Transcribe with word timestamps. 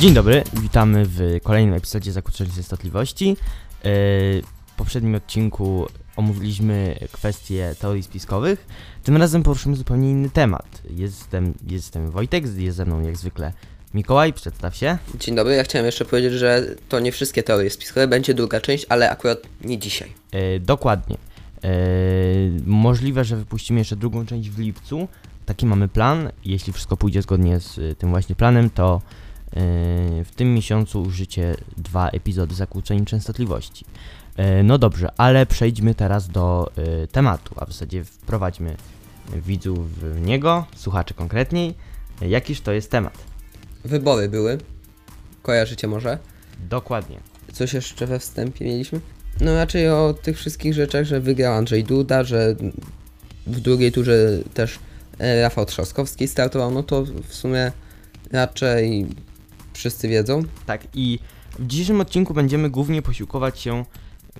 Dzień 0.00 0.14
dobry, 0.14 0.42
witamy 0.62 1.04
w 1.06 1.20
kolejnym 1.42 1.74
epizodzie 1.74 2.12
Zakłócenia 2.12 2.50
Częstotliwości. 2.54 3.30
E, 3.30 3.84
W 4.66 4.72
poprzednim 4.76 5.14
odcinku 5.14 5.86
omówiliśmy 6.16 6.98
kwestie 7.12 7.74
teorii 7.80 8.02
spiskowych. 8.02 8.66
Tym 9.02 9.16
razem 9.16 9.42
poruszymy 9.42 9.76
zupełnie 9.76 10.10
inny 10.10 10.30
temat. 10.30 10.82
Jestem, 10.90 11.54
jestem 11.66 12.10
Wojtek, 12.10 12.44
jest 12.56 12.76
ze 12.76 12.84
mną 12.84 13.00
jak 13.02 13.16
zwykle 13.16 13.52
Mikołaj, 13.94 14.32
przedstaw 14.32 14.76
się. 14.76 14.98
Dzień 15.20 15.34
dobry, 15.34 15.54
ja 15.54 15.64
chciałem 15.64 15.86
jeszcze 15.86 16.04
powiedzieć, 16.04 16.32
że 16.32 16.64
to 16.88 17.00
nie 17.00 17.12
wszystkie 17.12 17.42
teorie 17.42 17.70
spiskowe, 17.70 18.08
będzie 18.08 18.34
druga 18.34 18.60
część, 18.60 18.86
ale 18.88 19.10
akurat 19.10 19.38
nie 19.64 19.78
dzisiaj. 19.78 20.12
E, 20.32 20.60
dokładnie. 20.60 21.16
E, 21.64 21.68
możliwe, 22.66 23.24
że 23.24 23.36
wypuścimy 23.36 23.78
jeszcze 23.78 23.96
drugą 23.96 24.26
część 24.26 24.50
w 24.50 24.58
lipcu. 24.58 25.08
Taki 25.46 25.66
mamy 25.66 25.88
plan. 25.88 26.30
Jeśli 26.44 26.72
wszystko 26.72 26.96
pójdzie 26.96 27.22
zgodnie 27.22 27.60
z 27.60 27.98
tym 27.98 28.10
właśnie 28.10 28.34
planem, 28.34 28.70
to 28.70 29.02
w 30.24 30.28
tym 30.36 30.54
miesiącu 30.54 31.02
użycie 31.02 31.54
dwa 31.76 32.08
epizody 32.08 32.54
zakłóceń 32.54 33.04
częstotliwości. 33.04 33.84
E, 34.38 34.62
no 34.62 34.78
dobrze, 34.78 35.08
ale 35.16 35.46
przejdźmy 35.46 35.94
teraz 35.94 36.28
do 36.28 36.70
e, 36.76 37.06
tematu, 37.06 37.54
a 37.56 37.64
w 37.64 37.72
zasadzie 37.72 38.04
wprowadźmy 38.04 38.76
widzów 39.36 40.00
w 40.00 40.20
niego, 40.20 40.66
słuchaczy 40.76 41.14
konkretniej. 41.14 41.74
E, 42.22 42.28
jakiż 42.28 42.60
to 42.60 42.72
jest 42.72 42.90
temat? 42.90 43.18
Wybory 43.84 44.28
były, 44.28 44.58
kojarzycie 45.42 45.88
może? 45.88 46.18
Dokładnie. 46.70 47.20
Coś 47.52 47.74
jeszcze 47.74 48.06
we 48.06 48.18
wstępie 48.18 48.64
mieliśmy? 48.64 49.00
No 49.40 49.54
raczej 49.54 49.90
o 49.90 50.14
tych 50.22 50.36
wszystkich 50.36 50.74
rzeczach, 50.74 51.04
że 51.04 51.20
wygrał 51.20 51.54
Andrzej 51.54 51.84
Duda, 51.84 52.24
że 52.24 52.56
w 53.46 53.60
drugiej 53.60 53.92
turze 53.92 54.38
też 54.54 54.78
e, 55.18 55.42
Rafał 55.42 55.66
Trzaskowski 55.66 56.28
startował, 56.28 56.70
no 56.70 56.82
to 56.82 57.04
w 57.28 57.34
sumie 57.34 57.72
raczej 58.32 59.06
wszyscy 59.78 60.08
wiedzą. 60.08 60.42
Tak, 60.66 60.86
i 60.94 61.18
w 61.58 61.66
dzisiejszym 61.66 62.00
odcinku 62.00 62.34
będziemy 62.34 62.70
głównie 62.70 63.02
posiłkować 63.02 63.60
się, 63.60 63.84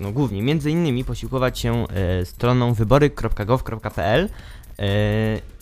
no 0.00 0.12
głównie, 0.12 0.42
między 0.42 0.70
innymi 0.70 1.04
posiłkować 1.04 1.58
się 1.58 1.88
e, 1.88 2.24
stroną 2.24 2.74
wybory.gov.pl 2.74 4.28
e, 4.78 4.88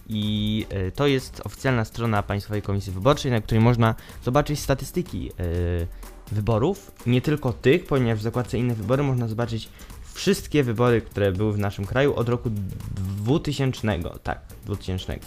i 0.08 0.66
e, 0.70 0.91
to 0.91 1.06
jest 1.06 1.42
oficjalna 1.44 1.84
strona 1.84 2.22
Państwowej 2.22 2.62
Komisji 2.62 2.92
Wyborczej, 2.92 3.32
na 3.32 3.41
której 3.41 3.64
można 3.64 3.94
zobaczyć 4.24 4.60
statystyki 4.60 5.30
wyborów, 6.32 6.92
nie 7.06 7.20
tylko 7.20 7.52
tych, 7.52 7.86
ponieważ 7.86 8.19
w 8.19 8.22
zakładce 8.22 8.58
inne 8.58 8.74
wybory 8.74 9.02
można 9.02 9.28
zobaczyć 9.28 9.69
wszystkie 10.14 10.62
wybory, 10.62 11.00
które 11.00 11.32
były 11.32 11.52
w 11.52 11.58
naszym 11.58 11.84
kraju 11.84 12.14
od 12.14 12.28
roku 12.28 12.50
2000, 13.24 13.98
tak, 14.22 14.41
2000. 14.64 15.19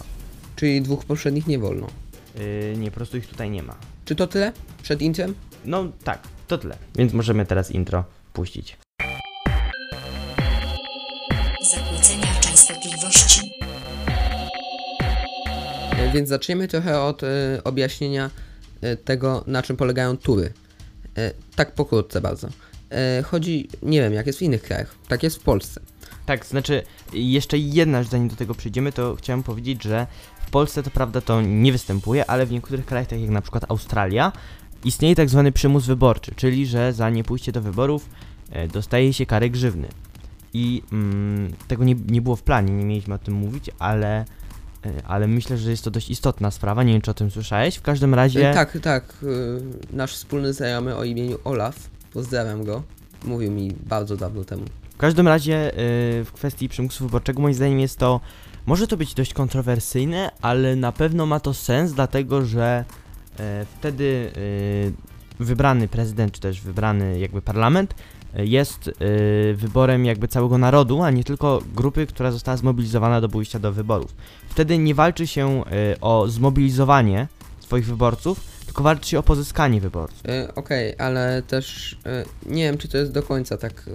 Czyli 0.55 0.81
dwóch 0.81 1.05
poprzednich 1.05 1.47
nie 1.47 1.59
wolno. 1.59 1.87
E, 2.35 2.77
nie, 2.77 2.91
po 2.91 2.95
prostu 2.95 3.17
ich 3.17 3.27
tutaj 3.27 3.49
nie 3.49 3.63
ma. 3.63 3.75
Czy 4.09 4.15
to 4.15 4.27
tyle? 4.27 4.51
Przed 4.83 5.01
intrem? 5.01 5.35
No 5.65 5.85
tak, 6.03 6.19
to 6.47 6.57
tyle. 6.57 6.77
Więc 6.95 7.13
możemy 7.13 7.45
teraz 7.45 7.71
intro 7.71 8.03
puścić. 8.33 8.77
Zakłócenia 11.73 12.27
częstotliwości. 12.41 13.51
E, 15.97 16.11
Więc 16.13 16.29
zaczniemy 16.29 16.67
trochę 16.67 17.01
od 17.01 17.23
e, 17.23 17.27
objaśnienia 17.63 18.29
e, 18.81 18.97
tego, 18.97 19.43
na 19.47 19.63
czym 19.63 19.77
polegają 19.77 20.17
tury. 20.17 20.53
E, 21.17 21.31
tak 21.55 21.75
pokrótce 21.75 22.21
bardzo. 22.21 22.47
Chodzi, 23.23 23.69
nie 23.81 24.01
wiem, 24.01 24.13
jak 24.13 24.27
jest 24.27 24.39
w 24.39 24.41
innych 24.41 24.61
krajach, 24.61 24.95
tak 25.07 25.23
jest 25.23 25.35
w 25.35 25.43
Polsce. 25.43 25.81
Tak, 26.29 26.45
znaczy 26.45 26.83
jeszcze 27.13 27.57
jedna 27.57 28.03
rzecz, 28.03 28.11
zanim 28.11 28.27
do 28.27 28.35
tego 28.35 28.55
przejdziemy, 28.55 28.91
to 28.91 29.15
chciałem 29.15 29.43
powiedzieć, 29.43 29.83
że 29.83 30.07
w 30.47 30.49
Polsce 30.49 30.83
to 30.83 30.91
prawda 30.91 31.21
to 31.21 31.41
nie 31.41 31.71
występuje, 31.71 32.29
ale 32.29 32.45
w 32.45 32.51
niektórych 32.51 32.85
krajach, 32.85 33.07
tak 33.07 33.19
jak 33.19 33.29
na 33.29 33.41
przykład 33.41 33.65
Australia, 33.71 34.31
istnieje 34.85 35.15
tak 35.15 35.29
zwany 35.29 35.51
przymus 35.51 35.85
wyborczy, 35.85 36.35
czyli 36.35 36.65
że 36.65 36.93
za 36.93 37.09
niepójście 37.09 37.51
do 37.51 37.61
wyborów 37.61 38.09
e, 38.51 38.67
dostaje 38.67 39.13
się 39.13 39.25
karę 39.25 39.49
grzywny. 39.49 39.87
I 40.53 40.83
mm, 40.91 41.53
tego 41.67 41.83
nie, 41.83 41.95
nie 42.07 42.21
było 42.21 42.35
w 42.35 42.43
planie, 42.43 42.73
nie 42.73 42.85
mieliśmy 42.85 43.13
o 43.13 43.17
tym 43.17 43.33
mówić, 43.33 43.69
ale, 43.79 44.25
e, 44.85 45.05
ale 45.07 45.27
myślę, 45.27 45.57
że 45.57 45.71
jest 45.71 45.83
to 45.83 45.91
dość 45.91 46.09
istotna 46.09 46.51
sprawa, 46.51 46.83
nie 46.83 46.93
wiem 46.93 47.01
czy 47.01 47.11
o 47.11 47.13
tym 47.13 47.31
słyszałeś, 47.31 47.75
w 47.75 47.81
każdym 47.81 48.13
razie... 48.13 48.49
E, 48.49 48.53
tak, 48.53 48.77
tak. 48.81 49.03
e, 49.23 49.95
nasz 49.95 50.13
wspólny 50.13 50.53
znajomy 50.53 50.95
o 50.95 51.03
imieniu 51.03 51.37
Olaf, 51.43 51.89
pozdrawiam 52.13 52.63
go, 52.63 52.83
mówił 53.23 53.51
mi 53.51 53.73
bardzo 53.83 54.17
dawno 54.17 54.43
temu. 54.43 54.65
W 54.99 55.01
każdym 55.01 55.27
razie 55.27 55.71
y, 55.71 56.25
w 56.25 56.31
kwestii 56.33 56.69
przymusu 56.69 57.03
wyborczego 57.05 57.41
moim 57.41 57.53
zdaniem 57.53 57.79
jest 57.79 57.97
to, 57.97 58.19
może 58.65 58.87
to 58.87 58.97
być 58.97 59.13
dość 59.13 59.33
kontrowersyjne, 59.33 60.31
ale 60.41 60.75
na 60.75 60.91
pewno 60.91 61.25
ma 61.25 61.39
to 61.39 61.53
sens, 61.53 61.93
dlatego 61.93 62.45
że 62.45 62.85
e, 63.39 63.65
wtedy 63.79 64.31
y, 64.37 64.93
wybrany 65.43 65.87
prezydent, 65.87 66.31
czy 66.33 66.41
też 66.41 66.61
wybrany 66.61 67.19
jakby 67.19 67.41
parlament 67.41 67.95
y, 68.39 68.45
jest 68.45 68.87
y, 68.87 68.93
wyborem 69.55 70.05
jakby 70.05 70.27
całego 70.27 70.57
narodu, 70.57 71.03
a 71.03 71.11
nie 71.11 71.23
tylko 71.23 71.61
grupy, 71.75 72.07
która 72.07 72.31
została 72.31 72.57
zmobilizowana 72.57 73.21
do 73.21 73.29
pójścia 73.29 73.59
do 73.59 73.71
wyborów. 73.71 74.15
Wtedy 74.49 74.77
nie 74.77 74.95
walczy 74.95 75.27
się 75.27 75.63
y, 75.93 75.99
o 75.99 76.27
zmobilizowanie 76.27 77.27
swoich 77.59 77.85
wyborców, 77.85 78.39
tylko 78.69 78.83
walczy 78.83 79.09
się 79.09 79.19
o 79.19 79.23
pozyskanie 79.23 79.81
wyborców. 79.81 80.21
E, 80.27 80.55
Okej, 80.55 80.95
ale 80.97 81.41
też 81.41 81.97
e, 82.05 82.25
nie 82.45 82.63
wiem, 82.63 82.77
czy 82.77 82.87
to 82.87 82.97
jest 82.97 83.11
do 83.11 83.23
końca 83.23 83.57
tak 83.57 83.83
e, 83.87 83.91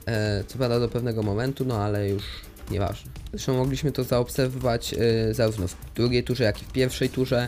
E, 0.06 0.44
co 0.48 0.58
prawda 0.58 0.80
do 0.80 0.90
pewnego 0.90 1.24
momentu, 1.24 1.66
no 1.66 1.78
ale 1.78 2.10
już 2.10 2.24
nieważne. 2.72 3.12
Zresztą 3.32 3.58
mogliśmy 3.58 3.92
to 3.92 4.04
zaobserwować 4.04 4.94
e, 4.94 5.34
zarówno 5.34 5.68
w 5.68 5.76
drugiej 5.96 6.24
turze, 6.24 6.44
jak 6.44 6.62
i 6.62 6.66
w 6.66 6.72
pierwszej 6.72 7.10
turze. 7.10 7.48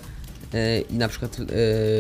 e, 0.54 0.82
I 0.82 0.94
na 0.94 1.08
przykład 1.08 1.38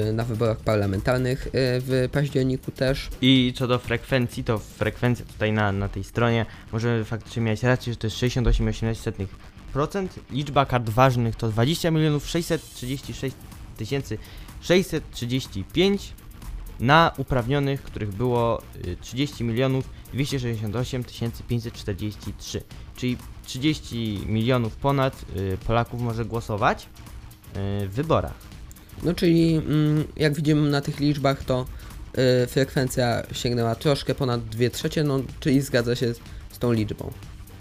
e, 0.09 0.13
na 0.13 0.23
wyborach 0.23 0.57
parlamentarnych 0.57 1.47
w 1.53 2.09
październiku 2.11 2.71
też. 2.71 3.09
I 3.21 3.53
co 3.57 3.67
do 3.67 3.79
frekwencji, 3.79 4.43
to 4.43 4.59
frekwencja 4.59 5.25
tutaj 5.25 5.51
na, 5.51 5.71
na 5.71 5.89
tej 5.89 6.03
stronie 6.03 6.45
możemy 6.71 7.05
faktycznie 7.05 7.41
mieć 7.41 7.63
rację, 7.63 7.93
że 7.93 7.97
to 7.97 8.07
jest 8.07 8.17
68,18%. 8.17 10.07
Liczba 10.31 10.65
kart 10.65 10.89
ważnych 10.89 11.35
to 11.35 11.49
20 11.49 11.91
milionów 11.91 12.29
636 12.29 13.35
tysięcy 13.77 14.17
635 14.61 16.13
na 16.79 17.11
uprawnionych, 17.17 17.83
których 17.83 18.09
było 18.09 18.61
y, 18.87 18.97
30 19.01 19.43
milionów 19.43 19.89
268 20.13 21.03
tysięcy 21.03 21.43
543. 21.43 22.61
Czyli 22.95 23.17
30 23.45 24.23
milionów 24.25 24.75
ponad 24.75 25.25
y, 25.35 25.57
Polaków 25.67 26.01
może 26.01 26.25
głosować 26.25 26.83
y, 26.83 27.87
w 27.87 27.91
wyborach. 27.91 28.33
No 29.03 29.13
czyli 29.13 29.55
mm, 29.55 30.03
jak 30.15 30.33
widzimy 30.33 30.69
na 30.69 30.81
tych 30.81 30.99
liczbach, 30.99 31.43
to 31.43 31.65
e, 32.13 32.47
frekwencja 32.47 33.23
sięgnęła 33.31 33.75
troszkę 33.75 34.15
ponad 34.15 34.45
2 34.45 34.69
trzecie, 34.69 35.03
no 35.03 35.19
czyli 35.39 35.61
zgadza 35.61 35.95
się 35.95 36.13
z, 36.13 36.59
tą 36.59 36.71
liczbą. 36.71 37.11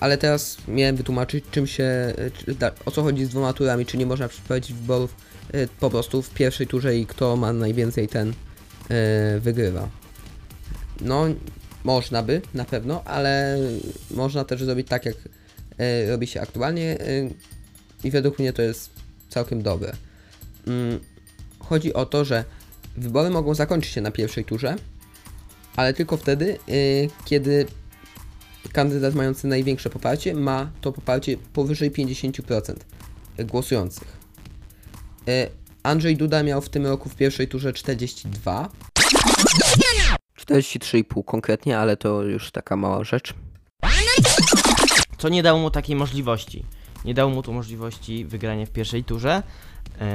Ale 0.01 0.19
teraz 0.19 0.57
miałem 0.69 0.97
wytłumaczyć, 0.97 1.45
czym 1.51 1.67
się, 1.67 2.15
o 2.87 2.91
co 2.91 3.03
chodzi 3.03 3.25
z 3.25 3.29
dwoma 3.29 3.53
turami, 3.53 3.87
czy 3.87 3.99
nie 3.99 4.07
można 4.07 4.29
przeprowadzić 4.29 4.73
wyborów 4.73 5.15
po 5.81 5.91
prostu 5.91 6.23
w 6.23 6.31
pierwszej 6.31 6.67
turze 6.67 6.97
i 6.97 7.07
kto 7.07 7.37
ma 7.37 7.53
najwięcej, 7.53 8.09
ten 8.09 8.33
wygrywa. 9.41 9.89
No, 11.01 11.27
można 11.85 12.23
by, 12.23 12.43
na 12.55 12.65
pewno, 12.65 13.05
ale 13.05 13.59
można 14.11 14.45
też 14.45 14.65
zrobić 14.65 14.89
tak, 14.89 15.05
jak 15.05 15.17
e, 15.79 16.11
robi 16.11 16.27
się 16.27 16.41
aktualnie 16.41 17.01
e, 17.01 17.07
i 18.05 18.11
według 18.11 18.39
mnie 18.39 18.53
to 18.53 18.63
jest 18.63 18.91
całkiem 19.29 19.63
dobre. 19.63 19.93
Mm, 20.67 21.01
chodzi 21.59 21.95
o 21.95 22.07
to, 22.07 22.25
że 22.25 22.45
wybory 22.97 23.31
mogą 23.31 23.55
zakończyć 23.55 23.93
się 23.93 24.01
na 24.01 24.11
pierwszej 24.11 24.45
turze, 24.45 24.77
ale 25.77 25.95
tylko 25.95 26.17
wtedy, 26.17 26.59
y, 26.69 27.09
kiedy 27.25 27.67
kandydat 28.73 29.15
mający 29.15 29.47
największe 29.47 29.91
poparcie 29.91 30.35
ma 30.35 30.71
to 30.81 30.93
poparcie 30.93 31.37
powyżej 31.53 31.91
50% 31.91 32.75
głosujących. 33.39 34.09
Y, 35.29 35.51
Andrzej 35.83 36.17
Duda 36.17 36.43
miał 36.43 36.61
w 36.63 36.69
tym 36.69 36.87
roku 36.87 37.09
w 37.09 37.15
pierwszej 37.15 37.49
turze 37.49 37.73
42. 37.73 38.69
43,5 40.51 41.25
konkretnie, 41.25 41.79
ale 41.79 41.97
to 41.97 42.23
już 42.23 42.51
taka 42.51 42.77
mała 42.77 43.05
rzecz. 43.05 43.35
co 45.19 45.29
nie 45.29 45.43
dało 45.43 45.61
mu 45.61 45.71
takiej 45.71 45.97
możliwości. 45.97 46.65
Nie 47.05 47.15
dało 47.15 47.31
mu 47.31 47.43
tu 47.43 47.53
możliwości 47.53 48.25
wygrania 48.25 48.67
w 48.67 48.71
pierwszej 48.71 49.05
turze. 49.05 49.43
Yy, 50.01 50.07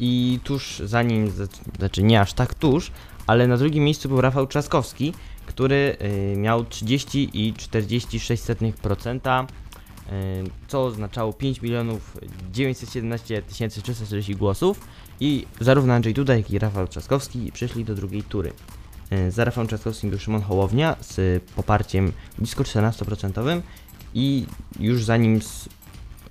I 0.00 0.40
tuż 0.44 0.78
za 0.78 1.02
nim, 1.02 1.32
znaczy 1.78 2.02
nie 2.02 2.20
aż 2.20 2.32
tak 2.32 2.54
tuż, 2.54 2.90
ale 3.26 3.46
na 3.46 3.56
drugim 3.56 3.84
miejscu 3.84 4.08
był 4.08 4.20
Rafał 4.20 4.46
Trzaskowski, 4.46 5.14
który 5.46 5.96
yy, 6.00 6.36
miał 6.36 6.64
30 6.64 7.30
i 7.32 7.54
46% 7.54 9.46
co 10.68 10.84
oznaczało 10.84 11.32
5 11.32 11.62
milionów 11.62 12.16
917 12.52 13.42
340 13.48 14.36
głosów 14.36 14.80
i 15.20 15.46
zarówno 15.60 15.94
Andrzej 15.94 16.14
Duda, 16.14 16.36
jak 16.36 16.50
i 16.50 16.58
Rafał 16.58 16.88
Trzaskowski 16.88 17.52
przeszli 17.52 17.84
do 17.84 17.94
drugiej 17.94 18.22
tury. 18.22 18.52
E, 19.10 19.30
Za 19.30 19.44
Rafałem 19.44 19.68
Trzaskowskim 19.68 20.10
był 20.10 20.18
Szymon 20.18 20.42
Hołownia 20.42 20.96
z 21.00 21.42
poparciem 21.56 22.12
blisko 22.38 22.62
14% 22.62 23.60
i 24.14 24.46
już 24.80 25.04
za 25.04 25.16
nim 25.16 25.42
z 25.42 25.68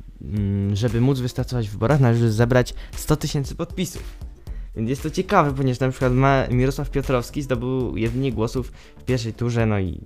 żeby 0.73 1.01
móc 1.01 1.19
wystartować 1.19 1.69
w 1.69 1.71
wyborach, 1.71 1.99
należy 1.99 2.31
zebrać 2.31 2.73
100 2.95 3.15
tysięcy 3.15 3.55
podpisów. 3.55 4.03
Więc 4.75 4.89
jest 4.89 5.03
to 5.03 5.09
ciekawe, 5.09 5.53
ponieważ 5.53 5.79
na 5.79 5.89
przykład 5.89 6.13
Mirosław 6.51 6.89
Piotrowski 6.89 7.41
zdobył 7.41 7.97
jedynie 7.97 8.31
głosów 8.31 8.71
w 8.97 9.03
pierwszej 9.03 9.33
turze, 9.33 9.65
no 9.65 9.79
i 9.79 10.01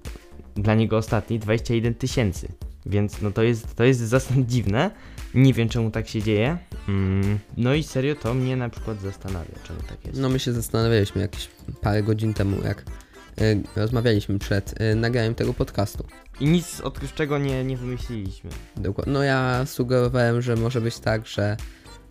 dla 0.55 0.75
niego 0.75 0.97
ostatni 0.97 1.39
21 1.39 1.93
tysięcy. 1.93 2.47
Więc 2.85 3.21
no 3.21 3.31
to 3.31 3.43
jest, 3.43 3.75
to 3.75 3.83
jest 3.83 3.99
zasadnie 3.99 4.45
dziwne. 4.45 4.91
Nie 5.33 5.53
wiem 5.53 5.69
czemu 5.69 5.91
tak 5.91 6.07
się 6.07 6.21
dzieje. 6.21 6.57
Mm, 6.87 7.39
no 7.57 7.73
i 7.73 7.83
serio 7.83 8.15
to 8.15 8.33
mnie 8.33 8.55
na 8.55 8.69
przykład 8.69 9.01
zastanawia, 9.01 9.55
czemu 9.67 9.79
tak 9.87 10.05
jest. 10.05 10.19
No 10.19 10.29
my 10.29 10.39
się 10.39 10.53
zastanawialiśmy 10.53 11.21
jakieś 11.21 11.49
parę 11.81 12.03
godzin 12.03 12.33
temu, 12.33 12.57
jak 12.63 12.85
rozmawialiśmy 13.75 14.39
przed 14.39 14.81
y, 14.81 14.95
nagraniem 14.95 15.36
tego 15.36 15.54
podcastu. 15.54 16.06
I 16.39 16.45
nic 16.45 16.81
odkrywczego 16.81 17.38
nie, 17.38 17.63
nie 17.63 17.78
wymyśliliśmy. 17.78 18.50
No 19.07 19.24
ja 19.24 19.66
sugerowałem, 19.66 20.42
że 20.42 20.56
może 20.56 20.81
być 20.81 21.00
tak, 21.00 21.28
że 21.28 21.57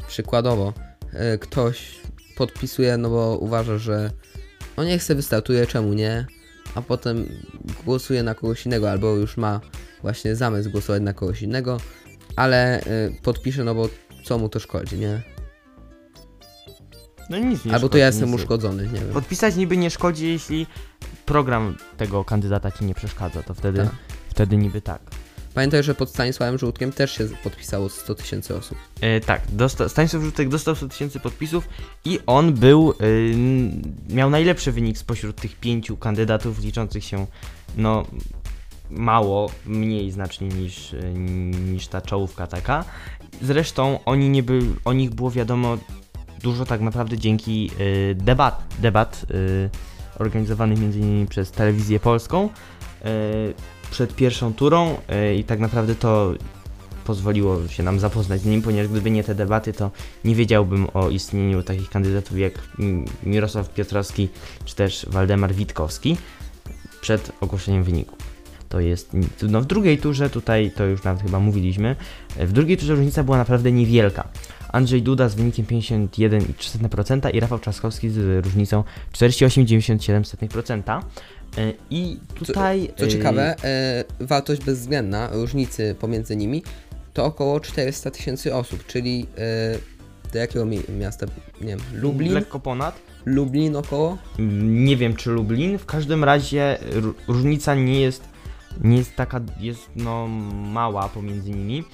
przykładowo 0.08 0.72
y, 1.34 1.38
ktoś 1.38 2.00
podpisuje, 2.36 2.96
no 2.96 3.10
bo 3.10 3.38
uważa, 3.38 3.78
że 3.78 4.10
no 4.76 4.84
nie 4.84 4.98
chce 4.98 5.14
wystartuje, 5.14 5.66
czemu 5.66 5.92
nie, 5.92 6.26
a 6.74 6.82
potem 6.82 7.28
głosuje 7.84 8.22
na 8.22 8.34
kogoś 8.34 8.66
innego, 8.66 8.90
albo 8.90 9.16
już 9.16 9.36
ma 9.36 9.60
właśnie 10.02 10.36
zamysł 10.36 10.70
głosować 10.70 11.02
na 11.02 11.12
kogoś 11.12 11.42
innego, 11.42 11.80
ale 12.36 12.84
podpisze, 13.22 13.64
no 13.64 13.74
bo 13.74 13.88
co 14.24 14.38
mu 14.38 14.48
to 14.48 14.60
szkodzi, 14.60 14.98
nie? 14.98 15.22
No 17.30 17.38
nic 17.38 17.64
nie 17.64 17.72
albo 17.74 17.88
to 17.88 17.92
szkodzi, 17.92 18.00
ja 18.00 18.06
jestem 18.06 18.30
nic 18.30 18.40
uszkodzony, 18.40 18.82
nie 18.86 19.00
wiem. 19.00 19.08
Podpisać 19.12 19.56
niby 19.56 19.76
nie 19.76 19.90
szkodzi, 19.90 20.28
jeśli 20.28 20.66
program 21.26 21.76
tego 21.96 22.24
kandydata 22.24 22.70
ci 22.70 22.84
nie 22.84 22.94
przeszkadza, 22.94 23.42
to 23.42 23.54
wtedy, 23.54 23.78
Tak. 23.84 23.94
wtedy 24.28 24.56
niby 24.56 24.80
tak. 24.80 25.00
Pamiętaj, 25.54 25.82
że 25.82 25.94
pod 25.94 26.10
Stanisławem 26.10 26.58
Żółtkiem 26.58 26.92
też 26.92 27.10
się 27.18 27.28
podpisało 27.42 27.88
100 27.88 28.14
tysięcy 28.14 28.56
osób. 28.56 28.78
E, 29.00 29.20
tak, 29.20 29.42
dosta- 29.52 29.88
Stanisław 29.88 30.22
Żółtek 30.22 30.48
dostał 30.48 30.74
100 30.76 30.88
tysięcy 30.88 31.20
podpisów 31.20 31.68
i 32.04 32.18
on 32.26 32.52
był, 32.54 32.90
y, 32.90 32.94
n- 33.34 33.82
miał 34.08 34.30
najlepszy 34.30 34.72
wynik 34.72 34.98
spośród 34.98 35.36
tych 35.36 35.56
pięciu 35.56 35.96
kandydatów 35.96 36.58
liczących 36.64 37.04
się, 37.04 37.26
no, 37.76 38.06
mało, 38.90 39.50
mniej 39.66 40.10
znacznie 40.10 40.48
niż, 40.48 40.92
y, 40.92 41.12
niż 41.72 41.86
ta 41.88 42.00
czołówka 42.00 42.46
taka. 42.46 42.84
Zresztą 43.42 43.98
oni 44.04 44.28
nie 44.30 44.42
byli, 44.42 44.74
o 44.84 44.92
nich 44.92 45.10
było 45.10 45.30
wiadomo 45.30 45.78
dużo 46.42 46.64
tak 46.64 46.80
naprawdę 46.80 47.18
dzięki 47.18 47.70
y, 47.80 48.14
debat, 48.14 48.62
debat 48.78 49.26
y, 49.30 49.70
organizowanych 50.18 50.78
m.in. 50.78 51.26
przez 51.26 51.50
Telewizję 51.50 52.00
Polską 52.00 52.48
y, 52.48 53.54
przed 53.90 54.14
pierwszą 54.14 54.54
turą 54.54 54.96
i 55.36 55.44
tak 55.44 55.60
naprawdę 55.60 55.94
to 55.94 56.34
pozwoliło 57.04 57.68
się 57.68 57.82
nam 57.82 58.00
zapoznać 58.00 58.40
z 58.40 58.44
nim, 58.44 58.62
ponieważ 58.62 58.88
gdyby 58.88 59.10
nie 59.10 59.24
te 59.24 59.34
debaty, 59.34 59.72
to 59.72 59.90
nie 60.24 60.34
wiedziałbym 60.34 60.86
o 60.94 61.10
istnieniu 61.10 61.62
takich 61.62 61.90
kandydatów 61.90 62.38
jak 62.38 62.52
Mirosław 63.22 63.74
Piotrowski 63.74 64.28
czy 64.64 64.76
też 64.76 65.06
Waldemar 65.08 65.54
Witkowski 65.54 66.16
przed 67.00 67.32
ogłoszeniem 67.40 67.84
wyników. 67.84 68.18
To 68.68 68.80
jest, 68.80 69.10
no 69.42 69.60
w 69.60 69.66
drugiej 69.66 69.98
turze, 69.98 70.30
tutaj 70.30 70.70
to 70.76 70.84
już 70.84 71.04
nawet 71.04 71.22
chyba 71.22 71.40
mówiliśmy, 71.40 71.96
w 72.36 72.52
drugiej 72.52 72.76
turze 72.76 72.94
różnica 72.94 73.24
była 73.24 73.36
naprawdę 73.36 73.72
niewielka. 73.72 74.28
Andrzej 74.72 75.02
Duda 75.02 75.28
z 75.28 75.34
wynikiem 75.34 75.66
51,3% 75.66 77.34
i 77.34 77.40
Rafał 77.40 77.58
Trzaskowski 77.58 78.10
z 78.10 78.44
różnicą 78.44 78.84
48,97%. 79.12 81.02
Y, 81.58 81.74
I 81.90 82.18
tutaj... 82.34 82.90
Co 82.98 83.04
y, 83.04 83.08
ciekawe, 83.08 83.56
e, 83.64 84.04
wartość 84.20 84.64
bezwzględna 84.64 85.28
różnicy 85.32 85.94
pomiędzy 86.00 86.36
nimi 86.36 86.62
to 87.14 87.24
około 87.24 87.60
400 87.60 88.10
tysięcy 88.10 88.54
osób, 88.54 88.86
czyli 88.86 89.26
e, 89.38 89.78
do 90.32 90.38
jakiego 90.38 90.64
mi 90.66 90.80
miasta, 90.98 91.26
nie 91.60 91.66
wiem, 91.66 91.78
Lublin? 91.94 92.32
Lekko 92.32 92.60
ponad. 92.60 93.00
Lublin 93.24 93.76
około? 93.76 94.18
Mm, 94.38 94.84
Nie 94.84 94.96
wiem 94.96 95.16
czy 95.16 95.30
Lublin, 95.30 95.78
w 95.78 95.86
każdym 95.86 96.24
razie 96.24 96.78
ró- 96.90 97.12
różnica 97.28 97.74
nie 97.74 98.00
jest, 98.00 98.22
nie 98.80 98.96
jest 98.96 99.16
taka, 99.16 99.40
jest 99.60 99.90
no 99.96 100.26
mała 100.72 101.08
pomiędzy 101.08 101.50
nimi 101.50 101.84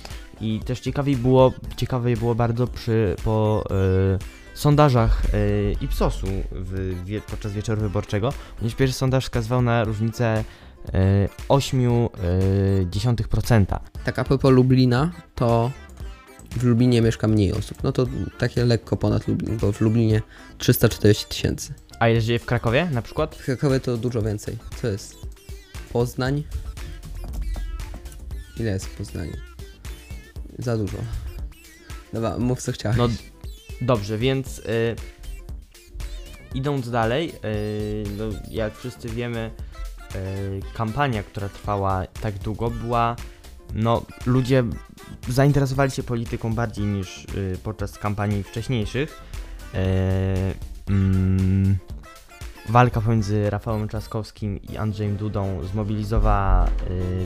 i 0.40 0.60
też 0.60 0.80
ciekawiej 0.80 1.16
było, 1.16 1.52
ciekawe 1.76 2.16
było 2.16 2.34
bardzo 2.34 2.66
przy, 2.66 3.16
po 3.24 3.64
e, 3.70 3.74
sondażach 4.54 5.22
e, 5.24 5.28
Ipsosu 5.72 6.26
w, 6.52 7.04
wie, 7.04 7.20
podczas 7.20 7.52
wieczoru 7.52 7.80
wyborczego, 7.80 8.32
ponieważ 8.56 8.76
pierwszy 8.76 8.96
sondaż 8.96 9.24
wskazywał 9.24 9.62
na 9.62 9.84
różnicę 9.84 10.44
e, 10.92 11.28
0,8%. 11.48 13.78
Tak 14.04 14.18
a 14.18 14.24
propos 14.24 14.52
Lublina, 14.52 15.10
to 15.34 15.70
w 16.50 16.64
Lublinie 16.64 17.02
mieszka 17.02 17.28
mniej 17.28 17.52
osób. 17.52 17.82
No 17.82 17.92
to 17.92 18.06
takie 18.38 18.64
lekko 18.64 18.96
ponad 18.96 19.28
Lublin, 19.28 19.58
bo 19.58 19.72
w 19.72 19.80
Lublinie 19.80 20.22
340 20.58 21.26
tysięcy. 21.28 21.74
A 22.00 22.08
jeżeli 22.08 22.38
w 22.38 22.46
Krakowie 22.46 22.88
na 22.92 23.02
przykład? 23.02 23.36
W 23.36 23.44
Krakowie 23.44 23.80
to 23.80 23.96
dużo 23.96 24.22
więcej. 24.22 24.56
Co 24.82 24.88
jest? 24.88 25.16
Poznań? 25.92 26.42
Ile 28.60 28.70
jest 28.70 28.86
w 28.86 28.96
Poznaniu? 28.96 29.55
Za 30.58 30.76
dużo. 30.76 30.98
Dobra, 32.12 32.38
mów 32.38 32.62
co 32.62 32.72
chciałeś. 32.72 32.98
No 32.98 33.08
dobrze, 33.80 34.18
więc 34.18 34.58
y, 34.58 34.96
idąc 36.54 36.90
dalej, 36.90 37.32
y, 37.44 38.04
no, 38.18 38.24
jak 38.50 38.76
wszyscy 38.76 39.08
wiemy, 39.08 39.50
y, 40.14 40.18
kampania, 40.74 41.22
która 41.22 41.48
trwała 41.48 42.06
tak 42.20 42.38
długo, 42.38 42.70
była. 42.70 43.16
No, 43.74 44.02
ludzie 44.26 44.64
zainteresowali 45.28 45.90
się 45.90 46.02
polityką 46.02 46.54
bardziej 46.54 46.84
niż 46.84 47.24
y, 47.24 47.58
podczas 47.62 47.98
kampanii 47.98 48.42
wcześniejszych. 48.42 49.22
Y, 49.74 49.78
mm, 50.92 51.76
walka 52.68 53.00
pomiędzy 53.00 53.50
Rafałem 53.50 53.88
Trzaskowskim 53.88 54.62
i 54.62 54.76
Andrzejem 54.76 55.16
Dudą 55.16 55.64
zmobilizowała 55.64 56.66
y, 56.66 56.70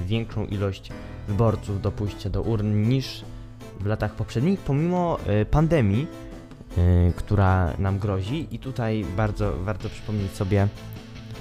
większą 0.06 0.46
ilość 0.46 0.90
wyborców 1.30 1.82
do 1.82 1.92
pójścia 1.92 2.30
do 2.30 2.42
urn 2.42 2.88
niż 2.88 3.24
w 3.80 3.86
latach 3.86 4.14
poprzednich, 4.14 4.60
pomimo 4.60 5.18
y, 5.42 5.44
pandemii, 5.44 6.06
y, 6.78 7.12
która 7.16 7.72
nam 7.78 7.98
grozi. 7.98 8.48
I 8.50 8.58
tutaj 8.58 9.04
bardzo 9.16 9.52
warto 9.64 9.88
przypomnieć 9.88 10.32
sobie, 10.32 10.68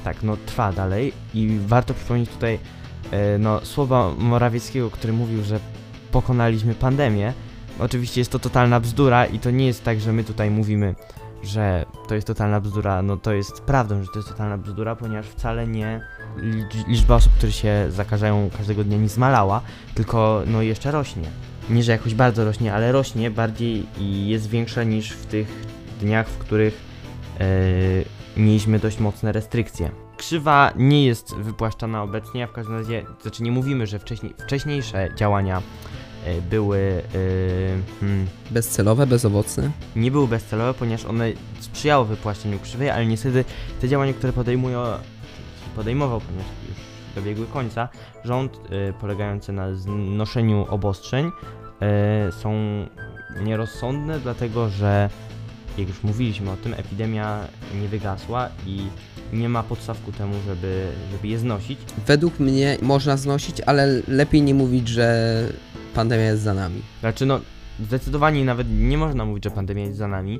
tak, 0.04 0.24
no 0.24 0.38
trwa 0.46 0.74
dalej 0.74 1.14
i 1.34 1.60
warto 1.68 1.94
przypomnieć 1.94 2.30
tutaj 2.30 2.56
y, 2.56 3.40
no, 3.40 3.66
słowa 3.66 4.12
Morawieckiego, 4.18 4.90
który 4.90 5.14
mówił, 5.14 5.44
że 5.44 5.60
pokonaliśmy 6.12 6.76
pandemię. 6.76 7.34
Oczywiście 7.80 8.22
jest 8.22 8.32
to 8.32 8.40
totalna 8.40 8.80
bzdura 8.80 9.26
i 9.26 9.40
to 9.40 9.52
nie 9.52 9.66
jest 9.66 9.84
tak, 9.84 10.00
że 10.00 10.14
my 10.14 10.24
tutaj 10.24 10.52
mówimy, 10.52 10.96
że 11.44 11.86
to 12.08 12.16
jest 12.16 12.28
totalna 12.28 12.62
bzdura. 12.62 13.02
No 13.02 13.18
to 13.18 13.34
jest 13.34 13.62
prawdą, 13.62 14.04
że 14.04 14.08
to 14.14 14.20
jest 14.20 14.30
totalna 14.30 14.58
bzdura, 14.58 14.96
ponieważ 14.96 15.26
wcale 15.26 15.68
nie 15.68 16.02
licz- 16.38 16.88
liczba 16.88 17.16
osób, 17.16 17.34
które 17.34 17.52
się 17.52 17.86
zakażają 17.90 18.50
każdego 18.58 18.84
dnia 18.84 18.98
nie 18.98 19.10
zmalała, 19.10 19.62
tylko 19.96 20.42
no 20.48 20.62
jeszcze 20.62 20.92
rośnie 20.92 21.30
nie 21.70 21.84
że 21.84 21.92
jakoś 21.92 22.14
bardzo 22.16 22.46
rośnie, 22.46 22.74
ale 22.74 22.92
rośnie 22.92 23.32
bardziej 23.32 23.86
i 24.00 24.28
jest 24.28 24.50
większa 24.50 24.84
niż 24.84 25.12
w 25.12 25.26
tych 25.26 25.48
dniach, 26.00 26.28
w 26.28 26.38
których 26.38 26.82
e, 27.40 27.46
mieliśmy 28.38 28.80
dość 28.80 29.00
mocne 29.00 29.32
restrykcje. 29.32 29.92
Krzywa 30.18 30.74
nie 30.76 31.06
jest 31.06 31.36
wypłaszczana 31.36 32.04
obecnie, 32.04 32.44
a 32.44 32.48
w 32.48 32.52
każdym 32.52 32.76
razie, 32.76 33.06
znaczy 33.22 33.44
nie 33.44 33.52
mówimy, 33.52 33.88
że 33.88 34.00
wcześniej, 34.00 34.34
wcześniejsze 34.38 35.10
działania 35.16 35.62
były 36.50 36.78
e, 36.80 37.02
hmm, 38.00 38.28
Bezcelowe, 38.52 39.08
bezowocne. 39.08 39.72
nie 39.96 40.12
były 40.12 40.28
bezcelowe, 40.28 40.74
ponieważ 40.74 41.06
one 41.06 41.32
sprzyjały 41.60 42.06
wypłaszczeniu 42.06 42.60
krzywej, 42.60 42.90
ale 42.90 43.06
niestety 43.06 43.46
te 43.82 43.88
działania, 43.90 44.14
które 44.14 44.34
podejmują, 44.34 44.84
podejmował, 45.76 46.22
ponieważ 46.22 46.48
już 46.70 46.78
dobiegły 47.16 47.46
końca, 47.46 47.90
rząd 48.26 48.58
y, 48.58 48.94
polegający 49.02 49.52
na 49.52 49.74
znoszeniu 49.76 50.66
obostrzeń 50.70 51.32
są 52.42 52.54
nierozsądne, 53.44 54.20
dlatego 54.20 54.70
że, 54.70 55.10
jak 55.78 55.88
już 55.88 56.04
mówiliśmy 56.04 56.52
o 56.52 56.56
tym, 56.56 56.74
epidemia 56.74 57.40
nie 57.82 57.88
wygasła 57.88 58.50
i 58.66 58.88
nie 59.34 59.50
ma 59.50 59.64
podstaw 59.64 60.02
ku 60.04 60.12
temu, 60.12 60.34
żeby, 60.48 60.88
żeby 61.12 61.28
je 61.28 61.40
znosić. 61.40 61.80
Według 62.08 62.40
mnie 62.40 62.78
można 62.82 63.18
znosić, 63.18 63.62
ale 63.62 64.02
lepiej 64.08 64.42
nie 64.42 64.54
mówić, 64.54 64.88
że 64.88 65.48
pandemia 66.00 66.24
jest 66.26 66.42
za 66.42 66.54
nami. 66.54 66.82
Znaczy, 67.00 67.26
no, 67.26 67.40
zdecydowanie 67.80 68.46
nawet 68.46 68.68
nie 68.72 68.98
można 68.98 69.26
mówić, 69.26 69.44
że 69.44 69.52
pandemia 69.52 69.84
jest 69.86 69.98
za 69.98 70.08
nami, 70.08 70.40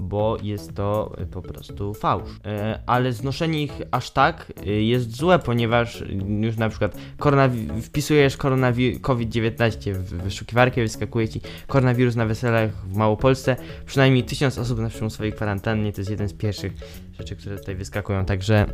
bo 0.00 0.36
jest 0.42 0.74
to 0.74 1.12
y, 1.22 1.26
po 1.26 1.42
prostu 1.42 1.94
fałsz. 1.94 2.30
E, 2.44 2.78
ale 2.86 3.12
znoszenie 3.12 3.62
ich 3.62 3.72
aż 3.90 4.10
tak 4.10 4.52
y, 4.66 4.82
jest 4.82 5.16
złe, 5.16 5.38
ponieważ 5.38 6.04
już 6.40 6.56
na 6.56 6.68
przykład 6.68 6.96
koronawi- 7.18 7.80
wpisujesz 7.82 8.36
koronawi- 8.36 9.00
COVID-19 9.00 9.92
w 9.92 10.04
wyszukiwarkę, 10.22 10.82
wyskakuje 10.82 11.28
ci 11.28 11.40
koronawirus 11.66 12.16
na 12.16 12.26
weselach 12.26 12.70
w 12.86 12.96
Małopolsce, 12.96 13.56
przynajmniej 13.86 14.24
tysiąc 14.24 14.58
osób 14.58 14.78
na 14.78 14.88
przymusowej 14.88 15.32
kwarantannie, 15.32 15.92
to 15.92 16.00
jest 16.00 16.10
jeden 16.10 16.28
z 16.28 16.32
pierwszych 16.32 16.72
rzeczy, 17.18 17.36
które 17.36 17.58
tutaj 17.58 17.74
wyskakują, 17.76 18.24
także 18.24 18.66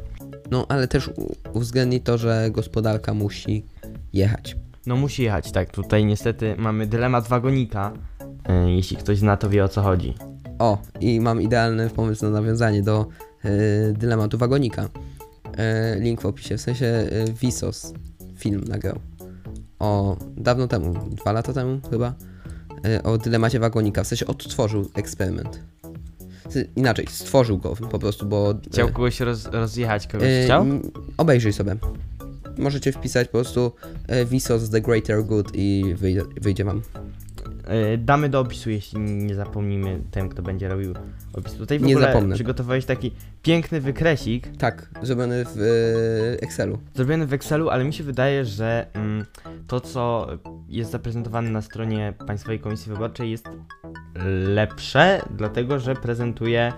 No, 0.51 0.67
ale 0.69 0.89
też 0.89 1.09
u- 1.09 1.37
uwzględni 1.53 2.01
to, 2.01 2.19
że 2.19 2.49
gospodarka 2.51 3.15
musi 3.15 3.65
jechać. 4.13 4.57
No 4.87 4.97
musi 4.97 5.23
jechać, 5.23 5.53
tak, 5.53 5.71
tutaj 5.71 6.05
niestety 6.05 6.55
mamy 6.59 6.87
dylemat 6.87 7.29
wagonika, 7.29 7.93
e, 8.49 8.71
jeśli 8.71 8.97
ktoś 8.97 9.19
zna 9.19 9.37
to 9.37 9.51
wie 9.51 9.65
o 9.65 9.69
co 9.69 9.83
chodzi. 9.83 10.15
O, 10.59 10.79
i 11.01 11.21
mam 11.21 11.43
idealny 11.43 11.91
pomysł 11.91 12.25
na 12.25 12.31
nawiązanie 12.31 12.83
do 12.83 13.07
e, 13.45 13.49
dylematu 13.93 14.39
wagonika. 14.39 14.89
E, 15.57 15.97
link 16.01 16.21
w 16.21 16.27
opisie, 16.27 16.57
w 16.57 16.61
sensie 16.61 17.07
Visos 17.41 17.93
film 18.39 18.65
nagrał. 18.69 18.99
O, 19.79 20.17
dawno 20.37 20.69
temu, 20.69 20.95
dwa 21.11 21.33
lata 21.33 21.53
temu 21.53 21.81
chyba, 21.91 22.15
o 23.05 23.19
dylemacie 23.19 23.59
wagonika, 23.61 24.05
w 24.05 24.07
sensie 24.07 24.27
odtworzył 24.27 24.91
eksperyment. 24.95 25.61
Ty- 26.53 26.71
Inaczej, 26.77 27.07
stworzył 27.11 27.59
go 27.59 27.77
po 27.91 27.99
prostu, 27.99 28.27
bo... 28.27 28.55
Chciał 28.73 28.89
kogoś 28.89 29.21
roz, 29.21 29.47
rozjechać, 29.47 30.07
kogoś 30.07 30.29
chciał? 30.45 30.63
m, 30.63 30.83
Obejrzyj 31.17 31.53
sobie. 31.53 31.77
Możecie 32.59 32.93
wpisać 32.93 33.29
po 33.29 33.33
prostu 33.33 33.73
e, 34.09 34.25
Visos 34.25 34.71
The 34.71 34.81
Greater 34.81 35.25
Good 35.25 35.51
i 35.55 35.95
wyjdzie, 35.97 36.23
wyjdzie 36.41 36.65
wam. 36.65 36.83
E, 37.67 37.99
Damy 37.99 38.29
do 38.29 38.41
opisu, 38.41 38.71
jeśli 38.71 39.01
nie 39.01 39.35
zapomnimy 39.35 40.01
tym, 40.11 40.29
kto 40.29 40.43
będzie 40.43 40.69
robił 40.69 40.95
opis. 41.33 41.55
Tutaj 41.55 41.79
w 41.79 41.83
Nie 41.83 41.95
ogóle 41.95 42.07
zapomnę. 42.13 42.35
przygotowałeś 42.35 42.85
taki 42.85 43.13
piękny 43.43 43.81
wykresik, 43.81 44.57
Tak, 44.57 44.91
zrobiony 45.03 45.45
w 45.45 45.57
e, 45.59 46.43
Excelu. 46.43 46.79
zrobiony 46.95 47.27
w 47.27 47.33
Excelu, 47.33 47.69
ale 47.71 47.85
mi 47.85 47.93
się 47.93 48.05
wydaje, 48.05 48.45
że 48.45 48.87
mm, 48.93 49.25
to, 49.67 49.81
co 49.81 50.27
jest 50.69 50.91
zaprezentowane 50.91 51.51
na 51.51 51.63
stronie 51.63 52.13
Państwowej 52.27 52.61
Komisji 52.61 52.93
Wyborczej 52.93 53.31
jest 53.31 53.49
lepsze, 54.55 55.21
dlatego 55.37 55.79
że 55.79 55.95
prezentuje 55.95 56.73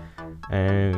e, 0.51 0.91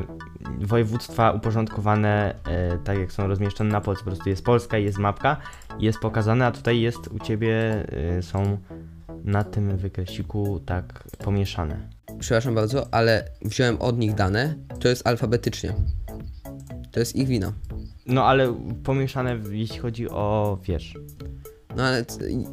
województwa 0.59 1.31
uporządkowane 1.31 2.35
e, 2.45 2.77
tak, 2.83 2.97
jak 2.99 3.11
są 3.11 3.27
rozmieszczone 3.27 3.69
na 3.69 3.81
Polsce. 3.81 4.03
Po 4.05 4.11
prostu 4.11 4.29
jest 4.29 4.45
Polska, 4.45 4.77
jest 4.77 4.97
mapka, 4.97 5.37
jest 5.79 5.99
pokazane, 5.99 6.45
a 6.45 6.51
tutaj 6.51 6.79
jest 6.81 7.07
u 7.07 7.19
Ciebie, 7.19 7.85
są 8.21 8.57
na 9.23 9.43
tym 9.43 9.77
wykresiku 9.77 10.59
tak 10.65 11.03
pomieszane. 11.17 11.89
przepraszam 12.19 12.55
bardzo, 12.55 12.93
ale 12.93 13.25
wziąłem 13.41 13.81
od 13.81 13.97
nich 13.97 14.15
dane, 14.15 14.55
to 14.79 14.87
jest 14.87 15.07
alfabetycznie. 15.07 15.73
To 16.91 16.99
jest 16.99 17.15
ich 17.15 17.27
wina. 17.27 17.53
No 18.05 18.25
ale 18.25 18.53
pomieszane, 18.83 19.39
jeśli 19.51 19.79
chodzi 19.79 20.09
o, 20.09 20.57
wiesz, 20.63 20.93
No 21.75 21.83
ale 21.83 22.05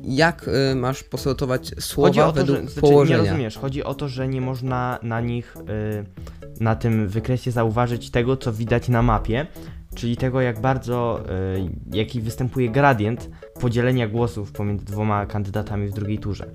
jak 0.02 0.48
y, 0.48 0.74
masz 0.74 1.02
posortować 1.02 1.74
słowa 1.78 2.08
chodzi 2.08 2.20
o 2.20 2.32
to, 2.32 2.32
według 2.32 2.58
że, 2.58 2.68
znaczy, 2.68 3.10
nie 3.10 3.16
rozumiesz, 3.16 3.58
chodzi 3.58 3.84
o 3.84 3.94
to, 3.94 4.08
że 4.08 4.28
nie 4.28 4.40
można 4.40 4.98
na 5.02 5.20
nich, 5.20 5.56
y, 5.56 6.60
na 6.60 6.76
tym 6.76 7.08
wykresie 7.08 7.50
zauważyć 7.50 8.10
tego, 8.10 8.36
co 8.36 8.52
widać 8.52 8.88
na 8.88 9.02
mapie, 9.02 9.46
czyli 9.94 10.16
tego, 10.16 10.40
jak 10.40 10.60
bardzo, 10.60 11.24
y, 11.56 11.96
jaki 11.96 12.20
występuje 12.20 12.70
gradient 12.70 13.30
podzielenia 13.60 14.08
głosów 14.08 14.52
pomiędzy 14.52 14.84
dwoma 14.84 15.26
kandydatami 15.26 15.88
w 15.88 15.92
drugiej 15.92 16.18
turze. 16.18 16.46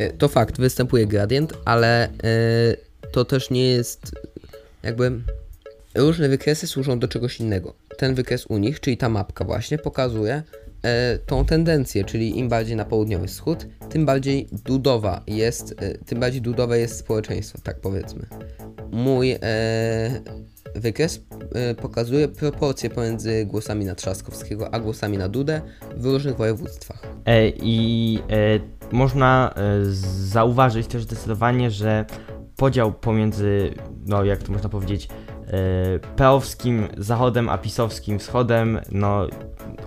Y, 0.00 0.12
To 0.18 0.28
fakt, 0.28 0.60
występuje 0.60 1.06
gradient, 1.06 1.52
ale 1.64 2.08
y, 2.08 3.10
to 3.12 3.24
też 3.24 3.50
nie 3.50 3.68
jest 3.68 4.12
jakby... 4.82 5.12
Różne 5.94 6.28
wykresy 6.28 6.66
służą 6.66 6.98
do 6.98 7.08
czegoś 7.08 7.40
innego. 7.40 7.74
Ten 7.98 8.14
wykres 8.14 8.46
u 8.46 8.58
nich, 8.58 8.80
czyli 8.80 8.96
ta 8.96 9.08
mapka 9.08 9.44
właśnie, 9.44 9.78
pokazuje 9.78 10.34
e, 10.34 10.42
tą 11.26 11.44
tendencję, 11.44 12.04
czyli 12.04 12.38
im 12.38 12.48
bardziej 12.48 12.76
na 12.76 12.84
południowy 12.84 13.26
wschód, 13.26 13.66
tym 13.88 14.06
bardziej 14.06 14.48
dudowa 14.64 15.22
jest, 15.26 15.74
e, 15.78 15.98
tym 15.98 16.20
bardziej 16.20 16.42
dudowe 16.42 16.78
jest 16.78 16.98
społeczeństwo, 16.98 17.58
tak 17.62 17.80
powiedzmy. 17.80 18.26
Mój 18.92 19.32
e, 19.32 19.38
wykres 20.74 21.20
e, 21.54 21.74
pokazuje 21.74 22.28
proporcje 22.28 22.90
pomiędzy 22.90 23.46
głosami 23.46 23.84
na 23.84 23.94
Trzaskowskiego 23.94 24.74
a 24.74 24.80
głosami 24.80 25.18
na 25.18 25.28
Dudę 25.28 25.60
w 25.96 26.04
różnych 26.04 26.36
województwach. 26.36 27.02
E, 27.24 27.48
I 27.48 28.18
e, 28.30 28.60
można 28.92 29.54
e, 29.56 29.84
zauważyć 30.24 30.86
też 30.86 31.02
zdecydowanie, 31.02 31.70
że 31.70 32.04
podział 32.56 32.92
pomiędzy, 32.92 33.74
no 34.06 34.24
jak 34.24 34.42
to 34.42 34.52
można 34.52 34.68
powiedzieć, 34.68 35.08
e, 35.08 35.31
peowskim 36.16 36.88
zachodem 36.98 37.48
a 37.48 37.58
pisowskim 37.58 38.18
wschodem, 38.18 38.80
no 38.92 39.26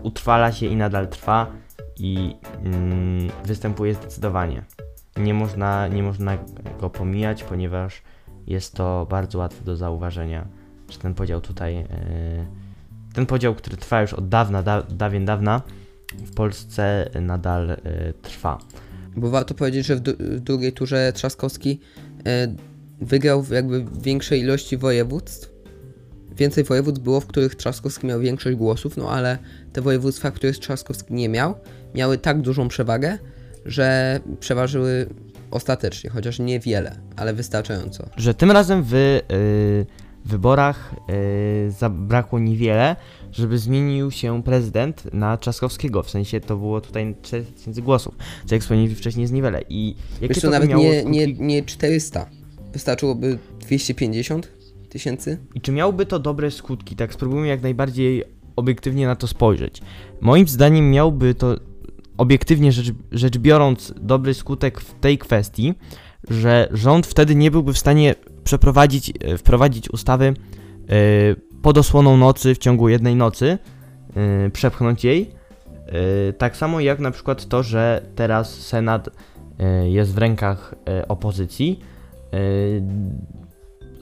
utrwala 0.03 0.51
się 0.51 0.65
i 0.65 0.75
nadal 0.75 1.07
trwa 1.07 1.51
i 2.00 2.36
mm, 2.63 3.29
występuje 3.45 3.93
zdecydowanie. 3.93 4.63
Nie 5.17 5.34
można, 5.34 5.88
nie 5.88 6.03
można 6.03 6.38
go 6.81 6.89
pomijać, 6.89 7.43
ponieważ 7.43 8.01
jest 8.48 8.74
to 8.74 9.07
bardzo 9.10 9.39
łatwe 9.39 9.65
do 9.65 9.75
zauważenia, 9.75 10.48
że 10.89 10.98
ten 10.98 11.13
podział 11.13 11.41
tutaj, 11.41 11.75
e, 11.75 11.88
ten 13.13 13.25
podział, 13.25 13.55
który 13.55 13.77
trwa 13.77 14.01
już 14.01 14.13
od 14.13 14.29
dawna, 14.29 14.63
da, 14.63 14.84
dawien 14.84 15.25
dawna, 15.25 15.62
w 16.13 16.34
Polsce 16.34 17.10
nadal 17.22 17.72
e, 17.72 17.77
trwa. 18.22 18.57
Bo 19.15 19.29
warto 19.29 19.53
powiedzieć, 19.53 19.86
że 19.86 19.95
w, 19.95 20.01
w 20.01 20.39
drugiej 20.39 20.74
turze 20.74 21.13
Trzaskowski 21.13 21.79
e, 22.25 22.55
wygrał 23.01 23.43
w 23.43 23.50
jakby 23.50 23.86
większej 24.01 24.41
ilości 24.41 24.77
województw. 24.77 25.54
Więcej 26.37 26.63
województw 26.63 27.01
było, 27.01 27.19
w 27.21 27.25
których 27.27 27.55
Trzaskowski 27.55 28.07
miał 28.07 28.19
większość 28.19 28.57
głosów, 28.57 28.97
no 28.97 29.09
ale 29.09 29.37
te 29.73 29.81
województwa, 29.81 30.31
których 30.31 30.59
Trzaskowski 30.59 31.13
nie 31.13 31.29
miał, 31.29 31.55
miały 31.95 32.17
tak 32.17 32.41
dużą 32.41 32.67
przewagę, 32.67 33.17
że 33.65 34.19
przeważyły 34.39 35.09
ostatecznie, 35.51 36.09
chociaż 36.09 36.39
niewiele, 36.39 36.99
ale 37.15 37.33
wystarczająco. 37.33 38.09
Że 38.17 38.33
tym 38.33 38.51
razem 38.51 38.83
w 38.83 38.93
y, 38.93 39.85
wyborach 40.25 40.95
y, 41.67 41.71
zabrakło 41.71 42.39
niewiele, 42.39 42.95
żeby 43.31 43.57
zmienił 43.57 44.11
się 44.11 44.43
prezydent 44.43 45.13
na 45.13 45.37
Trzaskowskiego. 45.37 46.03
W 46.03 46.09
sensie 46.09 46.39
to 46.39 46.57
było 46.57 46.81
tutaj 46.81 47.15
4000 47.21 47.81
głosów, 47.81 48.15
co 48.45 48.55
jak 48.55 48.61
wspomnieliśmy 48.61 48.95
wcześniej 48.95 49.21
jest 49.21 49.33
niewiele. 49.33 49.61
I 49.69 49.95
jakie 50.21 50.33
Wiesz 50.33 50.43
to 50.43 50.49
nawet 50.49 50.69
nie, 50.69 50.99
skutki? 50.99 51.17
nie, 51.17 51.33
nie 51.33 51.63
400. 51.63 52.29
Wystarczyłoby 52.73 53.37
250 53.59 54.51
tysięcy. 54.99 55.37
I 55.55 55.61
czy 55.61 55.71
miałby 55.71 56.05
to 56.05 56.19
dobre 56.19 56.51
skutki? 56.51 56.95
Tak, 56.95 57.13
spróbujmy 57.13 57.47
jak 57.47 57.61
najbardziej 57.61 58.23
obiektywnie 58.55 59.07
na 59.07 59.15
to 59.15 59.27
spojrzeć. 59.27 59.81
Moim 60.21 60.47
zdaniem 60.47 60.91
miałby 60.91 61.35
to 61.35 61.55
obiektywnie 62.17 62.71
rzecz, 62.71 62.91
rzecz 63.11 63.37
biorąc 63.37 63.93
dobry 64.01 64.33
skutek 64.33 64.81
w 64.81 64.93
tej 64.99 65.17
kwestii, 65.17 65.73
że 66.29 66.67
rząd 66.71 67.07
wtedy 67.07 67.35
nie 67.35 67.51
byłby 67.51 67.73
w 67.73 67.77
stanie 67.77 68.15
przeprowadzić, 68.43 69.09
e, 69.19 69.37
wprowadzić 69.37 69.89
ustawy 69.89 70.25
e, 70.25 70.33
pod 71.61 71.77
osłoną 71.77 72.17
nocy 72.17 72.55
w 72.55 72.57
ciągu 72.57 72.89
jednej 72.89 73.15
nocy, 73.15 73.57
e, 74.15 74.49
przepchnąć 74.49 75.03
jej. 75.03 75.31
E, 76.29 76.33
Tak 76.33 76.57
samo 76.57 76.79
jak 76.79 76.99
na 76.99 77.11
przykład 77.11 77.45
to, 77.45 77.63
że 77.63 78.01
teraz 78.15 78.53
Senat 78.59 79.09
e, 79.59 79.89
jest 79.89 80.13
w 80.13 80.17
rękach 80.17 80.75
e, 80.89 81.07
opozycji. 81.07 81.79
e, 82.33 83.44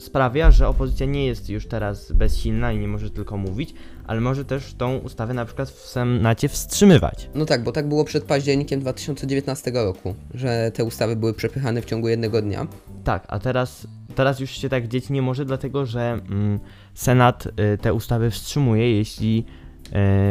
sprawia, 0.03 0.51
że 0.51 0.67
opozycja 0.67 1.05
nie 1.05 1.25
jest 1.25 1.49
już 1.49 1.67
teraz 1.67 2.11
bezsilna 2.11 2.71
i 2.71 2.79
nie 2.79 2.87
może 2.87 3.09
tylko 3.09 3.37
mówić, 3.37 3.73
ale 4.07 4.21
może 4.21 4.45
też 4.45 4.73
tą 4.73 4.97
ustawę 4.97 5.33
na 5.33 5.45
przykład 5.45 5.69
w 5.69 5.79
Senacie 5.79 6.49
wstrzymywać. 6.49 7.29
No 7.35 7.45
tak, 7.45 7.63
bo 7.63 7.71
tak 7.71 7.87
było 7.87 8.05
przed 8.05 8.23
październikiem 8.23 8.79
2019 8.79 9.71
roku, 9.71 10.15
że 10.33 10.71
te 10.73 10.83
ustawy 10.83 11.15
były 11.15 11.33
przepychane 11.33 11.81
w 11.81 11.85
ciągu 11.85 12.07
jednego 12.07 12.41
dnia. 12.41 12.67
Tak, 13.03 13.25
a 13.27 13.39
teraz, 13.39 13.87
teraz 14.15 14.39
już 14.39 14.51
się 14.51 14.69
tak 14.69 14.87
dzieć 14.87 15.09
nie 15.09 15.21
może, 15.21 15.45
dlatego 15.45 15.85
że 15.85 16.19
mm, 16.29 16.59
Senat 16.93 17.45
y, 17.45 17.77
te 17.77 17.93
ustawy 17.93 18.31
wstrzymuje, 18.31 18.97
jeśli 18.97 19.45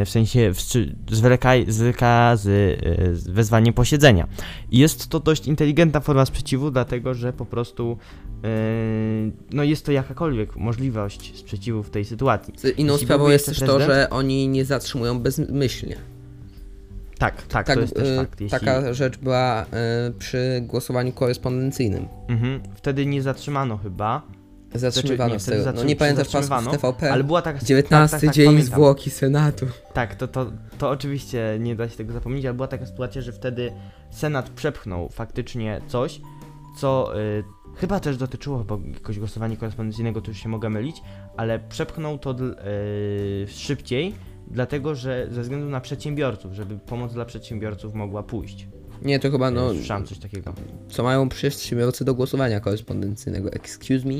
w 0.05 0.09
sensie 0.09 0.51
zwleka, 1.11 1.51
zwleka 1.67 2.35
z, 2.37 2.47
e, 2.47 3.15
z 3.15 3.27
wezwaniem 3.27 3.73
posiedzenia. 3.73 4.27
I 4.71 4.77
jest 4.77 5.07
to 5.07 5.19
dość 5.19 5.47
inteligentna 5.47 5.99
forma 5.99 6.25
sprzeciwu, 6.25 6.71
dlatego 6.71 7.13
że 7.13 7.33
po 7.33 7.45
prostu 7.45 7.97
e, 8.43 8.47
no 9.51 9.63
jest 9.63 9.85
to 9.85 9.91
jakakolwiek 9.91 10.55
możliwość 10.55 11.37
sprzeciwu 11.39 11.83
w 11.83 11.89
tej 11.89 12.05
sytuacji. 12.05 12.53
Inną 12.77 12.93
Jeśli 12.93 13.07
sprawą 13.07 13.29
jest 13.29 13.45
też 13.45 13.59
to, 13.59 13.79
że 13.79 14.09
oni 14.09 14.47
nie 14.47 14.65
zatrzymują 14.65 15.19
bezmyślnie. 15.19 15.97
Tak, 17.17 17.41
tak, 17.41 17.67
to 17.67 17.79
jest 17.79 17.95
też 17.95 18.17
fakt. 18.17 18.41
Jeśli, 18.41 18.59
Taka 18.59 18.93
rzecz 18.93 19.17
była 19.17 19.63
y, 19.63 19.67
przy 20.19 20.63
głosowaniu 20.67 21.11
korespondencyjnym. 21.11 22.07
mhm, 22.27 22.61
wtedy 22.75 23.05
nie 23.05 23.21
zatrzymano 23.21 23.77
chyba, 23.77 24.21
Zatrzymywano 24.75 25.33
nie, 25.33 25.39
z 25.39 25.45
tego. 25.45 25.71
No 25.71 25.83
nie 25.83 25.95
pamiętasz 25.95 26.27
zatrzymywano, 26.27 26.65
pasów 26.71 26.81
TVP? 26.81 27.11
ale 27.11 27.23
była 27.23 27.41
taka... 27.41 27.59
19 27.59 27.89
tak, 28.11 28.21
tak, 28.21 28.27
tak, 28.27 28.35
dzień 28.35 28.45
pamiętam. 28.45 28.67
zwłoki 28.75 29.09
Senatu. 29.09 29.65
Tak, 29.93 30.15
to, 30.15 30.27
to, 30.27 30.51
to 30.77 30.89
oczywiście 30.89 31.57
nie 31.59 31.75
da 31.75 31.89
się 31.89 31.97
tego 31.97 32.13
zapomnieć, 32.13 32.45
ale 32.45 32.53
była 32.53 32.67
taka 32.67 32.85
sytuacja, 32.85 33.21
że 33.21 33.31
wtedy 33.31 33.71
Senat 34.11 34.49
przepchnął 34.49 35.09
faktycznie 35.09 35.81
coś, 35.87 36.21
co 36.79 37.19
y, 37.19 37.43
chyba 37.75 37.99
też 37.99 38.17
dotyczyło 38.17 38.57
chyba 38.57 38.77
jakiegoś 38.87 39.19
głosowania 39.19 39.55
korespondencyjnego, 39.55 40.21
tu 40.21 40.31
już 40.31 40.39
się 40.39 40.49
mogę 40.49 40.69
mylić, 40.69 41.01
ale 41.37 41.59
przepchnął 41.59 42.17
to 42.17 42.31
y, 42.31 43.47
szybciej, 43.47 44.13
dlatego 44.47 44.95
że 44.95 45.27
ze 45.31 45.41
względu 45.41 45.69
na 45.69 45.81
przedsiębiorców, 45.81 46.53
żeby 46.53 46.77
pomoc 46.79 47.13
dla 47.13 47.25
przedsiębiorców 47.25 47.93
mogła 47.93 48.23
pójść. 48.23 48.67
Nie, 49.01 49.19
to 49.19 49.31
chyba 49.31 49.51
No, 49.51 49.69
Słyszałem 49.69 50.05
coś 50.05 50.17
takiego. 50.17 50.53
co 50.89 51.03
mają 51.03 51.29
przedsiębiorcy 51.29 52.05
do 52.05 52.15
głosowania 52.15 52.59
korespondencyjnego. 52.59 53.51
Excuse 53.51 54.07
me? 54.07 54.13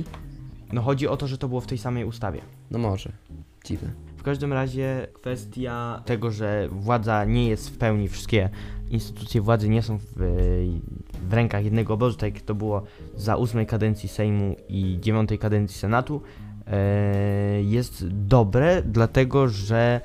No 0.73 0.81
chodzi 0.81 1.07
o 1.07 1.17
to, 1.17 1.27
że 1.27 1.37
to 1.37 1.47
było 1.47 1.61
w 1.61 1.67
tej 1.67 1.77
samej 1.77 2.05
ustawie. 2.05 2.41
No 2.71 2.79
może. 2.79 3.11
Dziwne. 3.65 3.89
W 4.17 4.23
każdym 4.23 4.53
razie 4.53 5.07
kwestia 5.13 6.01
tego, 6.05 6.31
że 6.31 6.67
władza 6.71 7.25
nie 7.25 7.47
jest 7.47 7.69
w 7.69 7.77
pełni, 7.77 8.07
wszystkie 8.07 8.49
instytucje 8.89 9.41
władzy 9.41 9.69
nie 9.69 9.81
są 9.81 9.97
w, 9.97 10.13
w 11.29 11.33
rękach 11.33 11.63
jednego 11.63 11.93
obozu, 11.93 12.17
tak 12.17 12.33
jak 12.33 12.43
to 12.43 12.55
było 12.55 12.83
za 13.15 13.35
ósmej 13.35 13.65
kadencji 13.65 14.09
Sejmu 14.09 14.55
i 14.69 14.97
dziewiątej 15.01 15.39
kadencji 15.39 15.79
Senatu, 15.79 16.21
e, 16.67 17.61
jest 17.61 18.07
dobre, 18.07 18.81
dlatego 18.85 19.47
że 19.47 20.01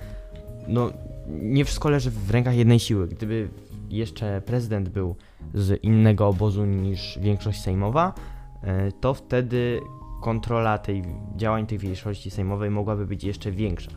no, 0.69 0.91
nie 1.29 1.65
wszystko 1.65 1.91
leży 1.91 2.11
w 2.11 2.31
rękach 2.31 2.57
jednej 2.57 2.79
siły. 2.79 3.09
Gdyby 3.09 3.49
jeszcze 3.91 4.43
prezydent 4.47 4.89
był 4.89 5.17
z 5.55 5.85
innego 5.85 6.29
obozu 6.29 6.65
niż 6.65 7.19
większość 7.23 7.61
sejmowa, 7.61 8.15
e, 8.63 8.93
to 8.93 9.15
wtedy 9.15 9.81
kontrola 10.23 10.79
tej 10.79 11.03
działań 11.37 11.67
tej 11.67 11.79
większości 11.79 12.31
sejmowej 12.31 12.71
mogłaby 12.71 13.07
być 13.07 13.25
jeszcze 13.25 13.53
większa. 13.53 13.91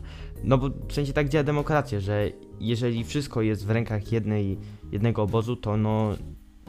No 0.44 0.58
bo 0.58 0.70
w 0.88 0.92
sensie 0.92 1.12
tak 1.12 1.28
działa 1.28 1.44
demokracja, 1.44 2.00
że 2.00 2.30
jeżeli 2.60 3.04
wszystko 3.04 3.42
jest 3.42 3.66
w 3.66 3.70
rękach 3.70 4.12
jednej, 4.12 4.58
jednego 4.92 5.22
obozu, 5.22 5.56
to 5.56 5.76
no 5.76 6.16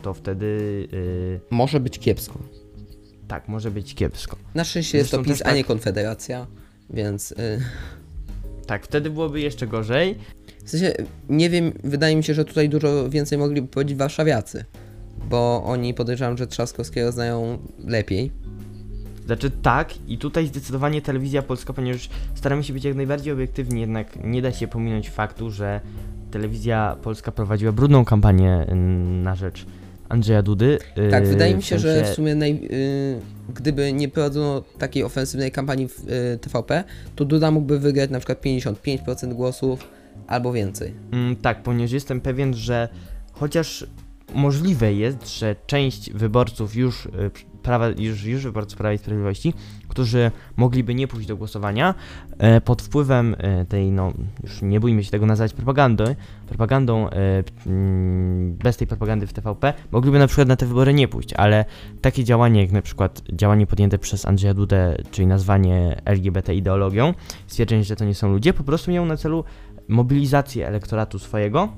to 0.02 0.14
wtedy 0.14 0.48
yy, 0.92 1.40
Może 1.50 1.80
być 1.80 2.00
kiepsko. 2.00 2.40
tak, 3.28 3.48
może 3.48 3.72
być 3.72 3.96
kiepsko. 3.96 4.38
Na 4.56 4.64
szczęście 4.64 4.98
jest 4.98 5.12
to 5.12 5.24
PiS, 5.24 5.38
też 5.38 5.48
a 5.48 5.52
nie 5.52 5.58
tak- 5.58 5.68
Konfederacja, 5.68 6.48
więc... 6.90 7.32
Y, 7.32 7.36
Tak, 8.68 8.86
wtedy 8.86 9.10
byłoby 9.10 9.40
jeszcze 9.42 9.68
gorzej. 9.68 10.16
w 10.66 10.70
sensie, 10.70 10.94
nie 11.30 11.50
wiem, 11.50 11.72
wydaje 11.84 12.16
mi 12.16 12.24
się, 12.24 12.34
że 12.34 12.46
tutaj 12.46 12.70
dużo 12.70 13.10
więcej 13.10 13.38
mogliby 13.38 13.68
powiedzieć 13.68 13.98
warszawiacy. 13.98 14.66
Bo 15.30 15.64
oni 15.66 15.94
podejrzewam, 15.94 16.38
że 16.38 16.48
Trzaskowskiego 16.48 17.12
znają 17.12 17.58
lepiej. 17.80 18.32
Znaczy 19.26 19.50
tak, 19.50 19.94
i 20.08 20.18
tutaj 20.18 20.48
zdecydowanie 20.48 21.02
telewizja 21.02 21.42
polska, 21.42 21.74
ponieważ 21.74 22.10
staramy 22.36 22.64
się 22.64 22.74
być 22.74 22.84
jak 22.84 22.96
najbardziej 22.96 23.34
obiektywni, 23.34 23.82
jednak 23.82 24.24
nie 24.24 24.42
da 24.42 24.52
się 24.52 24.68
pominąć 24.68 25.10
faktu, 25.10 25.52
że 25.52 25.82
telewizja 26.32 26.98
polska 27.02 27.32
prowadziła 27.32 27.72
brudną 27.72 28.06
kampanię 28.06 28.66
mm, 28.68 29.24
na 29.24 29.36
rzecz 29.36 29.66
Andrzeja 30.10 30.42
Dudy. 30.42 30.80
Tak, 31.12 31.24
yy, 31.24 31.30
wydaje 31.30 31.56
mi 31.56 31.62
w 31.62 31.66
się, 31.66 31.80
że 31.80 31.96
w 31.96 32.06
sensie- 32.06 32.16
sumie 32.16 32.36
naj, 32.36 32.52
y, 32.72 33.20
gdyby 33.54 33.94
nie 33.94 34.10
prowadzono 34.10 34.64
takiej 34.78 35.04
ofensywnej 35.04 35.52
kampanii 35.52 35.88
w 35.88 36.00
y, 36.00 36.40
TVP, 36.42 36.84
to 37.16 37.26
Duda 37.26 37.52
mógłby 37.52 37.80
wygrać 37.80 38.10
na 38.10 38.20
przykład 38.20 38.42
55% 38.42 39.34
głosów 39.34 39.88
albo 40.28 40.54
więcej. 40.54 40.94
Mm, 41.12 41.36
tak, 41.36 41.64
ponieważ 41.64 41.92
jestem 41.92 42.22
pewien, 42.22 42.54
że 42.54 42.90
chociaż 43.32 43.86
możliwe 44.34 44.94
jest, 44.94 45.38
że 45.40 45.56
część 45.68 46.12
wyborców 46.12 46.76
już, 46.76 47.06
y, 47.06 47.10
prawa, 47.64 47.88
już, 47.88 48.24
już 48.24 48.44
wyborców 48.44 48.78
Prawa 48.78 48.94
i 48.94 48.98
Sprawiedliwości, 48.98 49.54
którzy 49.88 50.32
mogliby 50.58 50.96
nie 50.96 51.08
pójść 51.08 51.28
do 51.28 51.38
głosowania, 51.38 51.96
e, 52.38 52.62
pod 52.62 52.82
wpływem 52.82 53.36
e, 53.38 53.66
tej, 53.66 53.92
no, 53.92 54.14
już 54.44 54.62
nie 54.62 54.80
bójmy 54.80 55.04
się 55.04 55.12
tego 55.12 55.26
nazwać 55.26 55.54
propagandy, 55.54 56.16
propagandą, 56.48 57.10
e, 57.10 57.44
mm, 57.68 58.56
bez 58.56 58.78
tej 58.78 58.88
propagandy 58.88 59.28
w 59.28 59.34
TVP, 59.34 59.74
mogliby 59.92 60.20
na 60.20 60.28
przykład 60.28 60.48
na 60.48 60.56
te 60.56 60.66
wybory 60.66 60.94
nie 60.94 61.08
pójść, 61.08 61.34
ale 61.34 61.66
takie 62.02 62.24
działanie, 62.24 62.62
jak 62.62 62.72
na 62.72 62.82
przykład 62.82 63.22
działanie 63.34 63.68
podjęte 63.68 63.98
przez 63.98 64.26
Andrzeja 64.26 64.54
Dudę, 64.54 64.98
czyli 65.12 65.28
nazwanie 65.28 66.02
LGBT 66.06 66.56
ideologią, 66.56 67.14
stwierdzenie, 67.48 67.84
że 67.84 67.96
to 67.96 68.06
nie 68.06 68.16
są 68.16 68.32
ludzie, 68.32 68.54
po 68.54 68.64
prostu 68.64 68.92
miało 68.92 69.08
na 69.08 69.18
celu 69.18 69.44
mobilizację 69.88 70.68
elektoratu 70.68 71.20
swojego, 71.20 71.70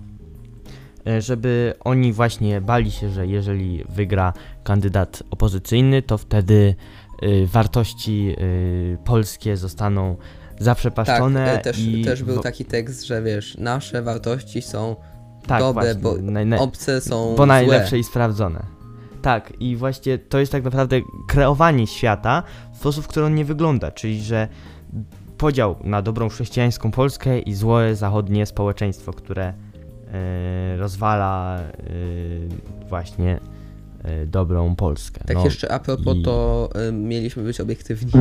żeby 1.20 1.74
oni 1.80 2.14
właśnie 2.14 2.62
bali 2.62 2.92
się, 2.92 3.10
że 3.10 3.28
jeżeli 3.28 3.84
wygra 3.90 4.34
kandydat 4.64 5.24
opozycyjny, 5.32 6.02
to 6.02 6.18
wtedy 6.18 6.76
y, 7.24 7.48
wartości 7.48 8.36
y, 8.40 8.98
polskie 9.06 9.58
zostaną 9.58 10.16
zaprzepaszczone. 10.60 11.46
tak, 11.46 11.64
też, 11.64 11.80
i 11.80 12.06
też 12.06 12.24
był 12.24 12.40
taki 12.40 12.66
tekst, 12.66 13.06
że 13.06 13.22
wiesz, 13.22 13.58
nasze 13.58 14.02
wartości 14.02 14.62
są 14.62 14.96
tak, 15.48 15.60
dobre, 15.60 15.96
właśnie, 15.96 16.46
bo 16.58 16.64
obce 16.64 17.02
są 17.02 17.30
bo 17.30 17.36
złe. 17.36 17.46
najlepsze 17.46 17.98
i 17.98 18.04
sprawdzone. 18.04 18.64
Tak, 19.22 19.54
i 19.60 19.76
właśnie 19.76 20.18
to 20.18 20.40
jest 20.40 20.52
tak 20.52 20.64
naprawdę 20.64 21.02
kreowanie 21.28 21.88
świata 21.88 22.44
w 22.74 22.78
sposób, 22.78 23.06
w 23.06 23.08
który 23.08 23.26
on 23.26 23.36
nie 23.36 23.46
wygląda, 23.46 23.92
czyli 23.92 24.22
że 24.22 24.48
podział 25.38 25.76
na 25.84 26.02
dobrą 26.02 26.30
chrześcijańską 26.30 26.92
Polskę 26.92 27.40
i 27.40 27.54
złe 27.54 27.96
zachodnie 27.96 28.46
społeczeństwo, 28.46 29.14
które 29.14 29.44
e, 29.44 29.54
rozwala 30.78 31.60
e, 31.60 32.88
właśnie 32.90 33.40
e, 34.04 34.26
dobrą 34.26 34.76
Polskę. 34.76 35.22
Tak 35.28 35.38
no, 35.38 35.46
jeszcze 35.46 35.72
a 35.72 35.80
propos, 35.80 36.18
i- 36.18 36.24
to 36.24 36.70
mieliśmy 36.94 37.44
być 37.44 37.62
obiektywni. 37.62 38.12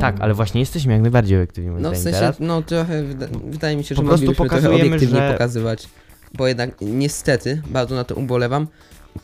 tak, 0.00 0.20
ale 0.20 0.34
właśnie 0.34 0.60
jesteśmy 0.60 0.92
jak 0.92 1.02
najbardziej 1.02 1.38
obiektywni 1.38 1.70
No 1.80 1.90
w 1.92 1.96
sensie, 1.96 2.18
teraz. 2.20 2.36
no 2.40 2.62
trochę, 2.62 3.02
wyda 3.02 3.26
wydaje 3.50 3.76
mi 3.76 3.84
się, 3.84 3.94
że 3.94 4.02
Po 4.02 4.08
moglibyśmy 4.10 4.48
trochę 4.48 4.70
obiektywnie 4.74 5.18
że- 5.20 5.32
pokazywać, 5.32 5.88
bo 6.34 6.46
jednak 6.48 6.70
niestety, 6.80 7.62
bardzo 7.70 7.94
na 7.94 8.04
to 8.04 8.14
ubolewam, 8.14 8.66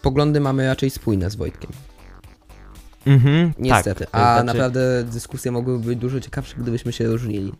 poglądy 0.02 0.40
mamy 0.40 0.66
raczej 0.66 0.90
spójne 0.90 1.30
z 1.30 1.36
Wojtkiem. 1.36 1.70
Mhm, 3.06 3.52
Niestety. 3.58 4.00
tak, 4.04 4.08
A 4.12 4.42
znaczy- 4.42 4.46
naprawdę 4.46 5.04
dyskusje 5.04 5.52
mogłyby 5.52 5.84
być 5.86 5.98
dużo 5.98 6.20
ciekawsze, 6.20 6.56
gdybyśmy 6.58 6.92
się 6.92 7.06
różnili. 7.06 7.52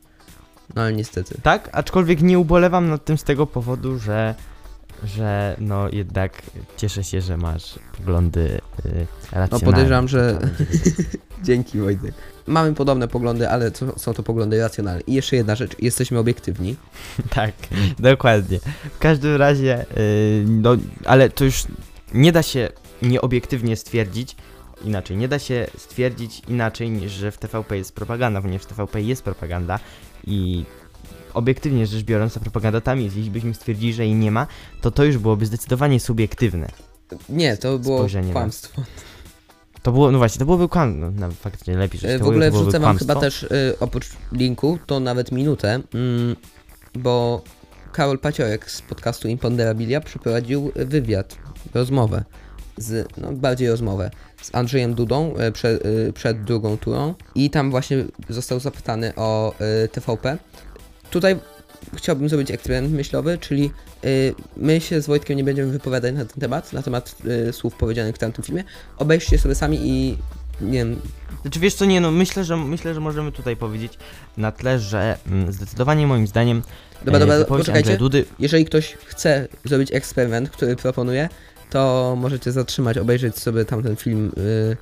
No 0.75 0.83
ale 0.83 0.93
niestety. 0.93 1.41
Tak, 1.43 1.69
aczkolwiek 1.73 2.23
nie 2.23 2.39
ubolewam 2.39 2.89
nad 2.89 3.05
tym 3.05 3.19
z 3.19 3.25
tego 3.25 3.47
powodu, 3.47 3.99
że, 3.99 4.35
że 5.05 5.57
no 5.61 5.89
jednak 5.89 6.43
cieszę 6.77 7.05
się, 7.05 7.21
że 7.21 7.37
masz 7.37 7.79
poglądy 7.99 8.41
y, 8.41 9.07
racjonalne. 9.33 9.49
No 9.53 9.61
podejrzewam, 9.61 10.09
że... 10.09 10.39
Dzięki 11.43 11.79
Wojtek. 11.79 12.15
Mamy 12.47 12.75
podobne 12.75 13.09
poglądy, 13.09 13.49
ale 13.49 13.71
to, 13.71 13.99
są 13.99 14.15
to 14.15 14.23
poglądy 14.23 14.61
racjonalne. 14.61 15.01
I 15.07 15.15
jeszcze 15.15 15.37
jedna 15.37 15.55
rzecz, 15.55 15.77
jesteśmy 15.79 16.19
obiektywni. 16.19 16.77
tak, 17.35 17.53
dokładnie. 17.99 18.59
W 18.95 18.99
każdym 18.99 19.37
razie, 19.37 19.87
y, 19.97 20.45
no, 20.49 20.77
ale 21.05 21.31
to 21.31 21.45
już 21.45 21.65
nie 22.15 22.33
da 22.33 22.43
się 22.43 22.69
nieobiektywnie 23.03 23.77
stwierdzić, 23.77 24.37
inaczej, 24.85 25.17
nie 25.17 25.29
da 25.29 25.39
się 25.39 25.67
stwierdzić 25.79 26.43
inaczej 26.49 26.91
niż, 26.91 27.13
że 27.13 27.33
w 27.33 27.39
TVP 27.39 27.77
jest 27.77 27.95
propaganda, 27.95 28.43
ponieważ 28.43 28.63
w 28.63 28.67
TVP 28.67 29.03
jest 29.03 29.23
propaganda 29.23 29.79
i 30.27 30.65
obiektywnie 31.35 31.87
rzecz 31.87 32.03
biorąc, 32.05 32.35
ta 32.35 32.41
propaganda 32.41 32.81
tam 32.81 33.01
jest. 33.01 33.17
Jeśli 33.17 33.31
byśmy 33.31 33.55
stwierdzili, 33.55 33.95
że 33.95 34.05
jej 34.07 34.15
nie 34.15 34.31
ma, 34.31 34.47
to 34.81 34.91
to 34.91 35.05
już 35.05 35.19
byłoby 35.19 35.47
zdecydowanie 35.47 36.01
subiektywne. 36.01 36.69
Nie, 37.29 37.57
to 37.57 37.79
było 37.79 37.99
Spojrzenie 37.99 38.27
na- 38.29 38.33
kłamstwo. 38.33 38.83
To 39.83 39.93
było, 39.93 40.11
no 40.13 40.19
właśnie, 40.19 40.39
to 40.39 40.45
byłoby 40.45 40.69
kłam, 40.69 41.01
no, 41.01 41.11
no 41.11 41.31
faktycznie 41.31 41.77
lepiej, 41.77 42.01
że 42.01 42.09
E, 42.09 42.19
W 42.19 42.23
ogóle 42.23 42.51
wrzucę 42.51 42.73
wam 42.73 42.83
kłamstwo. 42.83 43.07
chyba 43.09 43.21
też, 43.21 43.43
y, 43.43 43.75
oprócz 43.81 44.09
linku, 44.33 44.79
to 44.87 45.01
nawet 45.01 45.33
minutę, 45.33 45.81
mm, 45.95 46.37
bo 46.95 47.43
Karol 47.93 48.19
Paciorek 48.19 48.71
z 48.71 48.83
podcastu 48.83 49.29
Imponderabilia 49.29 50.01
przeprowadził 50.01 50.73
wywiad, 50.77 51.37
rozmowę, 51.75 52.25
z, 52.77 53.09
no 53.17 53.33
bardziej 53.33 53.69
rozmowę, 53.69 54.11
z 54.43 54.55
Andrzejem 54.55 54.95
Dudą 54.95 55.35
y, 55.49 55.53
przed, 55.53 55.87
y, 55.87 56.13
przed 56.13 56.45
drugą 56.45 56.79
turą 56.79 57.15
i 57.35 57.51
tam 57.51 57.71
właśnie 57.71 58.05
został 58.29 58.61
zapytany 58.61 59.15
o 59.17 59.55
y, 59.85 59.89
TVP. 59.89 60.39
Tutaj 61.11 61.37
chciałbym 61.97 62.29
zrobić 62.29 62.51
eksperyment 62.51 62.93
myślowy, 62.93 63.39
czyli 63.39 63.71
y, 64.05 64.35
my 64.57 64.81
się 64.81 65.01
z 65.01 65.07
Wojtkiem 65.07 65.37
nie 65.37 65.45
będziemy 65.45 65.73
wypowiadać 65.73 66.15
na 66.15 66.25
ten 66.25 66.41
temat, 66.41 66.73
na 66.73 66.83
temat 66.83 67.17
y, 67.49 67.53
słów 67.53 67.75
powiedzianych 67.75 68.17
w 68.17 68.19
tamtym 68.19 68.45
filmie. 68.45 68.65
Obejrzcie 68.97 69.39
sobie 69.39 69.55
sami 69.55 69.79
i 69.83 70.19
nie 70.61 70.79
wiem, 70.79 71.01
Znaczy 71.43 71.61
wiesz 71.61 71.75
co, 71.75 71.85
nie 71.85 72.01
no, 72.01 72.11
myślę, 72.11 72.45
że 72.45 72.57
myślę, 72.57 72.95
że 72.95 73.01
możemy 73.01 73.33
tutaj 73.33 73.57
powiedzieć 73.57 73.99
na 74.37 74.53
tle, 74.53 74.79
że 74.79 75.19
mm, 75.27 75.53
zdecydowanie 75.53 76.07
moim 76.07 76.27
zdaniem 76.27 76.63
Dobra, 77.05 77.21
e, 77.21 77.27
dobra, 77.27 77.45
poczekajcie. 77.45 77.97
Dudy 77.97 78.25
Jeżeli 78.39 78.65
ktoś 78.65 78.97
chce 79.05 79.49
zrobić 79.65 79.93
eksperyment, 79.93 80.51
który 80.51 80.77
proponuję, 80.77 81.29
to 81.71 82.15
możecie 82.19 82.53
zatrzymać, 82.53 82.99
obejrzeć 82.99 83.39
sobie 83.39 83.65
tamten 83.65 83.97
film. 83.97 84.33
y, 84.39 84.77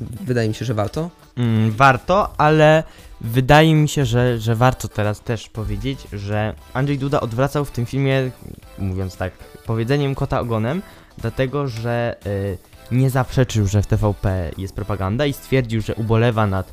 wydaje 0.00 0.48
mi 0.48 0.54
się, 0.54 0.64
że 0.64 0.74
warto. 0.74 1.10
Mm, 1.36 1.70
warto, 1.70 2.34
ale 2.38 2.82
wydaje 3.20 3.74
mi 3.74 3.88
się, 3.88 4.04
że, 4.04 4.38
że 4.38 4.54
warto 4.54 4.88
teraz 4.88 5.20
też 5.20 5.48
powiedzieć, 5.48 6.06
że 6.12 6.54
Andrzej 6.72 6.98
Duda 6.98 7.20
odwracał 7.20 7.64
w 7.64 7.70
tym 7.70 7.86
filmie, 7.86 8.30
mówiąc 8.78 9.16
tak, 9.16 9.32
powiedzeniem 9.66 10.14
kota 10.14 10.40
ogonem, 10.40 10.82
dlatego 11.18 11.68
że 11.68 12.16
y, 12.26 12.58
nie 12.92 13.10
zaprzeczył, 13.10 13.66
że 13.66 13.82
w 13.82 13.86
TVP 13.86 14.50
jest 14.58 14.74
propaganda 14.74 15.26
i 15.26 15.32
stwierdził, 15.32 15.80
że 15.80 15.94
ubolewa 15.94 16.46
nad, 16.46 16.72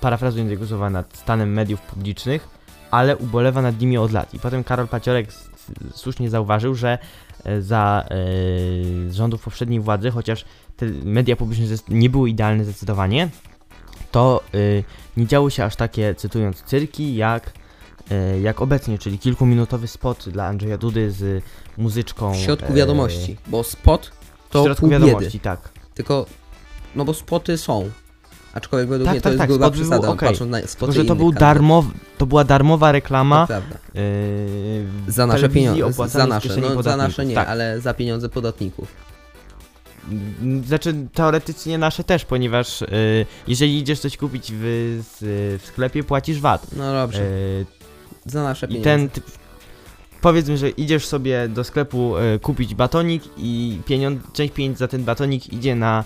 parafrazując 0.00 0.50
jego 0.50 0.66
słowa, 0.66 0.90
nad 0.90 1.16
stanem 1.16 1.52
mediów 1.52 1.80
publicznych, 1.80 2.48
ale 2.90 3.16
ubolewa 3.16 3.62
nad 3.62 3.80
nimi 3.80 3.98
od 3.98 4.12
lat. 4.12 4.34
I 4.34 4.38
potem 4.38 4.64
Karol 4.64 4.88
Paciorek 4.88 5.28
słusznie 5.94 6.30
zauważył, 6.30 6.74
że 6.74 6.98
za 7.60 8.04
e, 8.10 9.12
rządów 9.12 9.42
poprzedniej 9.42 9.80
władzy, 9.80 10.10
chociaż 10.10 10.44
te 10.76 10.86
media 11.04 11.36
publiczne 11.36 11.76
nie 11.88 12.10
były 12.10 12.30
idealne 12.30 12.64
zdecydowanie, 12.64 13.28
to 14.10 14.42
y, 14.54 14.84
nie 15.16 15.26
działy 15.26 15.50
się 15.50 15.64
aż 15.64 15.76
takie, 15.76 16.14
cytując, 16.14 16.62
cyrki 16.62 17.16
jak, 17.16 17.52
jak 18.42 18.62
obecnie, 18.62 18.98
czyli 18.98 19.18
kilkuminutowy 19.18 19.88
spot 19.88 20.28
dla 20.28 20.46
Andrzeja 20.46 20.78
Dudy 20.78 21.10
z 21.10 21.44
muzyczką. 21.78 22.32
W 22.32 22.36
środku 22.36 22.72
e, 22.72 22.74
wiadomości, 22.74 23.36
bo 23.46 23.64
spot 23.64 24.06
W 24.48 24.50
to 24.50 24.64
środku 24.64 24.80
pół 24.80 24.90
wiadomości, 24.90 25.40
tak. 25.40 25.68
Tylko, 25.94 26.26
no 26.94 27.04
bo 27.04 27.14
spoty 27.14 27.58
są. 27.58 27.90
Aczkolwiek 28.56 28.88
według 28.88 29.06
Tak, 29.06 29.14
mnie 29.14 29.20
to 29.20 29.24
tak, 29.24 29.32
jest 29.32 29.38
tak, 29.40 29.48
gruba 29.50 29.70
przesada, 29.70 30.08
okej. 30.08 30.28
patrząc 30.28 30.50
na 30.50 30.60
spoty 30.66 30.92
że 30.92 31.04
to 31.04 31.16
był 31.16 31.32
kanałów. 31.32 31.40
darmow, 31.40 31.84
to 32.18 32.26
była 32.26 32.44
darmowa 32.44 32.92
reklama 32.92 33.46
prawda. 33.46 33.76
yy, 33.94 34.02
Za 35.08 35.26
nasze 35.26 35.48
pieniądze, 35.48 36.08
za 36.08 36.26
nasze, 36.26 36.56
no 36.60 36.82
za 36.82 36.96
nasze 36.96 37.26
nie, 37.26 37.34
tak. 37.34 37.48
ale 37.48 37.80
za 37.80 37.94
pieniądze 37.94 38.28
podatników. 38.28 38.88
Mm, 40.10 40.64
Znaczy 40.64 40.94
teoretycznie 41.14 41.78
nasze 41.78 42.04
też, 42.04 42.24
ponieważ 42.24 42.82
y, 42.82 43.26
jeżeli 43.48 43.78
idziesz 43.78 44.00
coś 44.00 44.16
kupić 44.16 44.52
w, 44.54 44.62
z, 45.02 45.18
w 45.62 45.66
sklepie, 45.66 46.04
płacisz 46.04 46.40
VAT. 46.40 46.66
No 46.76 46.92
dobrze, 46.92 47.22
Y, 47.22 47.66
za 48.26 48.42
nasze 48.42 48.66
I 48.66 48.68
pieniądze. 48.68 48.90
ten 48.90 49.08
typ, 49.10 49.24
powiedzmy, 50.20 50.56
że 50.58 50.68
idziesz 50.70 51.06
sobie 51.06 51.48
do 51.48 51.64
sklepu 51.64 52.16
y, 52.18 52.38
kupić 52.38 52.74
batonik 52.74 53.22
i 53.36 53.78
pieniądz, 53.86 54.20
część 54.32 54.54
pieniędzy 54.54 54.78
za 54.78 54.88
ten 54.88 55.04
batonik 55.04 55.52
idzie 55.52 55.74
na 55.74 56.04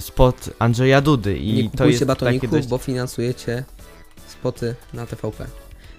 spot 0.00 0.50
Andrzeja 0.58 1.00
Dudy 1.00 1.38
i 1.38 1.54
nie 1.64 1.70
to 1.70 1.86
jest 1.86 2.04
batoników, 2.04 2.50
dość... 2.50 2.68
bo 2.68 2.78
finansujecie 2.78 3.64
spoty 4.28 4.74
na 4.94 5.06
TVP. 5.06 5.46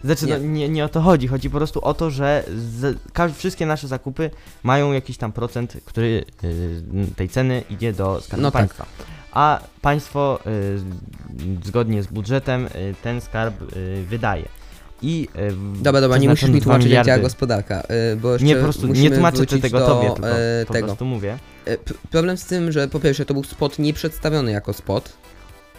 Znaczy, 0.03 0.25
nie. 0.25 0.37
No, 0.37 0.45
nie, 0.45 0.69
nie 0.69 0.85
o 0.85 0.89
to 0.89 1.01
chodzi, 1.01 1.27
chodzi 1.27 1.49
po 1.49 1.57
prostu 1.57 1.81
o 1.85 1.93
to, 1.93 2.09
że 2.11 2.43
z, 2.73 2.97
wszystkie 3.35 3.65
nasze 3.65 3.87
zakupy 3.87 4.29
mają 4.63 4.91
jakiś 4.91 5.17
tam 5.17 5.31
procent, 5.31 5.77
który 5.85 6.25
y, 6.43 7.15
tej 7.15 7.29
ceny 7.29 7.63
idzie 7.69 7.93
do 7.93 8.21
skarbu 8.21 8.41
No 8.43 8.51
tak. 8.51 8.59
państwa. 8.61 8.85
A 9.31 9.59
państwo 9.81 10.39
y, 10.47 10.79
zgodnie 11.65 12.03
z 12.03 12.07
budżetem 12.07 12.65
y, 12.65 12.95
ten 13.03 13.21
skarb 13.21 13.61
y, 13.75 14.03
wydaje. 14.09 14.45
I 15.01 15.27
y, 15.77 15.83
Dobra, 15.83 16.01
dobra, 16.01 16.17
nie 16.17 16.29
musisz 16.29 16.49
mi 16.49 16.61
tłumaczyć 16.61 16.85
jak 16.85 16.93
działa 16.93 17.03
miliardy. 17.03 17.23
gospodarka, 17.23 17.83
y, 18.13 18.15
bo 18.15 18.31
jeszcze 18.33 18.45
Nie, 18.47 18.55
po 18.55 18.63
prostu 18.63 18.87
nie 18.87 19.11
tłumaczę 19.11 19.45
tego 19.45 19.79
do, 19.79 19.87
tobie, 19.87 20.11
tylko 20.11 20.29
e, 20.29 20.65
po 20.67 20.73
tego. 20.73 20.87
prostu 20.87 21.05
mówię. 21.05 21.37
E, 21.67 21.77
Problem 22.11 22.37
z 22.37 22.45
tym, 22.45 22.71
że 22.71 22.87
po 22.87 22.99
pierwsze 22.99 23.25
to 23.25 23.33
był 23.33 23.43
spot 23.43 23.79
nie 23.79 23.93
przedstawiony 23.93 24.51
jako 24.51 24.73
spot, 24.73 25.13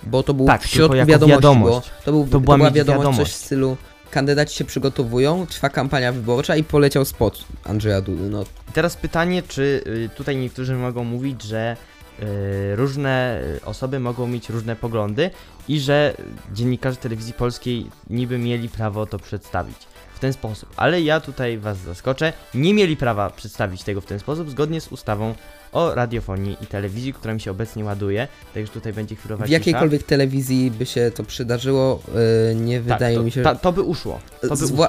bo 0.02 0.22
to 0.22 0.34
był 0.34 0.46
Tak, 0.46 0.62
w 0.62 0.66
środku 0.66 0.96
wiadomości, 0.96 1.30
wiadomość. 1.30 1.90
bo 1.90 2.04
to, 2.04 2.12
był, 2.12 2.24
To 2.24 2.30
to, 2.30 2.40
była 2.40 2.56
była 2.56 2.70
wiadomość, 2.70 2.98
wiadomość. 3.06 3.32
coś 3.32 3.40
w 3.40 3.44
stylu 3.44 3.76
kandydaci 4.10 4.56
się 4.56 4.64
przygotowują, 4.64 5.46
trwa 5.46 5.68
kampania 5.68 6.12
wyborcza 6.12 6.56
i 6.56 6.64
poleciał 6.64 7.04
spot 7.04 7.44
Andrzeja 7.64 8.00
Dudy, 8.00 8.28
no 8.30 8.44
Teraz 8.72 8.96
pytanie, 8.96 9.42
czy 9.48 9.82
y, 9.86 10.10
tutaj 10.16 10.36
niektórzy 10.36 10.74
mogą 10.74 11.04
mówić, 11.04 11.42
że 11.42 11.76
y, 12.22 12.76
różne 12.76 13.40
y, 13.62 13.64
osoby 13.64 14.00
mogą 14.00 14.26
mieć 14.26 14.48
różne 14.50 14.76
poglądy 14.76 15.30
i 15.68 15.80
że 15.80 16.14
dziennikarze 16.52 16.96
telewizji 16.96 17.32
polskiej 17.32 17.90
niby 18.10 18.38
mieli 18.38 18.68
prawo 18.68 19.06
to 19.06 19.18
przedstawić 19.18 19.76
w 20.14 20.18
ten 20.18 20.32
sposób. 20.32 20.68
Ale 20.76 21.00
ja 21.02 21.20
tutaj 21.20 21.58
was 21.58 21.78
zaskoczę, 21.78 22.32
nie 22.54 22.74
mieli 22.74 22.96
prawa 22.96 23.30
przedstawić 23.30 23.82
tego 23.82 24.00
w 24.00 24.06
ten 24.06 24.18
sposób 24.18 24.50
zgodnie 24.50 24.80
z 24.80 24.88
ustawą 24.88 25.34
o 25.74 25.94
radiofonii 25.94 26.56
i 26.60 26.66
telewizji, 26.66 27.12
która 27.12 27.34
mi 27.34 27.40
się 27.40 27.50
obecnie 27.50 27.84
ładuje, 27.84 28.28
także 28.54 28.72
tutaj 28.72 28.92
będzie 28.92 29.16
chwilowa 29.16 29.44
w 29.44 29.46
cisza. 29.46 29.58
jakiejkolwiek 29.58 30.02
telewizji 30.02 30.70
by 30.70 30.86
się 30.86 31.10
to 31.14 31.24
przydarzyło, 31.24 32.02
y, 32.50 32.54
nie 32.54 32.76
tak, 32.76 32.84
wydaje 32.84 33.16
to, 33.16 33.22
mi 33.22 33.30
się, 33.30 33.42
ta, 33.42 33.54
to 33.54 33.72
by 33.72 33.82
uszło. 33.82 34.20
To 34.40 34.56
by 34.56 34.64
uszło. 34.64 34.88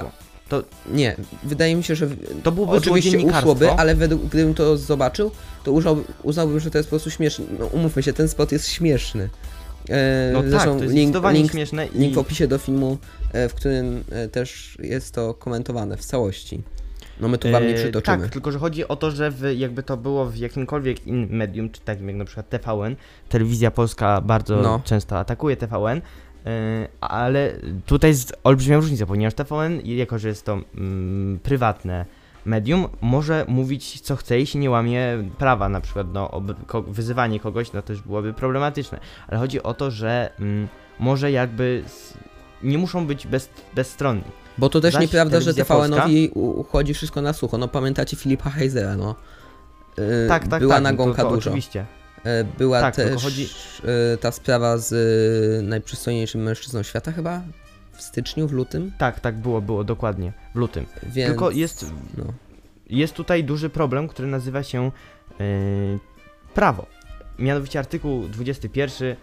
nie, 0.90 1.16
wydaje 1.44 1.76
mi 1.76 1.84
się, 1.84 1.94
że 1.94 2.08
To 2.42 2.52
byłoby 2.52 2.76
Oczywiście 2.76 3.18
uszłoby, 3.18 3.70
ale 3.70 3.94
według, 3.94 4.22
gdybym 4.22 4.54
to 4.54 4.76
zobaczył, 4.76 5.30
to 5.64 5.72
uznałby, 5.72 6.02
uznałbym, 6.22 6.60
że 6.60 6.70
to 6.70 6.78
jest 6.78 6.88
po 6.88 6.90
prostu 6.90 7.10
śmieszne. 7.10 7.44
No 7.58 7.66
umówmy 7.66 8.02
się, 8.02 8.12
ten 8.12 8.28
spot 8.28 8.52
jest 8.52 8.68
śmieszny. 8.68 9.28
E, 9.88 10.30
No 10.32 10.40
tak, 10.40 10.50
zresztą 10.50 10.76
to 10.76 10.82
jest 10.84 10.94
link, 10.94 11.16
link, 11.32 11.52
śmieszne 11.52 11.86
i... 11.86 11.98
link 11.98 12.14
w 12.14 12.18
opisie 12.18 12.46
do 12.46 12.58
filmu, 12.58 12.98
e, 13.32 13.48
w 13.48 13.54
którym 13.54 14.04
e, 14.10 14.28
też 14.28 14.78
jest 14.82 15.14
to 15.14 15.34
komentowane 15.34 15.96
w 15.96 16.04
całości. 16.04 16.62
No 17.20 17.28
my 17.28 17.38
tu 17.38 17.50
wam 17.50 17.62
nie 17.62 17.70
E, 17.70 17.74
przytoczymy. 17.74 18.18
Tak, 18.22 18.30
tylko 18.30 18.52
że 18.52 18.58
chodzi 18.58 18.88
o 18.88 18.96
to, 18.96 19.10
że 19.10 19.30
w, 19.30 19.42
jakby 19.56 19.82
to 19.82 19.96
było 19.96 20.26
w 20.26 20.36
jakimkolwiek 20.36 21.06
innym 21.06 21.30
medium, 21.30 21.70
czy 21.70 21.80
takim 21.80 22.08
jak 22.08 22.16
na 22.16 22.24
przykład 22.24 22.48
TVN, 22.48 22.96
telewizja 23.28 23.70
polska 23.70 24.20
bardzo 24.20 24.56
No. 24.56 24.80
często 24.84 25.18
atakuje 25.18 25.56
TVN, 25.56 26.00
e, 26.46 26.88
ale 27.00 27.52
tutaj 27.86 28.10
jest 28.10 28.36
olbrzymia 28.44 28.76
różnica, 28.76 29.06
ponieważ 29.06 29.34
TVN, 29.34 29.80
jako 29.84 30.18
że 30.18 30.28
jest 30.28 30.44
to 30.44 30.60
mm, 30.74 31.38
prywatne 31.42 32.06
medium, 32.44 32.88
może 33.00 33.44
mówić 33.48 34.00
co 34.00 34.16
chce, 34.16 34.38
jeśli 34.38 34.60
nie 34.60 34.70
łamie 34.70 35.24
prawa, 35.38 35.68
na 35.68 35.80
przykład 35.80 36.06
no, 36.12 36.42
ko, 36.66 36.82
wyzywanie 36.82 37.40
kogoś, 37.40 37.72
no 37.72 37.82
też 37.82 38.02
byłoby 38.02 38.32
problematyczne, 38.32 39.00
ale 39.28 39.38
chodzi 39.38 39.62
o 39.62 39.74
to, 39.74 39.90
że 39.90 40.30
mm, 40.40 40.68
może 40.98 41.32
jakby 41.32 41.84
nie 42.62 42.78
muszą 42.78 43.06
być 43.06 43.26
bez, 43.26 43.50
bezstronni. 43.74 44.22
Bo 44.58 44.68
to 44.68 44.80
też 44.80 44.94
zaś 44.94 45.02
nieprawda, 45.02 45.40
że 45.40 45.54
TVN-owi 45.54 46.30
uchodzi 46.34 46.94
wszystko 46.94 47.22
na 47.22 47.32
sucho. 47.32 47.58
No 47.58 47.68
pamiętacie 47.68 48.16
Filipa 48.16 48.50
Heizera, 48.50 48.96
no. 48.96 49.14
E, 50.24 50.28
Tak, 50.28 50.48
tak, 50.48 50.60
Była 50.60 50.74
tak, 50.74 50.82
nagonka 50.82 51.22
to, 51.22 51.28
to 51.28 51.34
dużo. 51.34 51.50
Oczywiście. 51.50 51.86
E, 52.24 52.44
Była 52.44 52.80
Tak, 52.80 52.96
też 52.96 53.22
chodzi- 53.22 53.48
e, 54.14 54.16
ta 54.16 54.32
sprawa 54.32 54.78
z 54.78 54.92
e, 54.92 55.62
najprzystojniejszym 55.62 56.42
mężczyzną 56.42 56.82
świata 56.82 57.12
chyba? 57.12 57.42
W 57.92 58.02
styczniu, 58.02 58.48
w 58.48 58.52
lutym? 58.52 58.92
Tak, 58.98 59.20
tak 59.20 59.34
było, 59.38 59.60
było 59.60 59.84
dokładnie 59.84 60.32
w 60.54 60.58
lutym. 60.58 60.86
Więc... 61.02 61.28
Tylko 61.30 61.50
jest, 61.50 61.86
No. 62.18 62.24
jest 62.90 63.14
tutaj 63.14 63.44
duży 63.44 63.70
problem, 63.70 64.08
który 64.08 64.28
nazywa 64.28 64.62
się 64.62 64.90
yy, 65.38 65.44
prawo. 66.54 66.86
Mianowicie 67.38 67.78
artykuł 67.78 68.28
21 68.28 69.08
yy, 69.08 69.16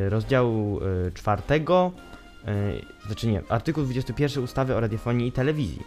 yy, 0.00 0.10
rozdziału 0.10 0.80
yy, 1.04 1.12
4, 1.14 1.42
yy, 1.50 1.60
znaczy 3.06 3.26
nie, 3.26 3.42
artykuł 3.48 3.84
21 3.84 4.44
ustawy 4.44 4.74
o 4.74 4.80
radiofonii 4.80 5.28
i 5.28 5.32
telewizji, 5.32 5.82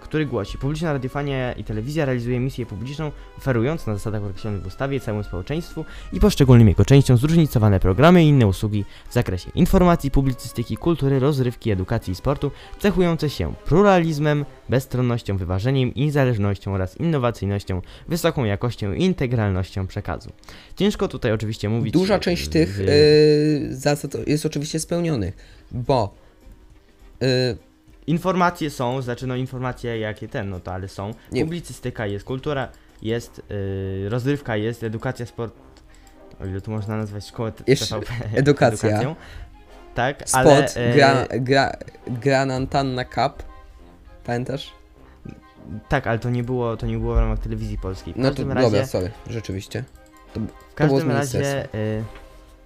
który 0.00 0.26
głosi: 0.26 0.58
Publiczna 0.58 0.92
radiofonia 0.92 1.52
i 1.52 1.64
telewizja 1.64 2.04
realizuje 2.04 2.40
misję 2.40 2.66
publiczną, 2.66 3.12
oferując 3.38 3.86
na 3.86 3.94
zasadach 3.94 4.24
określonych 4.24 4.62
w 4.62 4.66
ustawie 4.66 5.00
całemu 5.00 5.22
społeczeństwu 5.24 5.84
i 6.12 6.20
poszczególnym 6.20 6.68
jego 6.68 6.84
częściom 6.84 7.16
zróżnicowane 7.16 7.80
programy 7.80 8.24
i 8.24 8.28
inne 8.28 8.46
usługi 8.46 8.84
w 9.10 9.14
zakresie 9.14 9.50
informacji, 9.54 10.10
publicystyki, 10.10 10.76
kultury, 10.76 11.18
rozrywki, 11.18 11.70
edukacji 11.70 12.12
i 12.12 12.14
sportu, 12.16 12.50
cechujące 12.78 13.30
się 13.30 13.54
pluralizmem, 13.64 14.44
bezstronnością, 14.68 15.36
wyważeniem 15.36 15.94
i 15.94 16.00
niezależnością 16.04 16.74
oraz 16.74 16.96
innowacyjnością, 16.96 17.82
wysoką 18.08 18.44
jakością 18.44 18.92
i 18.92 19.04
integralnością 19.04 19.86
przekazu. 19.86 20.30
Ciężko 20.76 21.08
tutaj 21.08 21.32
oczywiście 21.32 21.68
mówić. 21.68 21.92
Duża 21.92 22.14
e, 22.16 22.20
część 22.20 22.48
tych 22.48 22.76
w- 22.76 22.80
y, 22.80 23.68
zasad 23.70 24.28
jest 24.28 24.46
oczywiście 24.46 24.80
spełnionych, 24.80 25.36
bo 25.72 26.14
y, 27.22 27.26
Informacje 28.06 28.70
są, 28.70 29.02
znaczy 29.02 29.26
no 29.26 29.36
informacje 29.36 29.98
jakie 29.98 30.28
ten, 30.28 30.50
no 30.50 30.60
to 30.60 30.72
ale 30.74 30.88
są. 30.88 31.10
Nie. 31.32 31.42
Publicystyka 31.42 32.06
jest, 32.06 32.24
kultura 32.24 32.68
jest, 33.02 33.42
yy, 34.02 34.08
rozrywka 34.08 34.56
jest, 34.56 34.82
edukacja, 34.82 35.26
sport. 35.26 35.54
O 36.40 36.46
ile 36.46 36.60
tu 36.60 36.70
można 36.70 36.96
nazwać 36.96 37.26
szkołę 37.26 37.52
Jeszcze 37.66 37.86
TVP 37.86 38.12
edukacja. 38.38 38.88
edukacją. 38.88 39.16
Tak, 39.94 40.22
spot 40.28 40.46
ale. 40.46 40.66
e, 40.76 40.94
gra, 40.94 41.26
gra, 41.40 41.72
Granantanna 42.06 43.04
Cup, 43.04 43.42
pamiętasz? 44.24 44.72
Tak, 45.88 46.06
ale 46.06 46.18
to 46.18 46.30
nie 46.30 46.42
było, 46.42 46.76
to 46.76 46.86
nie 46.86 46.98
było 46.98 47.14
w 47.14 47.18
ramach 47.18 47.38
telewizji 47.38 47.78
polskiej. 47.78 48.14
W 48.14 48.16
No 48.16 48.30
to 48.34 48.54
razie, 48.54 48.70
dobra, 48.70 48.86
sorry, 48.86 49.10
rzeczywiście. 49.30 49.84
w 50.34 50.34
było 50.34 50.48
każdym 50.74 51.10
razie, 51.10 51.68
yy, 51.72 52.04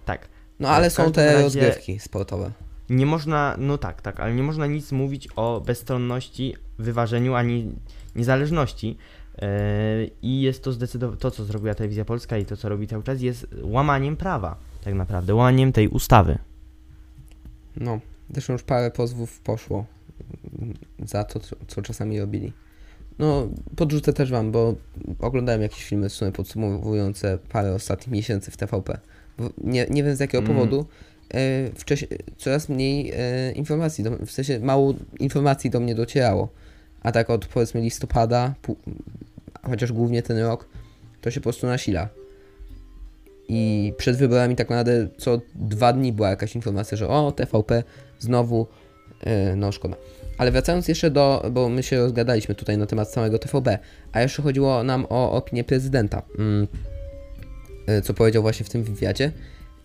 tak. 0.05 0.29
No 0.61 0.69
ale 0.69 0.91
w 0.91 0.93
są 0.93 1.13
te 1.13 1.27
razie- 1.27 1.43
rozgrywki 1.43 1.99
sportowe. 1.99 2.51
Nie 2.91 3.07
można, 3.07 3.57
no 3.59 3.79
tak, 3.79 4.03
tak, 4.03 4.21
ale 4.21 4.35
nie 4.35 4.43
można 4.43 4.67
nic 4.67 4.93
mówić 4.93 5.29
o 5.37 5.63
bezstronności, 5.67 6.57
wyważeniu 6.79 7.35
ani 7.35 7.73
niezależności 8.17 8.97
E, 9.43 10.07
I 10.23 10.41
jest 10.41 10.65
to 10.65 10.73
zdecydowanie 10.73 11.19
to, 11.19 11.31
co 11.31 11.45
zrobiła 11.45 11.75
telewizja 11.75 12.05
polska 12.05 12.39
i 12.39 12.45
to, 12.45 12.57
co 12.57 12.69
robi 12.69 12.87
cały 12.87 13.03
czas, 13.03 13.21
jest 13.21 13.47
łamaniem 13.63 14.17
prawa, 14.17 14.57
tak 14.85 14.95
naprawdę, 14.95 15.35
łamaniem 15.35 15.73
tej 15.73 15.89
ustawy. 15.89 16.39
No, 17.77 18.01
zresztą 18.31 18.53
już 18.53 18.63
parę 18.63 18.91
pozwów 18.91 19.41
poszło 19.41 19.85
za 21.05 21.25
to, 21.25 21.41
co, 21.41 21.57
co 21.67 21.83
czasami 21.83 22.21
robili. 22.21 22.53
No, 23.19 23.49
podrzucę 23.77 24.13
też 24.13 24.31
wam, 24.31 24.53
bo 24.53 24.75
oglądałem 25.19 25.63
jakieś 25.63 25.85
filmy 25.85 26.09
w 26.09 26.13
sumie 26.13 26.33
podsumowujące 26.33 27.39
parę 27.49 27.75
ostatnich 27.75 28.13
miesięcy 28.13 28.51
w 28.51 28.57
TVP. 28.57 28.99
Nie, 29.65 29.87
nie 29.91 30.05
wiem 30.05 30.17
z 30.17 30.21
jakiego 30.21 30.45
Mm. 30.45 30.57
powodu. 30.57 30.87
E, 31.35 31.71
wcześniej 31.75 32.11
coraz 32.39 32.69
mniej 32.69 33.13
e, 33.17 33.53
informacji, 33.53 34.05
do, 34.05 34.11
w 34.11 34.31
sensie 34.31 34.61
mało 34.61 34.95
informacji 35.21 35.71
do 35.71 35.81
mnie 35.81 35.95
docierało. 35.95 36.49
A 37.03 37.13
tak 37.13 37.31
od 37.31 37.47
powiedzmy 37.47 37.81
listopada, 37.81 38.55
chociaż 39.63 39.93
głównie 39.93 40.23
ten 40.23 40.39
rok, 40.39 40.69
to 41.21 41.31
się 41.31 41.41
po 41.41 41.45
prostu 41.45 41.67
nasila. 41.67 42.09
I 43.49 43.93
przed 43.97 44.17
wyborami 44.17 44.57
tak 44.57 44.71
naprawdę 44.71 45.09
co 45.19 45.41
dwa 45.55 45.93
dni 45.93 46.13
była 46.13 46.31
jakaś 46.31 46.55
informacja, 46.55 46.97
że 46.97 47.09
o, 47.09 47.33
TVP 47.33 47.83
znowu, 48.19 48.67
yy, 49.27 49.57
no 49.57 49.73
szkoda. 49.73 49.97
Ale 50.39 50.51
wracając 50.51 50.89
jeszcze 50.89 51.11
do, 51.11 51.51
bo 51.53 51.69
my 51.69 51.83
się 51.83 51.97
rozgadaliśmy 51.97 52.55
tutaj 52.55 52.79
na 52.79 52.87
temat 52.87 53.13
samego 53.13 53.39
TVP, 53.39 53.79
a 54.13 54.21
jeszcze 54.21 54.43
chodziło 54.43 54.83
nam 54.83 55.07
o 55.09 55.33
opinię 55.33 55.65
prezydenta, 55.65 56.23
mm, 56.39 56.67
co 58.03 58.15
powiedział 58.15 58.43
właśnie 58.43 58.67
w 58.67 58.71
tym 58.71 58.85
wywiadzie. 58.85 59.33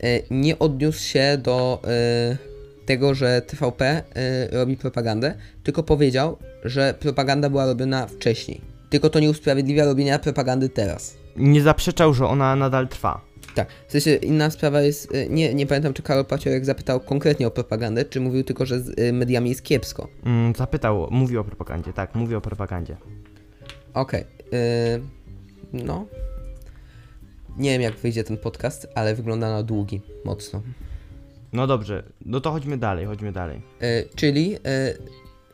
Yy, 0.05 0.23
nie 0.31 0.59
odniósł 0.59 0.99
się 0.99 1.37
do 1.41 1.81
yy, 2.29 2.37
tego, 2.85 3.13
że 3.13 3.41
TVP 3.41 4.03
yy, 4.15 4.59
robi 4.59 4.77
propagandę, 4.77 5.35
tylko 5.63 5.83
powiedział, 5.83 6.37
że 6.63 6.93
propaganda 6.99 7.49
była 7.49 7.65
robiona 7.65 8.07
wcześniej. 8.07 8.61
Tylko 8.89 9.09
to 9.09 9.19
nie 9.19 9.29
usprawiedliwia 9.29 9.85
robienia 9.85 10.19
propagandy 10.19 10.69
teraz. 10.69 11.17
Nie 11.37 11.61
zaprzeczał, 11.61 12.13
że 12.13 12.27
ona 12.27 12.55
nadal 12.55 12.87
trwa. 12.87 13.21
Tak, 13.55 13.67
w 13.87 13.91
sensie 13.91 14.15
inna 14.15 14.49
sprawa 14.49 14.81
jest, 14.81 15.13
nie, 15.29 15.53
nie 15.53 15.67
pamiętam 15.67 15.93
czy 15.93 16.03
Karol 16.03 16.25
Paciorek 16.25 16.65
zapytał 16.65 16.99
konkretnie 16.99 17.47
o 17.47 17.51
propagandę, 17.51 18.05
czy 18.05 18.19
mówił 18.19 18.43
tylko, 18.43 18.65
że 18.65 18.79
z 18.79 19.13
mediami 19.13 19.49
jest 19.49 19.63
kiepsko. 19.63 20.07
Mm, 20.25 20.55
zapytał, 20.55 21.07
mówi 21.11 21.37
o 21.37 21.43
propagandzie, 21.43 21.93
tak, 21.93 22.15
mówi 22.15 22.35
o 22.35 22.41
propagandzie. 22.41 22.97
Okej, 23.93 24.21
y, 24.21 25.01
no. 25.73 26.05
Nie 27.57 27.69
wiem 27.69 27.81
jak 27.81 27.93
wyjdzie 27.95 28.23
ten 28.23 28.37
podcast, 28.37 28.87
ale 28.95 29.15
wygląda 29.15 29.49
na 29.49 29.63
długi, 29.63 30.01
mocno. 30.25 30.61
No 31.53 31.67
dobrze, 31.67 32.03
no 32.25 32.41
to 32.41 32.51
chodźmy 32.51 32.77
dalej, 32.77 33.05
chodźmy 33.05 33.31
dalej. 33.31 33.61
Y, 33.83 34.09
czyli 34.15 34.55
y, 34.55 34.59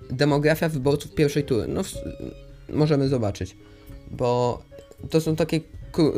demografia 0.09 0.69
wyborców 0.69 1.15
pierwszej 1.15 1.43
tury. 1.43 1.67
No, 1.67 1.83
w, 1.83 1.93
możemy 2.69 3.07
zobaczyć, 3.07 3.57
bo 4.11 4.61
to 5.09 5.21
są 5.21 5.35
takie. 5.35 5.59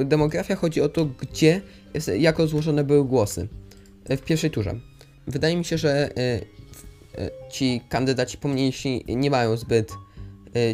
Demografia 0.05 0.55
chodzi 0.55 0.81
o 0.81 0.89
to, 0.89 1.05
gdzie, 1.05 1.61
jest- 1.93 2.11
jak 2.17 2.39
rozłożone 2.39 2.83
były 2.83 3.05
głosy 3.05 3.47
y, 4.11 4.17
w 4.17 4.21
pierwszej 4.21 4.51
turze. 4.51 4.75
Wydaje 5.27 5.57
mi 5.57 5.65
się, 5.65 5.77
że 5.77 6.09
ci 7.51 7.81
kandydaci 7.89 8.37
pomniejsi 8.37 9.05
nie 9.07 9.29
mają 9.31 9.57
zbyt 9.57 9.91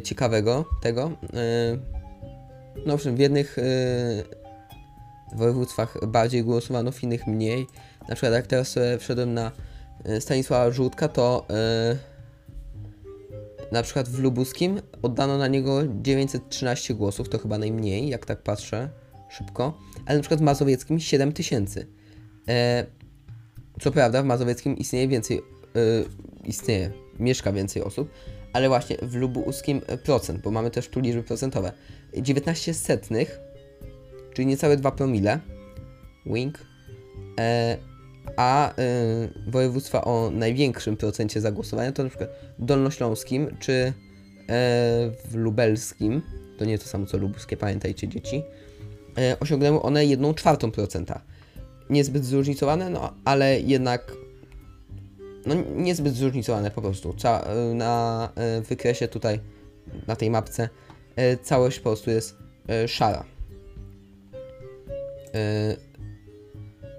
ciekawego 0.04 0.66
tego. 0.82 1.12
No, 2.86 2.94
owszem, 2.94 3.16
w 3.16 3.20
jednych 3.20 3.58
województwach 5.36 5.98
bardziej 6.08 6.44
głosowano, 6.44 6.92
w 6.92 7.04
innych 7.04 7.28
mniej. 7.28 7.68
Na 8.10 8.16
przykład, 8.16 8.34
jak 8.34 8.48
teraz 8.48 8.68
sobie 8.68 8.98
wszedłem 8.98 9.34
na 9.34 9.52
y, 10.10 10.22
Stanisława 10.22 10.72
Żółtka, 10.72 11.08
to 11.08 11.46
y, 11.96 13.72
na 13.72 13.84
przykład 13.84 14.10
w 14.10 14.20
Lubuskim 14.20 14.82
oddano 15.02 15.38
na 15.38 15.48
niego 15.48 15.82
913 16.02 16.94
głosów, 16.94 17.30
to 17.30 17.38
chyba 17.38 17.58
najmniej, 17.58 18.10
jak 18.10 18.26
tak 18.26 18.44
patrzę 18.44 18.90
szybko, 19.30 19.78
ale 20.06 20.18
na 20.18 20.22
przykład 20.22 20.40
w 20.40 20.44
Mazowieckim 20.44 21.00
7000. 21.00 21.86
E, 22.48 22.86
co 23.82 23.92
prawda 23.92 24.24
w 24.24 24.26
Mazowieckim 24.26 24.78
istnieje 24.78 25.08
więcej, 25.08 25.38
y, 25.38 25.42
istnieje, 26.44 26.92
mieszka 27.20 27.52
więcej 27.52 27.84
osób, 27.84 28.10
ale 28.54 28.68
właśnie 28.68 28.98
w 29.02 29.16
Lubuskim 29.16 29.82
e, 29.88 29.98
procent, 29.98 30.42
bo 30.42 30.52
mamy 30.52 30.72
też 30.72 30.90
tu 30.90 31.00
liczby 31.00 31.24
procentowe. 31.24 31.72
19 32.18 32.74
setnych, 32.74 33.40
czyli 34.34 34.46
niecałe 34.46 34.78
2 34.78 34.92
promile, 34.92 35.40
wink, 36.26 36.60
e, 37.40 37.78
a 38.38 38.72
y, 38.72 38.74
województwa 39.52 40.06
o 40.06 40.32
największym 40.34 40.98
procencie 40.98 41.42
zagłosowania 41.42 41.92
to 41.92 42.04
na 42.04 42.10
przykład 42.10 42.30
Dolnośląskim 42.60 43.58
czy 43.60 43.74
e, 43.74 43.94
w 45.26 45.36
Lubelskim, 45.36 46.22
to 46.58 46.66
nie 46.66 46.80
to 46.80 46.86
samo 46.86 47.06
co 47.06 47.18
lubuskie, 47.18 47.58
pamiętajcie 47.58 48.08
dzieci, 48.08 48.44
e, 49.18 49.40
osiągnęły 49.40 49.82
one 49.82 50.06
1 50.06 50.34
czwartą 50.34 50.72
procenta. 50.72 51.22
Niezbyt 51.90 52.26
zróżnicowane, 52.26 52.90
no 52.90 53.14
ale 53.26 53.60
jednak 53.60 54.12
no 55.46 55.56
niezbyt 55.76 56.16
zróżnicowane 56.16 56.72
po 56.72 56.82
prostu. 56.82 57.14
Ca- 57.14 57.42
e, 57.42 57.74
na 57.74 58.30
e, 58.36 58.62
wykresie 58.62 59.08
tutaj, 59.08 59.40
na 60.08 60.16
tej 60.16 60.30
mapce, 60.30 60.70
e, 61.16 61.38
całość 61.38 61.80
po 61.80 61.84
prostu 61.84 62.10
jest 62.10 62.36
e, 62.70 62.88
szara. 62.88 63.39
E, 65.34 65.76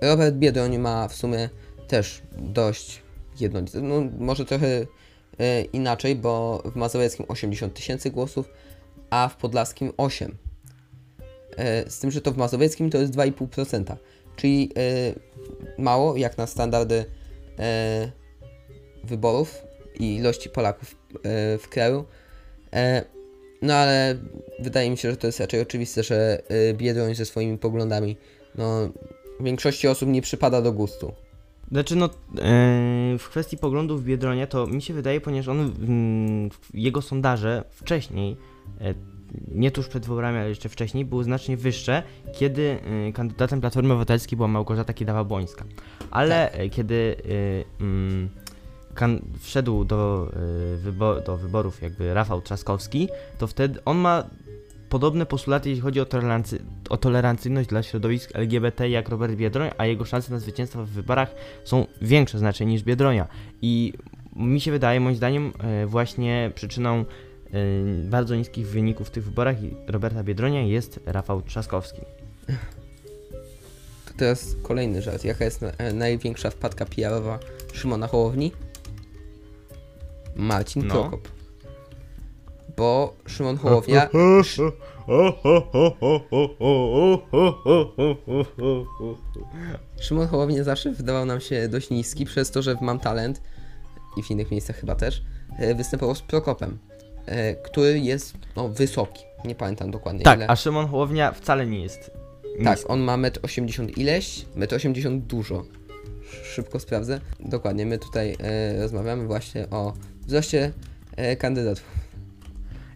Robert 0.03 0.35
Biedroń 0.35 0.79
ma 0.79 1.09
w 1.09 1.14
sumie 1.14 1.49
też 1.88 2.23
dość 2.38 3.03
jednolite. 3.40 3.81
No, 3.81 4.03
może 4.19 4.45
trochę 4.45 4.87
e, 5.38 5.62
inaczej, 5.62 6.16
bo 6.16 6.62
w 6.64 6.77
Mazowieckim 6.77 7.27
80 7.29 7.75
tysięcy 7.75 8.11
głosów, 8.11 8.49
a 9.11 9.29
w 9.29 9.37
Podlaskim 9.37 9.93
8. 9.97 10.37
E, 11.57 11.90
z 11.90 11.99
tym, 11.99 12.11
że 12.11 12.21
to 12.21 12.33
w 12.33 12.37
Mazowieckim 12.37 12.90
to 12.90 12.99
jest 12.99 13.12
2,5%, 13.12 13.97
czyli 14.37 14.73
mało 15.79 16.16
jak 16.16 16.38
na 16.38 16.47
standardy 16.47 17.05
wyborów 19.05 19.62
i 19.99 20.16
ilości 20.16 20.51
Polaków 20.51 20.97
w 21.59 21.69
kraju. 21.71 22.05
No 23.62 23.75
ale 23.75 24.18
wydaje 24.61 24.90
mi 24.90 24.96
się, 24.96 25.11
że 25.11 25.16
to 25.16 25.27
jest 25.27 25.40
raczej 25.40 25.61
oczywiste, 25.61 26.03
że 26.03 26.42
e, 26.49 26.75
Biedroń 26.75 27.14
ze 27.14 27.25
swoimi 27.27 27.59
poglądami 27.59 28.16
no, 28.55 28.88
większości 29.40 29.88
osób 29.88 30.09
nie 30.09 30.23
przypada 30.23 30.62
do 30.62 30.73
gustu. 30.73 31.12
Znaczy, 31.73 31.96
no, 31.96 32.07
e, 32.07 32.11
w 33.18 33.29
kwestii 33.31 33.57
poglądów 33.59 34.05
Biedronia, 34.05 34.46
to 34.46 34.66
mi 34.66 34.83
się 34.83 34.94
wydaje, 34.94 35.20
ponieważ 35.20 35.49
on, 35.49 35.73
w- 36.51 36.75
jego 36.75 37.03
sondaże 37.03 37.64
wcześniej, 37.70 38.37
e, 38.81 38.94
nie 39.55 39.70
tuż 39.70 39.88
przed 39.88 40.07
wyborami, 40.07 40.38
ale 40.38 40.49
jeszcze 40.49 40.68
wcześniej, 40.68 41.05
były 41.05 41.25
znacznie 41.25 41.57
wyższe, 41.57 42.03
kiedy 42.33 42.79
e, 43.09 43.12
kandydatem 43.12 43.61
Platformy 43.61 43.92
Obywatelskiej 43.92 44.37
była 44.37 44.49
Małgorzata 44.49 44.92
Kidawa-Błońska. 44.92 45.64
Ale 46.11 46.53
e, 46.53 46.68
kiedy 46.68 47.16
mm, 47.81 48.29
kan- 48.94 49.22
wszedł 49.40 49.85
do, 49.85 50.31
wybo- 50.85 51.22
do 51.22 51.37
wyborów 51.37 51.83
jakby 51.83 52.14
Rafał 52.14 52.42
Trzaskowski, 52.42 53.09
to 53.38 53.46
wtedy 53.46 53.85
on 53.85 53.96
ma 53.98 54.24
podobne 54.88 55.26
postulaty, 55.26 55.68
jeśli 55.68 55.83
chodzi 55.83 56.00
o, 56.00 56.05
tolerancy- 56.05 56.59
o 56.88 56.96
tolerancyjność 56.96 57.68
dla 57.68 57.83
środowisk 57.83 58.31
LGBT 58.35 58.88
jak 58.88 59.09
Robert 59.09 59.35
Biedroń, 59.35 59.70
a 59.79 59.87
jego 59.87 60.05
szanse 60.05 60.33
na 60.33 60.38
zwycięstwo 60.38 60.85
w 60.85 60.88
wyborach 60.88 61.35
są 61.64 61.87
większe 62.03 62.38
znacznie 62.38 62.66
niż 62.66 62.83
Biedronia. 62.83 63.29
I 63.62 63.92
mi 64.37 64.61
się 64.61 64.70
wydaje, 64.70 65.00
moim 65.00 65.16
zdaniem, 65.16 65.53
e, 65.59 65.87
właśnie 65.87 66.53
przyczyną 66.55 66.98
e, 66.98 67.05
bardzo 68.05 68.35
niskich 68.37 68.66
wyników 68.66 69.09
w 69.09 69.11
tych 69.11 69.24
wyborach 69.24 69.57
Roberta 69.87 70.24
Biedronia 70.24 70.62
jest 70.62 71.00
Rafał 71.07 71.42
Trzaskowski. 71.42 72.00
To 74.07 74.14
teraz 74.16 74.57
kolejny 74.62 75.03
żart. 75.03 75.24
Jaka 75.24 75.44
jest 75.44 75.62
e, 75.62 75.92
największa 75.92 76.50
wpadka 76.50 76.85
PR-owa 76.87 77.38
Szymona 77.72 78.07
Hołowni? 78.07 78.53
Marcin 80.40 80.87
No. 80.87 80.94
Prokop. 80.94 81.29
Bo 82.76 83.14
Szymon 83.26 83.57
Hołownia... 83.57 84.09
Szymon 90.00 90.26
Hołownia 90.29 90.64
zawsze 90.64 90.92
wydawał 90.92 91.26
nam 91.26 91.40
się 91.40 91.68
dość 91.68 91.90
niski, 91.90 92.24
przez 92.24 92.50
to, 92.50 92.62
że 92.62 92.76
w 92.76 92.81
Mam 92.81 92.98
Talent 93.00 93.42
i 94.16 94.22
w 94.22 94.31
innych 94.31 94.50
miejscach 94.50 94.76
chyba 94.76 94.94
też 94.94 95.22
e, 95.59 95.74
występował 95.74 96.14
z 96.14 96.22
Prokopem, 96.22 96.79
e, 97.26 97.55
który 97.55 98.00
jest 98.00 98.35
no, 98.57 98.68
wysoki. 98.68 99.24
Nie 99.44 99.55
pamiętam 99.55 99.90
dokładnie 99.90 100.22
Tak, 100.22 100.38
ile. 100.38 100.48
a 100.48 100.57
Szymon 100.57 100.87
Hołownia 100.88 101.33
wcale 101.33 101.66
nie 101.66 101.83
jest. 101.83 102.11
Tak, 102.64 102.79
on 102.88 103.00
ma 103.00 103.16
1,80 103.16 103.81
m 103.83 103.90
ileś, 103.90 104.46
1,80 104.57 105.07
m 105.07 105.20
dużo. 105.20 105.64
Sz- 106.22 106.46
Szybko 106.46 106.81
sprawdzę. 106.81 107.20
Dokładnie, 107.40 107.87
my 107.87 107.98
tutaj 107.98 108.37
e, 108.40 108.83
rozmawiamy 108.83 109.26
właśnie 109.26 109.70
o 109.70 109.92
wzroście 110.31 110.73
e, 111.16 111.37
kandydatów. 111.37 111.85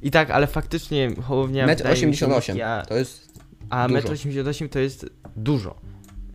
I 0.03 0.11
tak, 0.11 0.31
ale 0.31 0.47
faktycznie 0.47 1.11
Hołownia 1.23 1.66
wydaje 1.66 2.07
mi 2.07 2.16
się 2.16 2.27
1,88 2.27 2.37
niski, 2.37 2.62
a, 2.62 2.81
m, 2.81 2.87
to 2.87 2.94
jest 2.97 3.33
a 3.70 3.88
dużo. 3.88 4.01
1,88 4.01 4.62
m 4.62 4.68
to 4.68 4.79
jest 4.79 5.07
dużo. 5.37 5.75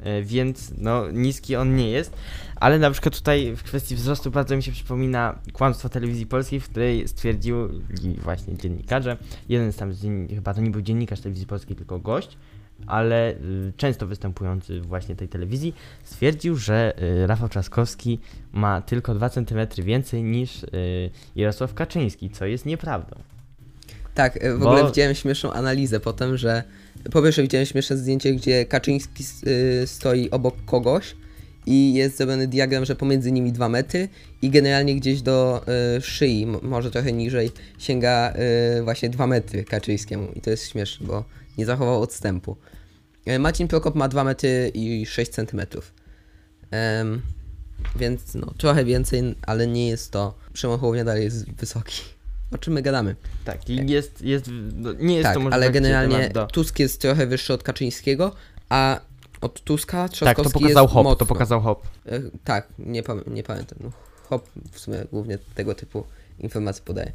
e, 0.03 0.21
więc 0.23 0.73
no 0.77 1.11
niski 1.11 1.55
on 1.55 1.75
nie 1.75 1.91
jest. 1.91 2.13
Ale 2.55 2.79
na 2.79 2.91
przykład 2.91 3.15
tutaj 3.15 3.55
w 3.55 3.63
kwestii 3.63 3.95
wzrostu 3.95 4.31
bardzo 4.31 4.55
mi 4.55 4.63
się 4.63 4.71
przypomina 4.71 5.39
kłamstwo 5.53 5.89
telewizji 5.89 6.25
polskiej, 6.25 6.59
w 6.59 6.69
której 6.69 7.07
stwierdził 7.07 7.55
właśnie 8.23 8.57
dziennikarze, 8.57 9.17
jeden 9.49 9.71
z 9.71 9.75
tam, 9.75 9.93
z 9.93 10.05
chyba 10.29 10.53
to 10.53 10.61
nie 10.61 10.71
był 10.71 10.81
dziennikarz 10.81 11.21
telewizji 11.21 11.47
polskiej, 11.47 11.75
tylko 11.75 11.99
gość, 11.99 12.37
ale 12.87 13.31
y, 13.31 13.73
często 13.77 14.07
występujący 14.07 14.81
właśnie 14.81 15.15
tej 15.15 15.27
telewizji, 15.27 15.75
stwierdził, 16.03 16.55
że 16.55 16.93
y, 17.23 17.27
Rafał 17.27 17.49
Trzaskowski 17.49 18.19
ma 18.51 18.81
tylko 18.81 19.15
2 19.15 19.29
cm 19.29 19.59
więcej 19.83 20.23
niż 20.23 20.63
y, 20.63 20.67
Jarosław 21.35 21.73
Kaczyński, 21.73 22.29
co 22.29 22.45
jest 22.45 22.65
nieprawdą. 22.65 23.15
Tak, 24.13 24.39
w 24.55 24.59
Bo- 24.59 24.69
ogóle 24.69 24.85
widziałem 24.87 25.15
śmieszną 25.15 25.51
analizę 25.53 25.99
potem, 25.99 26.37
że 26.37 26.63
po 27.11 27.21
pierwsze 27.21 27.41
widziałem 27.41 27.65
śmieszne 27.65 27.97
zdjęcie, 27.97 28.33
gdzie 28.33 28.65
Kaczyński 28.65 29.23
stoi 29.85 30.29
obok 30.29 30.55
kogoś 30.65 31.15
i 31.65 31.93
jest 31.93 32.17
zrobiony 32.17 32.47
diagram, 32.47 32.85
że 32.85 32.95
pomiędzy 32.95 33.31
nimi 33.31 33.51
2 33.51 33.69
metry 33.69 34.09
i 34.41 34.49
generalnie 34.49 34.95
gdzieś 34.95 35.21
do 35.21 35.61
y, 35.97 36.01
szyi, 36.01 36.45
może 36.61 36.91
trochę 36.91 37.13
niżej, 37.13 37.51
sięga 37.77 38.33
y, 38.79 38.83
właśnie 38.83 39.09
2 39.09 39.27
metry 39.27 39.63
Kaczyńskiemu 39.63 40.27
i 40.35 40.41
to 40.41 40.49
jest 40.49 40.69
śmieszne, 40.71 41.07
bo 41.07 41.23
nie 41.57 41.65
zachował 41.65 42.01
odstępu. 42.01 42.57
E, 43.25 43.39
Marcin 43.39 43.67
Prokop 43.67 43.95
ma 43.95 44.07
2 44.07 44.23
metry 44.23 44.71
i 44.73 45.05
6 45.05 45.31
centymetrów. 45.31 45.93
Em, 46.71 47.21
więc 47.95 48.35
no, 48.35 48.53
trochę 48.57 48.85
więcej, 48.85 49.35
ale 49.41 49.67
nie 49.67 49.87
jest 49.87 50.11
to. 50.11 50.33
Szymon 50.53 50.79
Hołownia 50.79 51.03
dalej 51.03 51.23
jest 51.23 51.51
wysoki. 51.51 52.01
O 52.51 52.57
czym 52.57 52.73
my 52.73 52.81
gadamy? 52.81 53.15
Tak, 53.45 53.69
jest, 53.69 54.21
jest 54.21 54.45
no, 54.75 54.93
nie 54.93 55.15
jest 55.15 55.23
tak, 55.23 55.33
to 55.33 55.39
może 55.39 55.53
ale 55.53 55.71
generalnie 55.71 56.29
do... 56.29 56.47
Tusk 56.47 56.79
jest 56.79 57.01
trochę 57.01 57.27
wyższy 57.27 57.53
od 57.53 57.63
Kaczyńskiego, 57.63 58.35
a 58.69 58.99
od 59.41 59.63
Tuska 59.63 60.03
Tak, 60.03 60.11
Trzaskowski 60.11 60.53
to 60.53 60.59
pokazał 60.59 60.83
jest 60.83 60.93
Hop, 60.93 61.03
mocno. 61.03 61.15
to 61.15 61.25
pokazał 61.25 61.61
Hop. 61.61 61.87
E, 62.05 62.19
Tak, 62.43 62.67
nie, 62.79 63.03
pamię- 63.03 63.31
nie 63.31 63.43
pamiętam. 63.43 63.79
No, 63.83 63.91
Hop 64.29 64.49
w 64.71 64.79
sumie 64.79 64.97
głównie 65.11 65.37
tego 65.55 65.75
typu 65.75 66.03
informacje 66.39 66.83
podaje. 66.85 67.11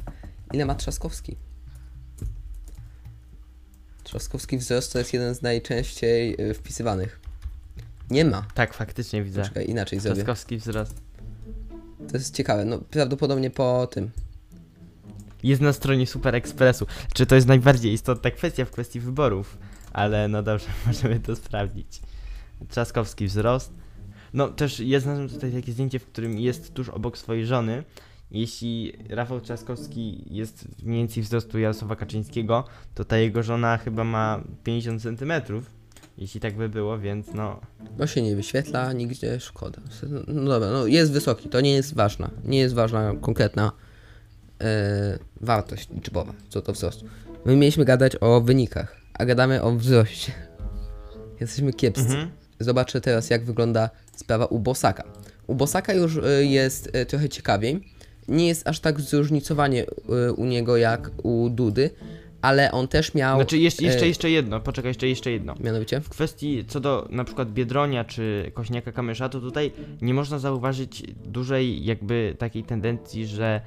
Ile 0.53 0.65
ma 0.65 0.75
Trzaskowski? 0.75 1.35
Trzaskowski 4.15 4.57
wzrost 4.57 4.93
to 4.93 4.99
jest 4.99 5.13
jeden 5.13 5.35
z 5.35 5.41
najczęściej 5.41 6.41
y, 6.41 6.53
wpisywanych. 6.53 7.19
Nie 8.09 8.25
ma. 8.25 8.45
Tak, 8.53 8.73
faktycznie 8.73 9.23
widzę. 9.23 9.43
Czekaj, 9.43 9.69
inaczej 9.69 9.99
zrobię. 9.99 10.15
Trzaskowski 10.15 10.57
wzrost. 10.57 11.01
To 12.11 12.17
jest 12.17 12.35
ciekawe. 12.35 12.65
No 12.65 12.79
prawdopodobnie 12.79 13.49
po 13.49 13.87
tym. 13.87 14.11
Jest 15.43 15.61
na 15.61 15.73
stronie 15.73 16.07
Super 16.07 16.35
Expressu. 16.35 16.85
Czy 17.13 17.25
to 17.25 17.35
jest 17.35 17.47
najbardziej 17.47 17.93
istotna 17.93 18.31
kwestia 18.31 18.65
w 18.65 18.71
kwestii 18.71 18.99
wyborów? 18.99 19.57
Ale 19.93 20.27
no 20.27 20.43
dobrze, 20.43 20.67
możemy 20.87 21.19
to 21.19 21.35
sprawdzić. 21.35 22.01
Trzaskowski 22.69 23.27
wzrost. 23.27 23.71
No 24.33 24.47
też 24.47 24.79
jest 24.79 25.05
na 25.05 25.27
tutaj 25.27 25.51
takie 25.51 25.71
zdjęcie, 25.71 25.99
w 25.99 26.05
którym 26.05 26.39
jest 26.39 26.73
tuż 26.73 26.89
obok 26.89 27.17
swojej 27.17 27.45
żony. 27.45 27.83
Jeśli 28.31 28.93
Rafał 29.09 29.41
Trzaskowski 29.41 30.23
jest 30.35 30.67
mniej 30.83 30.99
więcej 30.99 31.23
wzrostu 31.23 31.59
Jarosława 31.59 31.95
Kaczyńskiego, 31.95 32.63
to 32.95 33.05
ta 33.05 33.17
jego 33.17 33.43
żona 33.43 33.77
chyba 33.77 34.03
ma 34.03 34.43
50 34.63 35.01
cm. 35.01 35.33
Jeśli 36.17 36.39
tak 36.39 36.55
by 36.55 36.69
było, 36.69 36.99
więc 36.99 37.33
no. 37.33 37.61
No 37.97 38.07
się 38.07 38.21
nie 38.21 38.35
wyświetla 38.35 38.93
nigdzie, 38.93 39.39
szkoda. 39.39 39.81
No 40.27 40.51
dobra, 40.51 40.71
no 40.71 40.87
jest 40.87 41.11
wysoki, 41.11 41.49
to 41.49 41.61
nie 41.61 41.73
jest 41.73 41.93
ważna. 41.93 42.29
Nie 42.45 42.59
jest 42.59 42.75
ważna 42.75 43.13
konkretna 43.21 43.71
e, 44.61 45.19
wartość 45.41 45.89
liczbowa, 45.89 46.33
co 46.49 46.61
to 46.61 46.73
wzrostu. 46.73 47.05
My 47.45 47.55
mieliśmy 47.55 47.85
gadać 47.85 48.13
o 48.21 48.41
wynikach, 48.41 49.01
a 49.13 49.25
gadamy 49.25 49.61
o 49.61 49.71
wzroście. 49.71 50.31
Jesteśmy 51.41 51.73
kiepscy. 51.73 52.05
Mhm. 52.05 52.31
Zobaczę 52.59 53.01
teraz, 53.01 53.29
jak 53.29 53.45
wygląda 53.45 53.89
sprawa 54.15 54.45
u 54.45 54.59
Bosaka. 54.59 55.03
U 55.47 55.55
Bosaka 55.55 55.93
już 55.93 56.17
e, 56.17 56.45
jest 56.45 56.89
e, 56.93 57.05
trochę 57.05 57.29
ciekawiej. 57.29 57.94
Nie 58.27 58.47
jest 58.47 58.67
aż 58.67 58.79
tak 58.79 59.01
zróżnicowanie 59.01 59.85
e, 60.09 60.33
u 60.33 60.45
niego 60.45 60.77
jak 60.77 61.11
u 61.23 61.49
Dudy, 61.49 61.89
ale 62.45 62.71
on 62.71 62.87
też 62.87 63.13
miał. 63.13 63.37
Znaczy 63.37 63.57
jeszcze, 63.57 63.85
jeszcze, 63.85 64.03
e, 64.03 64.07
jeszcze 64.07 64.29
jedno, 64.29 64.59
poczekaj, 64.59 64.89
jeszcze, 64.89 65.07
jeszcze 65.07 65.31
jedno. 65.31 65.55
Mianowicie? 65.59 66.01
W 66.01 66.09
kwestii 66.09 66.65
co 66.67 66.79
do 66.79 67.07
na 67.11 67.23
przykład 67.23 67.51
Biedronia 67.51 68.03
czy 68.03 68.51
Kośniaka 68.53 68.91
Kamysza, 68.91 69.29
to 69.29 69.39
tutaj 69.39 69.71
nie 70.01 70.13
można 70.13 70.39
zauważyć 70.39 71.03
dużej 71.25 71.85
jakby 71.85 72.35
takiej 72.39 72.63
tendencji, 72.63 73.27
że 73.27 73.61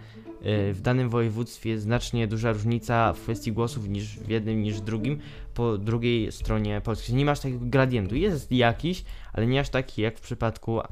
y, 0.70 0.74
w 0.74 0.80
danym 0.80 1.08
województwie 1.08 1.70
jest 1.70 1.82
znacznie 1.82 2.26
duża 2.26 2.52
różnica 2.52 3.12
w 3.12 3.20
kwestii 3.20 3.52
głosów 3.52 3.88
niż 3.88 4.18
w 4.18 4.28
jednym, 4.28 4.62
niż 4.62 4.76
w 4.76 4.84
drugim, 4.84 5.18
po 5.54 5.78
drugiej 5.78 6.32
stronie 6.32 6.80
Polski. 6.84 7.14
Nie 7.14 7.24
masz 7.24 7.40
takiego 7.40 7.66
gradientu. 7.66 8.14
Jest 8.14 8.52
jakiś, 8.52 9.04
ale 9.32 9.46
nie 9.46 9.60
aż 9.60 9.68
taki 9.68 10.02
jak 10.02 10.18
w 10.18 10.20
przypadku 10.20 10.80
e, 10.80 10.84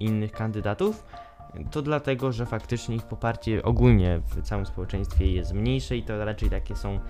innych 0.00 0.32
kandydatów. 0.32 1.04
To 1.70 1.82
dlatego, 1.82 2.32
że 2.32 2.46
faktycznie 2.46 2.96
ich 2.96 3.02
poparcie 3.02 3.62
ogólnie 3.62 4.20
w 4.26 4.42
całym 4.42 4.66
społeczeństwie 4.66 5.32
jest 5.32 5.52
mniejsze 5.52 5.96
i 5.96 6.02
to 6.02 6.24
raczej 6.24 6.50
takie 6.50 6.76
są 6.76 7.00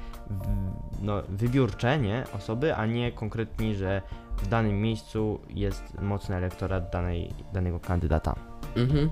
no, 1.02 1.22
wybiórcze, 1.28 1.98
nie? 1.98 2.24
Osoby, 2.32 2.74
a 2.74 2.86
nie 2.86 3.12
konkretnie, 3.12 3.74
że 3.74 4.02
w 4.36 4.48
danym 4.48 4.80
miejscu 4.80 5.40
jest 5.50 6.00
mocny 6.00 6.36
elektorat 6.36 6.92
danej, 6.92 7.30
danego 7.52 7.80
kandydata. 7.80 8.34
Mhm. 8.76 9.10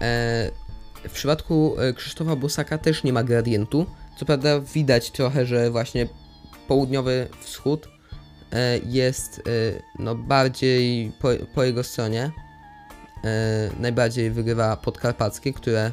E, 0.00 0.50
w 1.08 1.12
przypadku 1.12 1.74
e, 1.78 1.92
Krzysztofa 1.92 2.36
Bosaka 2.36 2.78
też 2.78 3.04
nie 3.04 3.12
ma 3.12 3.24
gradientu. 3.24 3.86
Co 4.16 4.26
prawda 4.26 4.60
widać 4.60 5.10
trochę, 5.10 5.46
że 5.46 5.70
właśnie 5.70 6.08
południowy 6.68 7.28
wschód 7.40 7.88
e, 8.52 8.78
jest 8.78 9.38
e, 9.38 9.42
no, 9.98 10.14
bardziej 10.14 11.12
po, 11.20 11.28
po 11.54 11.64
jego 11.64 11.84
stronie. 11.84 12.30
E, 13.24 13.70
najbardziej 13.80 14.30
wygrywa 14.30 14.76
podkarpackie, 14.76 15.52
które, 15.52 15.92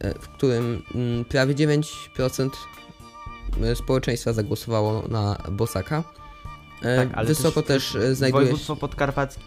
e, 0.00 0.14
w 0.14 0.28
którym 0.28 0.82
mm, 0.94 1.24
prawie 1.24 1.54
9% 1.54 2.50
społeczeństwa 3.74 4.32
zagłosowało 4.32 5.08
na 5.08 5.36
Bosaka. 5.52 6.04
E, 6.82 6.96
Tak, 6.96 7.08
ale 7.18 7.28
wysoko 7.28 7.62
też- 7.62 7.92
też, 7.92 8.02
e, 8.02 8.14
znajduje 8.14 8.42
się... 8.42 8.46
Województwo 8.46 8.76
podkarpackie, 8.76 9.42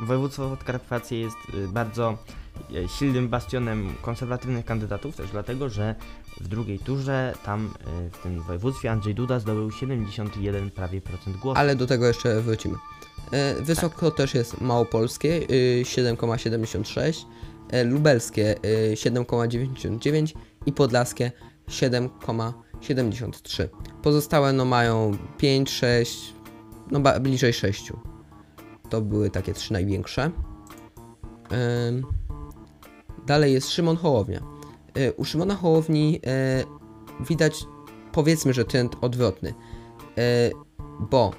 województwo 0.00 0.48
podkarpackie 0.50 1.20
jest 1.20 1.36
bardzo 1.68 2.18
silnym 2.98 3.28
bastionem 3.28 3.94
konserwatywnych 4.02 4.64
kandydatów, 4.64 5.16
też 5.16 5.30
dlatego, 5.30 5.68
że 5.68 5.94
w 6.40 6.48
drugiej 6.48 6.78
turze 6.78 7.34
tam 7.44 7.74
w 8.12 8.18
tym 8.22 8.42
województwie 8.42 8.90
Andrzej 8.90 9.14
Duda 9.14 9.40
zdobył 9.40 9.70
71 9.72 10.70
prawie 10.70 11.00
procent 11.00 11.36
głosów. 11.36 11.58
Ale 11.58 11.76
do 11.76 11.86
tego 11.86 12.06
jeszcze 12.06 12.40
wrócimy. 12.40 12.74
E, 13.32 13.62
Wysoko 13.62 14.10
też 14.10 14.34
jest 14.34 14.60
małopolskie 14.60 15.28
y, 15.28 15.82
7,76, 15.84 17.26
e, 17.70 17.84
lubelskie 17.84 18.56
y, 18.64 18.94
7,99 18.94 20.34
i 20.66 20.72
podlaskie 20.72 21.32
7,73. 21.68 23.68
Pozostałe 24.02 24.52
no 24.52 24.64
mają 24.64 25.16
5, 25.38 25.70
6, 25.70 26.34
no 26.90 27.00
bliżej 27.20 27.52
6. 27.52 27.92
To 28.90 29.00
były 29.00 29.30
takie 29.30 29.54
trzy 29.54 29.72
największe. 29.72 30.30
Dalej 33.26 33.52
jest 33.52 33.70
Szymon 33.70 33.96
Hołownia. 33.96 34.42
E, 34.94 35.12
U 35.12 35.24
Szymona 35.24 35.54
Hołowni 35.54 36.20
widać 37.20 37.64
powiedzmy, 38.12 38.52
że 38.52 38.64
trend 38.64 38.96
odwrotny. 39.00 39.54
Bo 41.10 41.32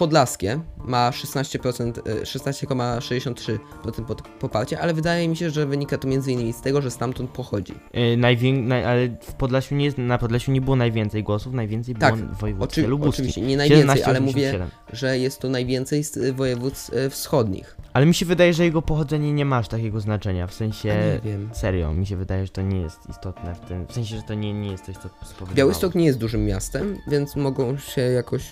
Podlaskie 0.00 0.60
ma 0.84 1.10
16%, 1.10 1.98
e, 2.06 2.26
16,63% 2.26 3.58
pod- 4.06 4.22
poparcia, 4.22 4.78
ale 4.80 4.94
wydaje 4.94 5.28
mi 5.28 5.36
się, 5.36 5.50
że 5.50 5.66
wynika 5.66 5.98
to 5.98 6.08
m.in. 6.08 6.52
z 6.52 6.60
tego, 6.60 6.82
że 6.82 6.90
stamtąd 6.90 7.30
pochodzi. 7.30 7.72
Y, 7.72 8.16
najwię- 8.16 8.52
naj- 8.68 8.84
ale 8.84 9.08
w 9.22 9.34
Podlasiu 9.34 9.74
nie 9.74 9.92
na 9.98 10.18
Podlasiu 10.18 10.52
nie 10.52 10.60
było 10.60 10.76
najwięcej 10.76 11.22
głosów, 11.22 11.52
najwięcej 11.52 11.94
Tak, 11.94 12.16
było 12.16 12.34
w 12.34 12.38
województwie 12.40 12.82
Oczy, 12.82 12.90
lubuskim. 12.90 13.12
oczywiście, 13.12 13.40
nie 13.40 13.56
najwięcej, 13.56 14.02
ale 14.04 14.20
17,87. 14.20 14.20
mówię, 14.60 14.66
że 14.92 15.18
jest 15.18 15.40
to 15.40 15.48
najwięcej 15.48 16.04
z 16.04 16.16
e, 16.16 16.32
województw 16.32 16.90
e, 16.94 17.10
wschodnich. 17.10 17.76
Ale 17.92 18.06
mi 18.06 18.14
się 18.14 18.26
wydaje, 18.26 18.54
że 18.54 18.64
jego 18.64 18.82
pochodzenie 18.82 19.32
nie 19.32 19.44
ma 19.44 19.56
aż 19.56 19.68
takiego 19.68 20.00
znaczenia, 20.00 20.46
w 20.46 20.54
sensie... 20.54 20.92
A 20.92 21.14
nie 21.26 21.32
wiem. 21.32 21.50
Serio, 21.52 21.92
mi 21.94 22.06
się 22.06 22.16
wydaje, 22.16 22.46
że 22.46 22.52
to 22.52 22.62
nie 22.62 22.80
jest 22.80 22.98
istotne 23.10 23.54
w 23.54 23.60
tym, 23.60 23.86
w 23.86 23.92
sensie, 23.92 24.16
że 24.16 24.22
to 24.22 24.34
nie, 24.34 24.52
nie 24.52 24.70
jest 24.70 24.84
coś, 24.84 24.94
co 24.94 25.02
spowodowało. 25.08 25.54
Białystok 25.54 25.94
nie 25.94 26.04
jest 26.04 26.18
dużym 26.18 26.44
miastem, 26.46 26.96
więc 27.08 27.36
mogą 27.36 27.76
się 27.78 28.00
jakoś 28.02 28.42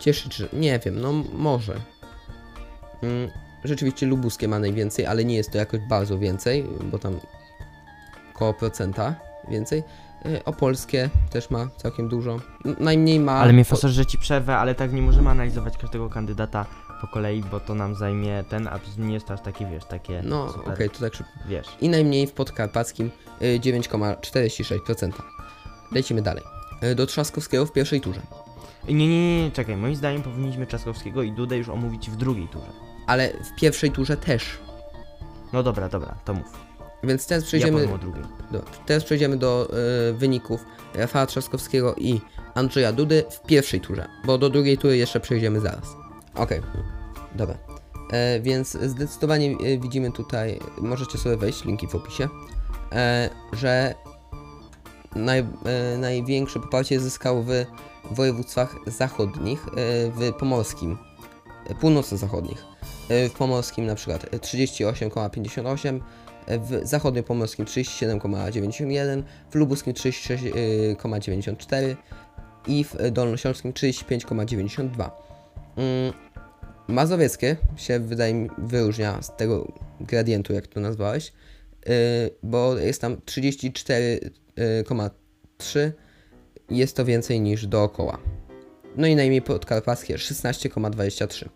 cieszyć, 0.00 0.34
że 0.36 0.48
nie 0.52 0.78
wiem, 0.78 1.00
no 1.00 1.12
może. 1.32 1.74
Mm, 3.02 3.30
Rzeczywiście 3.64 4.06
lubuskie 4.06 4.48
ma 4.48 4.58
najwięcej, 4.58 5.06
ale 5.06 5.24
nie 5.24 5.34
jest 5.36 5.50
to 5.52 5.58
jakoś 5.58 5.80
bardzo 5.80 6.18
więcej, 6.18 6.64
bo 6.84 6.98
tam 6.98 7.20
koło 8.34 8.54
procenta 8.54 9.14
więcej. 9.50 9.82
E, 10.24 10.44
Opolskie 10.44 11.10
też 11.30 11.50
ma 11.50 11.68
całkiem 11.76 12.08
dużo. 12.08 12.40
Najmniej 12.78 13.20
ma. 13.20 13.32
Ale 13.32 13.52
mnie 13.52 13.64
fasorze, 13.64 13.94
że 13.94 14.06
ci 14.06 14.18
przerwę, 14.18 14.56
ale 14.56 14.74
tak 14.74 14.92
nie 14.92 15.02
możemy 15.02 15.30
analizować 15.30 15.76
każdego 15.78 16.08
kandydata 16.08 16.66
po 17.00 17.06
kolei, 17.06 17.42
bo 17.50 17.60
to 17.60 17.74
nam 17.74 17.94
zajmie 17.94 18.44
ten, 18.48 18.68
a 18.68 18.78
nie 18.98 19.14
jest 19.14 19.26
to 19.26 19.34
aż 19.34 19.40
takie, 19.40 19.66
wiesz, 19.66 19.84
takie 19.84 20.22
No, 20.24 20.44
okej, 20.44 20.62
super, 20.64 20.90
to 20.90 21.00
tak 21.00 21.14
szybko. 21.14 21.32
wiesz. 21.48 21.66
I 21.80 21.88
najmniej 21.88 22.26
w 22.26 22.32
podkarpackim 22.32 23.10
y, 23.42 23.60
9,46%. 23.60 25.10
Lecimy 25.92 26.22
dalej. 26.22 26.42
Y, 26.82 26.94
Do 26.94 27.06
Trzaskowskiego 27.06 27.66
w 27.66 27.72
pierwszej 27.72 28.00
turze. 28.00 28.20
Nie, 28.88 28.94
nie, 28.94 29.08
nie, 29.08 29.44
nie, 29.44 29.50
czekaj, 29.50 29.76
moim 29.76 29.96
zdaniem 29.96 30.22
powinniśmy 30.22 30.66
Trzaskowskiego 30.66 31.22
i 31.22 31.32
Dudę 31.32 31.56
już 31.58 31.68
omówić 31.68 32.10
w 32.10 32.16
drugiej 32.16 32.48
turze. 32.48 32.70
Ale 33.06 33.32
w 33.32 33.60
pierwszej 33.60 33.90
turze 33.90 34.16
też. 34.16 34.58
No 35.52 35.62
dobra, 35.62 35.88
dobra, 35.88 36.14
to 36.24 36.34
mów. 36.34 36.46
Więc 37.04 37.26
teraz 37.26 37.44
Ja 37.44 37.48
przejdziemy, 37.48 37.94
o 37.94 37.98
drugiej. 37.98 38.22
do, 38.50 38.62
teraz 38.86 39.04
przejdziemy 39.04 39.36
do 39.36 39.68
y, 40.10 40.12
wyników 40.12 40.64
Rafała 40.94 41.26
Trzaskowskiego 41.26 41.94
i 41.94 42.20
Andrzeja 42.54 42.92
Dudy 42.92 43.24
w 43.30 43.46
pierwszej 43.46 43.80
turze, 43.80 44.08
bo 44.24 44.38
do 44.38 44.50
drugiej 44.50 44.78
tury 44.78 44.96
jeszcze 44.96 45.20
przejdziemy 45.20 45.60
zaraz. 45.60 45.96
Okej, 46.34 46.60
dobra. 47.34 47.58
E, 48.12 48.40
więc 48.40 48.72
zdecydowanie 48.72 49.50
e, 49.50 49.78
widzimy 49.78 50.12
tutaj, 50.12 50.60
możecie 50.78 51.18
sobie 51.18 51.36
wejść, 51.36 51.64
linki 51.64 51.86
w 51.88 51.94
opisie, 51.94 52.28
e, 52.92 53.30
że 53.52 53.94
naj, 55.16 55.38
e, 55.38 55.46
największe 55.98 56.60
poparcie 56.60 57.00
zyskał 57.00 57.42
w 57.42 57.50
województwach 58.10 58.76
zachodnich, 58.86 59.66
e, 59.68 59.70
w 60.10 60.32
pomorskim, 60.38 60.98
e, 61.66 61.74
północno-zachodnich. 61.74 62.70
E, 63.10 63.28
w 63.28 63.32
pomorskim 63.32 63.86
na 63.86 63.94
przykład 63.94 64.34
e, 64.34 64.38
38,58, 64.38 66.00
e, 66.46 66.58
w 66.58 66.80
zachodniopomorskim 66.82 67.64
37,91, 67.64 69.22
w 69.50 69.54
lubuskim 69.54 69.92
36,94 69.92 71.96
i 72.66 72.84
w 72.84 72.96
dolnośląskim 73.10 73.72
35,92. 73.72 75.10
Mm, 75.76 76.12
Mazowieckie 76.88 77.56
się 77.76 78.00
wydaje 78.00 78.34
mi 78.34 78.50
wyróżnia 78.58 79.22
z 79.22 79.36
tego 79.36 79.72
gradientu, 80.00 80.52
jak 80.52 80.66
to 80.66 80.80
nazwałeś, 80.80 81.32
bo 82.42 82.78
jest 82.78 83.00
tam 83.00 83.16
34,3 83.16 85.92
jest 86.70 86.96
to 86.96 87.04
więcej 87.04 87.40
niż 87.40 87.66
dookoła. 87.66 88.18
No 88.96 89.06
i 89.06 89.16
najmniej 89.16 89.42
podkarpackie 89.42 90.14
16,23. 90.14 91.48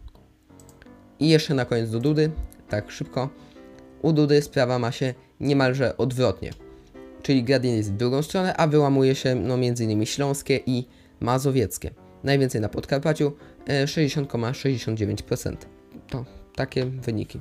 I 1.21 1.29
jeszcze 1.29 1.55
na 1.55 1.65
koniec 1.65 1.91
do 1.91 2.01
Dudy, 2.01 2.31
tak 2.69 2.91
szybko. 2.91 3.29
U 4.03 4.13
Dudy 4.13 4.43
sprawa 4.43 4.79
ma 4.79 4.93
się 4.93 5.15
niemalże 5.41 5.97
odwrotnie. 5.97 6.51
Czyli 7.23 7.45
gradient 7.45 7.77
jest 7.77 7.93
w 7.93 7.97
drugą 7.97 8.23
stronę, 8.23 8.57
a 8.57 8.67
wyłamuje 8.67 9.15
się 9.15 9.35
no, 9.35 9.55
m.in. 9.55 10.07
śląskie 10.07 10.61
i 10.67 10.89
mazowieckie. 11.21 11.91
Najwięcej 12.25 12.61
na 12.61 12.69
Podkarpaciu 12.69 13.33
e, 13.67 13.85
60,69%. 13.85 15.57
To 16.09 16.25
takie 16.55 16.85
wyniki. 16.85 17.41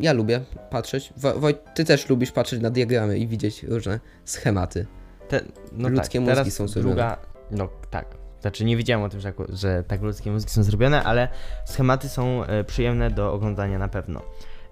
Ja 0.00 0.12
lubię 0.12 0.40
patrzeć. 0.70 1.12
Ty 1.74 1.84
też 1.84 2.08
lubisz 2.08 2.32
patrzeć 2.32 2.60
na 2.60 2.70
diagramy 2.70 3.18
i 3.18 3.26
widzieć 3.26 3.62
różne 3.62 4.00
schematy. 4.24 4.86
Te, 5.28 5.40
no 5.72 5.88
Ludzkie 5.88 6.18
tak, 6.18 6.20
mózgi 6.20 6.36
teraz 6.36 6.54
są 6.54 6.68
zrobione. 6.68 6.94
druga, 6.94 7.16
No 7.50 7.68
tak. 7.90 8.18
Znaczy 8.40 8.64
nie 8.64 8.76
wiedziałem 8.76 9.06
o 9.06 9.08
tym, 9.08 9.20
że, 9.20 9.32
że 9.48 9.84
tak 9.88 10.02
ludzkie 10.02 10.30
mózgi 10.30 10.50
są 10.50 10.62
zrobione, 10.62 11.04
ale 11.04 11.28
schematy 11.66 12.08
są 12.08 12.44
e, 12.44 12.64
przyjemne 12.64 13.10
do 13.10 13.32
oglądania 13.32 13.78
na 13.78 13.88
pewno. 13.88 14.22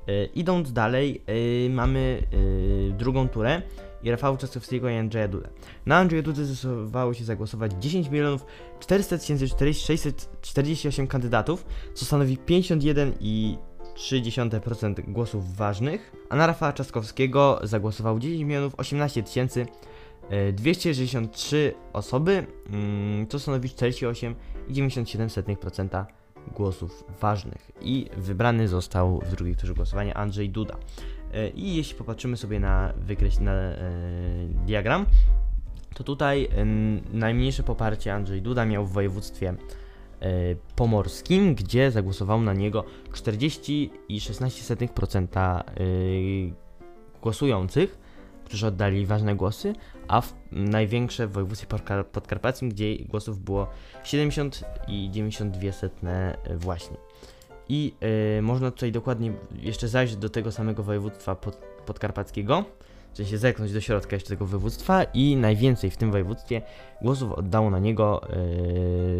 E, 0.08 0.24
idąc 0.24 0.72
dalej, 0.72 1.22
e, 1.66 1.70
mamy 1.70 2.22
drugą 2.98 3.28
turę 3.28 3.62
i 4.02 4.12
Trzaskowskiego 4.38 4.88
i 4.88 4.96
Andrzeja 4.96 5.28
Dudę. 5.28 5.48
Na 5.86 5.96
Andrzeja 5.96 6.22
Dudę 6.22 6.44
zdecydowało 6.44 7.14
się 7.14 7.24
zagłosować 7.24 7.72
10 7.72 8.10
milionów 8.10 8.46
400 8.80 9.18
648 9.72 11.06
kandydatów, 11.06 11.66
co 11.94 12.04
stanowi 12.04 12.38
51,3% 12.38 15.12
głosów 15.12 15.56
ważnych, 15.56 16.12
a 16.28 16.36
na 16.36 16.46
Rafała 16.46 16.72
Trzaskowskiego 16.72 17.60
zagłosowało 17.62 18.18
10 18.18 18.42
milionów 18.42 18.74
18 18.76 19.22
tysięcy 19.22 19.60
e, 19.60 19.66
263 20.52 21.74
osoby, 21.92 22.46
mm, 22.70 23.26
co 23.26 23.38
stanowi 23.38 23.68
48,97% 23.68 26.06
głosów 26.54 27.04
ważnych. 27.20 27.70
I 27.80 28.06
wybrany 28.16 28.68
został 28.68 29.20
w 29.20 29.30
drugiej 29.30 29.56
turze 29.56 29.74
głosowania 29.74 30.14
Andrzej 30.14 30.50
Duda. 30.50 30.76
E, 31.32 31.48
I 31.48 31.76
jeśli 31.76 31.94
popatrzymy 31.94 32.36
sobie 32.36 32.60
na 32.60 32.92
wykreś 32.96 33.38
na 33.38 33.52
e, 33.52 33.74
diagram, 34.66 35.06
to 35.94 36.04
tutaj 36.04 36.48
najmniejsze 37.12 37.62
poparcie 37.62 38.14
Andrzej 38.14 38.42
Duda 38.42 38.66
miał 38.66 38.86
w 38.86 38.92
województwie 38.92 39.48
e, 39.48 39.54
pomorskim, 40.76 41.54
gdzie 41.54 41.90
zagłosowało 41.90 42.42
na 42.42 42.52
niego 42.52 42.84
40,16% 43.12 45.38
e, 45.38 45.62
głosujących, 47.22 48.05
którzy 48.46 48.66
oddali 48.66 49.06
ważne 49.06 49.36
głosy, 49.36 49.72
a 50.08 50.20
w 50.20 50.34
największe 50.52 51.26
w 51.26 51.32
województwie 51.32 51.66
podkar- 51.66 52.04
podkarpackim, 52.04 52.68
gdzie 52.68 52.96
głosów 52.96 53.40
było 53.40 53.66
70,92 54.04 55.72
setne 55.72 56.38
e, 56.44 56.56
właśnie. 56.56 56.96
I 57.68 57.94
e, 58.38 58.42
można 58.42 58.70
tutaj 58.70 58.92
dokładnie 58.92 59.32
jeszcze 59.60 59.88
zajrzeć 59.88 60.16
do 60.16 60.28
tego 60.28 60.52
samego 60.52 60.82
województwa 60.82 61.34
pod, 61.34 61.56
podkarpackiego, 61.86 62.64
w 63.12 63.16
sensie 63.16 63.38
zerknąć 63.38 63.72
do 63.72 63.80
środka 63.80 64.16
jeszcze 64.16 64.28
tego 64.28 64.46
województwa 64.46 65.04
i 65.04 65.36
najwięcej 65.36 65.90
w 65.90 65.96
tym 65.96 66.10
województwie 66.10 66.62
głosów 67.02 67.32
oddało 67.32 67.70
na 67.70 67.78
niego 67.78 68.22
e, 68.22 68.28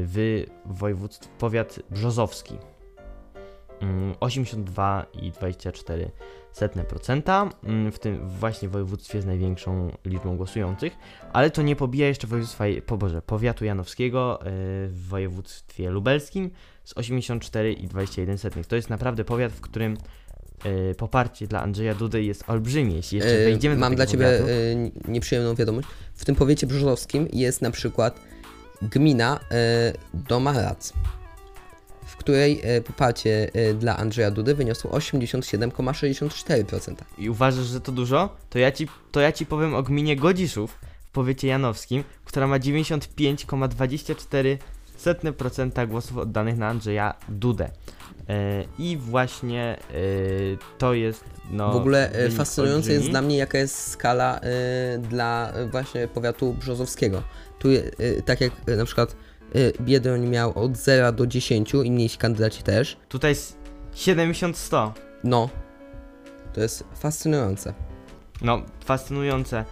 w 0.05 0.45
województwie 0.66 1.29
powiat 1.39 1.81
brzozowski. 1.91 2.59
Mm, 3.81 4.14
82,24 4.14 6.09
setne 6.53 6.85
procenta 6.85 7.51
mm, 7.64 7.93
w 7.93 7.99
tym 7.99 8.29
właśnie 8.29 8.68
województwie 8.68 9.22
z 9.22 9.27
największą 9.27 9.91
liczbą 10.05 10.37
głosujących, 10.37 10.93
ale 11.33 11.51
to 11.51 11.62
nie 11.62 11.77
pobija 11.77 12.09
jeszcze 12.09 12.27
województwa, 12.27 12.64
po 12.87 12.97
Boże, 12.97 13.22
powiatu 13.22 13.64
janowskiego 13.64 14.41
e, 14.41 14.45
w 14.89 15.09
województwie 15.09 15.91
lubelskim 15.91 16.51
z 16.85 16.95
84,21 16.95 18.37
setnych. 18.39 18.66
To 18.66 18.77
jest 18.77 18.91
naprawdę 18.91 19.24
powiat, 19.24 19.53
w 19.53 19.61
którym 19.61 19.97
e, 20.64 20.95
poparcie 20.95 21.47
dla 21.47 21.62
Andrzeja 21.62 21.95
Dudy 21.95 22.22
jest 22.22 22.45
olbrzymie. 22.51 22.97
Jeśli 22.97 23.18
jeszcze 23.18 23.41
E, 23.41 23.45
wejdziemy 23.45 23.74
do 23.74 23.81
Mam 23.81 23.95
dla 23.97 24.07
Ciebie 24.07 24.24
powiatu. 24.24 25.11
nieprzyjemną 25.12 25.55
wiadomość. 25.55 25.89
W 26.14 26.24
tym 26.24 26.35
powiecie 26.35 26.66
brzozowskim 26.66 27.29
jest 27.33 27.62
na 27.62 27.70
przykład 27.70 28.20
gmina 28.83 29.41
e, 29.51 29.93
Domarac, 30.14 30.93
której 32.27 32.61
e, 32.62 32.81
poparcie 32.81 33.51
e, 33.55 33.74
dla 33.74 33.97
Andrzeja 33.97 34.31
Dudy 34.31 34.55
wyniosło 34.55 34.91
87,64%. 34.91 36.95
I 37.18 37.31
uważasz, 37.31 37.66
że 37.66 37.81
to 37.81 37.93
dużo? 37.93 38.37
To 38.51 38.59
ja 38.59 38.72
ci, 38.72 38.89
to 39.12 39.20
ja 39.20 39.33
ci 39.33 39.47
powiem 39.47 39.74
o 39.74 39.83
gminie 39.83 40.16
Godziszów 40.16 40.79
w 41.07 41.11
powiecie 41.11 41.49
janowskim, 41.49 42.05
która 42.24 42.47
ma 42.47 42.59
95,24 42.59 44.57
setne 44.97 45.33
procenta 45.33 45.87
głosów 45.87 46.18
oddanych 46.18 46.57
na 46.57 46.68
Andrzeja 46.68 47.14
Dudę. 47.29 47.70
E, 48.29 48.64
I 48.79 48.97
właśnie 48.97 49.77
to 50.79 50.95
jest 50.95 51.24
no, 51.51 51.72
w 51.72 51.77
ogóle 51.77 52.11
fascynujące 52.31 52.89
jest 52.89 52.91
olbrzymi. 52.91 53.11
dla 53.11 53.22
mnie, 53.22 53.37
jaka 53.37 53.59
jest 53.59 53.91
skala 53.91 54.41
dla 55.01 55.53
właśnie 55.70 56.09
powiatu 56.09 56.53
brzozowskiego. 56.53 57.22
Tu, 57.59 57.68
tak 58.24 58.41
jak 58.41 58.53
na 58.66 58.85
przykład 58.85 59.16
Biedroń 59.80 60.26
miał 60.26 60.59
od 60.59 60.76
0 60.76 61.12
do 61.12 61.26
10, 61.26 61.74
inni 61.74 62.11
kandydaci 62.11 62.62
też. 62.62 62.97
Tutaj 63.09 63.30
jest 63.30 63.59
70-100. 63.94 64.90
No, 65.24 65.49
to 66.53 66.61
jest 66.61 66.84
fascynujące. 66.94 67.74
No, 68.42 68.62
fascynujące. 68.84 69.64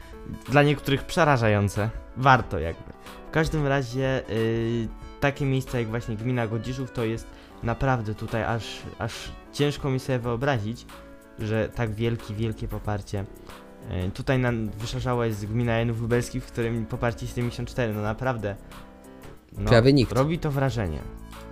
Dla 0.51 0.63
niektórych 0.63 1.05
przerażające. 1.05 1.91
Warto 2.17 2.59
jakby. 2.59 2.93
W 3.29 3.31
każdym 3.31 3.67
razie 3.67 4.23
y, 4.31 4.89
takie 5.21 5.45
miejsca 5.45 5.79
jak 5.79 5.89
właśnie 5.89 6.17
gmina 6.17 6.47
Godziszów 6.47 6.93
to 6.93 7.05
jest 7.05 7.27
naprawdę 7.63 8.15
tutaj 8.15 8.45
aż, 8.45 8.65
aż 8.99 9.13
ciężko 9.53 9.91
mi 9.91 10.01
sobie 10.01 10.19
wyobrazić, 10.19 10.87
że 11.39 11.69
tak 11.69 11.95
wielkie, 11.95 12.35
wielkie 12.35 12.69
poparcie. 12.69 13.25
Y, 14.07 14.11
tutaj 14.11 14.39
na, 14.39 14.53
wyszarzała 14.79 15.27
jest 15.27 15.47
gmina 15.47 15.79
Janów 15.79 16.01
Lubelskich, 16.01 16.45
w 16.45 16.53
którym 16.53 16.87
poparcie 16.87 17.27
74. 17.27 17.95
No 17.95 18.03
naprawdę. 18.03 18.57
No, 19.59 19.71
Prawie 19.71 19.93
nikt. 19.93 20.13
Robi 20.13 20.39
to 20.39 20.51
wrażenie. 20.51 20.99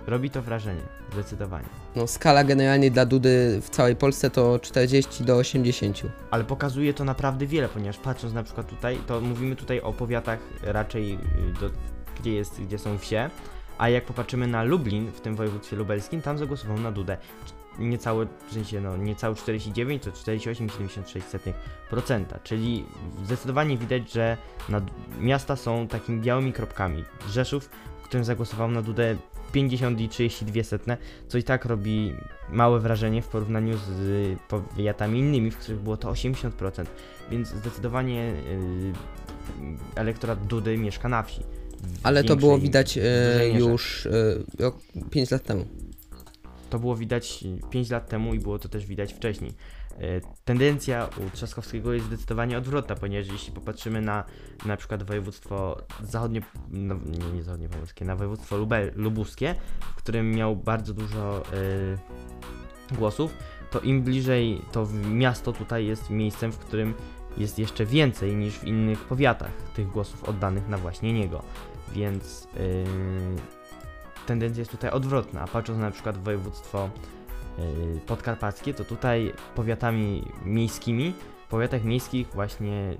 Robi 0.07 0.29
to 0.29 0.41
wrażenie. 0.41 0.81
Zdecydowanie. 1.13 1.65
No, 1.95 2.07
skala 2.07 2.43
generalnie 2.43 2.91
dla 2.91 3.05
Dudy 3.05 3.61
w 3.61 3.69
całej 3.69 3.95
Polsce 3.95 4.29
to 4.29 4.59
40 4.59 5.23
do 5.23 5.35
80. 5.35 6.01
Ale 6.31 6.43
pokazuje 6.43 6.93
to 6.93 7.03
naprawdę 7.03 7.45
wiele, 7.45 7.69
ponieważ 7.69 7.97
patrząc 7.97 8.33
na 8.33 8.43
przykład 8.43 8.67
tutaj, 8.67 8.97
to 9.07 9.21
mówimy 9.21 9.55
tutaj 9.55 9.81
o 9.81 9.93
powiatach 9.93 10.39
raczej, 10.63 11.13
y, 11.13 11.17
do, 11.61 11.69
gdzie, 12.19 12.33
jest, 12.33 12.61
gdzie 12.61 12.77
są 12.77 12.97
wsie, 12.97 13.29
a 13.77 13.89
jak 13.89 14.05
popatrzymy 14.05 14.47
na 14.47 14.63
Lublin 14.63 15.11
w 15.11 15.21
tym 15.21 15.35
województwie 15.35 15.75
lubelskim, 15.75 16.21
tam 16.21 16.37
zagłosował 16.37 16.79
na 16.79 16.91
Dudę. 16.91 17.17
Niecałe, 17.79 18.27
w 18.49 18.53
sensie 18.53 18.81
no, 18.81 18.97
niecałe 18.97 19.35
49 19.35 20.03
to 20.03 20.11
48,76%, 20.11 22.25
czyli 22.43 22.85
zdecydowanie 23.25 23.77
widać, 23.77 24.11
że 24.11 24.37
na, 24.69 24.81
miasta 25.19 25.55
są 25.55 25.87
takimi 25.87 26.21
białymi 26.21 26.53
kropkami. 26.53 27.03
Rzeszów, 27.29 27.69
którym 28.03 28.23
zagłosował 28.23 28.71
na 28.71 28.81
Dudę 28.81 29.15
50 29.51 30.01
i 30.01 30.09
32 30.09 30.63
setne, 30.63 30.97
co 31.27 31.37
i 31.37 31.43
tak 31.43 31.65
robi 31.65 32.13
małe 32.49 32.79
wrażenie 32.79 33.21
w 33.21 33.27
porównaniu 33.27 33.77
z 33.77 33.89
y, 33.99 34.37
powiatami 34.47 35.19
innymi, 35.19 35.51
w 35.51 35.57
których 35.57 35.81
było 35.81 35.97
to 35.97 36.11
80%, 36.11 36.85
więc 37.31 37.47
zdecydowanie 37.49 38.33
y, 38.33 38.93
elektorat 39.95 40.47
Dudy 40.47 40.77
mieszka 40.77 41.09
na 41.09 41.23
wsi. 41.23 41.41
Ale 42.03 42.23
to 42.23 42.35
było 42.35 42.57
widać 42.57 42.97
e, 42.97 43.01
mierze. 43.39 43.59
już 43.59 44.05
e, 44.05 44.35
rok, 44.59 44.77
5 45.11 45.31
lat 45.31 45.43
temu. 45.43 45.65
To 46.69 46.79
było 46.79 46.95
widać 46.95 47.43
5 47.69 47.89
lat 47.89 48.09
temu 48.09 48.33
i 48.33 48.39
było 48.39 48.59
to 48.59 48.69
też 48.69 48.85
widać 48.85 49.13
wcześniej. 49.13 49.53
E, 49.99 50.21
Tendencja 50.45 51.09
u 51.27 51.29
Trzaskowskiego 51.29 51.93
jest 51.93 52.05
zdecydowanie 52.05 52.57
odwrotna, 52.57 52.95
ponieważ 52.95 53.27
jeśli 53.27 53.53
popatrzymy 53.53 54.01
na 54.01 54.23
na 54.65 54.77
przykład 54.77 55.03
województwo 55.03 55.81
zachodnie, 56.03 56.41
no, 56.69 56.95
nie, 57.05 57.35
nie 57.35 57.43
zachodnie 57.43 57.69
pomorskie, 57.69 58.05
na 58.05 58.15
województwo 58.15 58.57
lubuskie, 58.95 59.55
w 59.79 59.95
którym 59.95 60.31
miał 60.31 60.55
bardzo 60.55 60.93
dużo 60.93 61.43
e, 62.91 62.95
głosów, 62.95 63.37
to 63.71 63.79
im 63.79 64.01
bliżej 64.01 64.61
to 64.71 64.87
miasto 65.11 65.53
tutaj 65.53 65.85
jest 65.85 66.09
miejscem, 66.09 66.51
w 66.51 66.57
którym 66.57 66.93
jest 67.37 67.59
jeszcze 67.59 67.85
więcej 67.85 68.35
niż 68.35 68.59
w 68.59 68.63
innych 68.63 68.99
powiatach 68.99 69.51
tych 69.75 69.87
głosów 69.87 70.23
oddanych 70.23 70.67
na 70.67 70.77
właśnie 70.77 71.13
niego. 71.13 71.43
Więc 71.93 72.47
e, 72.57 72.59
tendencja 74.25 74.61
jest 74.61 74.71
tutaj 74.71 74.91
odwrotna. 74.91 75.41
A 75.41 75.47
patrząc 75.47 75.79
na 75.79 75.91
przykład 75.91 76.17
województwo 76.17 76.85
y, 76.85 77.22
podkarpackie, 78.05 78.73
to 78.73 78.83
tutaj 78.85 79.33
powiatami 79.55 80.23
miejskimi, 80.45 81.13
w 81.45 81.49
powiatach 81.49 81.83
miejskich 81.83 82.27
właśnie 82.27 82.97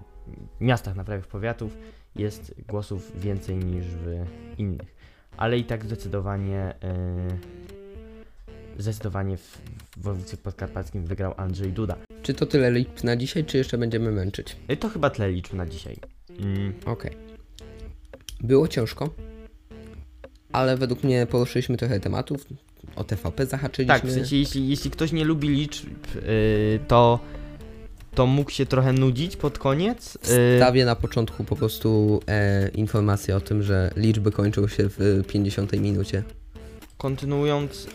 miastach 0.61 0.95
na 0.95 1.03
prawie 1.03 1.23
powiatów 1.23 1.77
jest 2.15 2.53
głosów 2.67 3.19
więcej 3.21 3.55
niż 3.57 3.85
w 3.85 4.25
innych. 4.57 4.95
Ale 5.37 5.57
i 5.57 5.63
tak 5.63 5.85
zdecydowanie 5.85 6.75
y, 8.77 8.81
zdecydowanie 8.81 9.37
w, 9.37 9.61
w 9.97 10.01
województwie 10.03 10.37
podkarpackim 10.37 11.05
wygrał 11.05 11.33
Andrzej 11.37 11.73
Duda. 11.73 11.95
Czy 12.21 12.33
to 12.33 12.45
tyle 12.45 12.71
liczb 12.71 13.03
na 13.03 13.15
dzisiaj, 13.15 13.45
czy 13.45 13.57
jeszcze 13.57 13.77
będziemy 13.77 14.11
męczyć? 14.11 14.57
Y, 14.71 14.77
To 14.77 14.89
chyba 14.89 15.09
tyle 15.09 15.31
liczb 15.31 15.53
na 15.53 15.65
dzisiaj. 15.65 15.97
Mm, 16.39 16.73
Okej. 16.85 17.11
Było 18.41 18.67
ciężko, 18.67 19.09
ale 20.51 20.77
według 20.77 21.03
mnie 21.03 21.27
poruszyliśmy 21.27 21.77
trochę 21.77 21.99
tematów. 21.99 22.45
O 22.95 23.03
TVP 23.03 23.45
zahaczyliśmy. 23.45 23.95
Tak, 23.99 24.05
w 24.05 24.13
sensie 24.13 24.35
jeśli, 24.35 24.69
jeśli 24.69 24.91
ktoś 24.91 25.11
nie 25.11 25.25
lubi 25.25 25.49
liczb, 25.49 25.87
y, 26.15 26.79
to, 26.87 27.19
to 28.15 28.25
mógł 28.25 28.51
się 28.51 28.65
trochę 28.65 28.93
nudzić 28.93 29.35
pod 29.35 29.57
koniec. 29.59 30.15
Y, 30.15 30.19
Wstawię 30.55 30.85
na 30.85 30.95
początku 30.95 31.43
po 31.43 31.55
prostu 31.55 32.19
e, 32.27 32.69
informację 32.69 33.35
o 33.35 33.41
tym, 33.41 33.63
że 33.63 33.91
liczby 33.95 34.31
kończą 34.31 34.67
się 34.67 34.83
w 34.89 35.23
50 35.27 35.73
minucie. 35.79 36.23
Kontynuując, 36.97 37.85
y, 37.85 37.89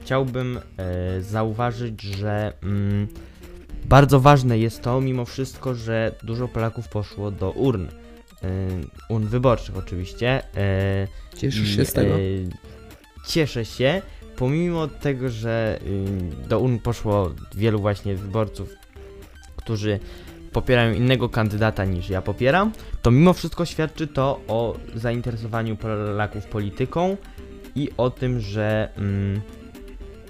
chciałbym 0.00 0.56
y, 1.18 1.22
zauważyć, 1.22 2.02
że 2.02 2.52
mm, 2.62 3.08
bardzo 3.84 4.20
ważne 4.20 4.58
jest 4.58 4.82
to, 4.82 5.00
mimo 5.00 5.24
wszystko, 5.24 5.74
że 5.74 6.12
dużo 6.22 6.48
Polaków 6.48 6.88
poszło 6.88 7.30
do 7.30 7.50
urn. 7.50 7.86
Y, 7.86 7.88
urn 9.08 9.26
wyborczych 9.26 9.76
oczywiście. 9.76 10.42
y, 11.34 11.36
Cieszysz 11.38 11.68
i, 11.70 11.74
się 11.74 11.84
z 11.84 11.92
tego? 11.92 12.18
y, 12.18 12.48
cieszę 13.28 13.64
się, 13.64 14.02
pomimo 14.36 14.88
tego, 14.88 15.28
że 15.28 15.78
y, 16.44 16.48
do 16.48 16.60
urn 16.60 16.78
poszło 16.78 17.30
wielu 17.54 17.80
właśnie 17.80 18.16
wyborców, 18.16 18.74
którzy 19.56 19.98
popierają 20.52 20.94
innego 20.94 21.28
kandydata 21.28 21.84
niż 21.84 22.10
ja 22.10 22.22
popieram, 22.22 22.72
to 23.02 23.10
mimo 23.10 23.32
wszystko 23.32 23.64
świadczy 23.64 24.06
to 24.06 24.40
o 24.48 24.76
zainteresowaniu 24.94 25.76
Polaków 25.76 26.46
polityką 26.46 27.16
i 27.74 27.88
o 27.96 28.10
tym, 28.10 28.40
że 28.40 28.88
mm, 28.96 29.40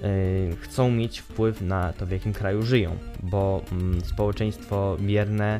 y, 0.03 0.55
chcą 0.61 0.91
mieć 0.91 1.19
wpływ 1.19 1.61
na 1.61 1.93
to, 1.93 2.05
w 2.05 2.11
jakim 2.11 2.33
kraju 2.33 2.61
żyją, 2.61 2.97
bo 3.23 3.61
mm, 3.71 4.01
społeczeństwo 4.01 4.97
bierne 4.99 5.59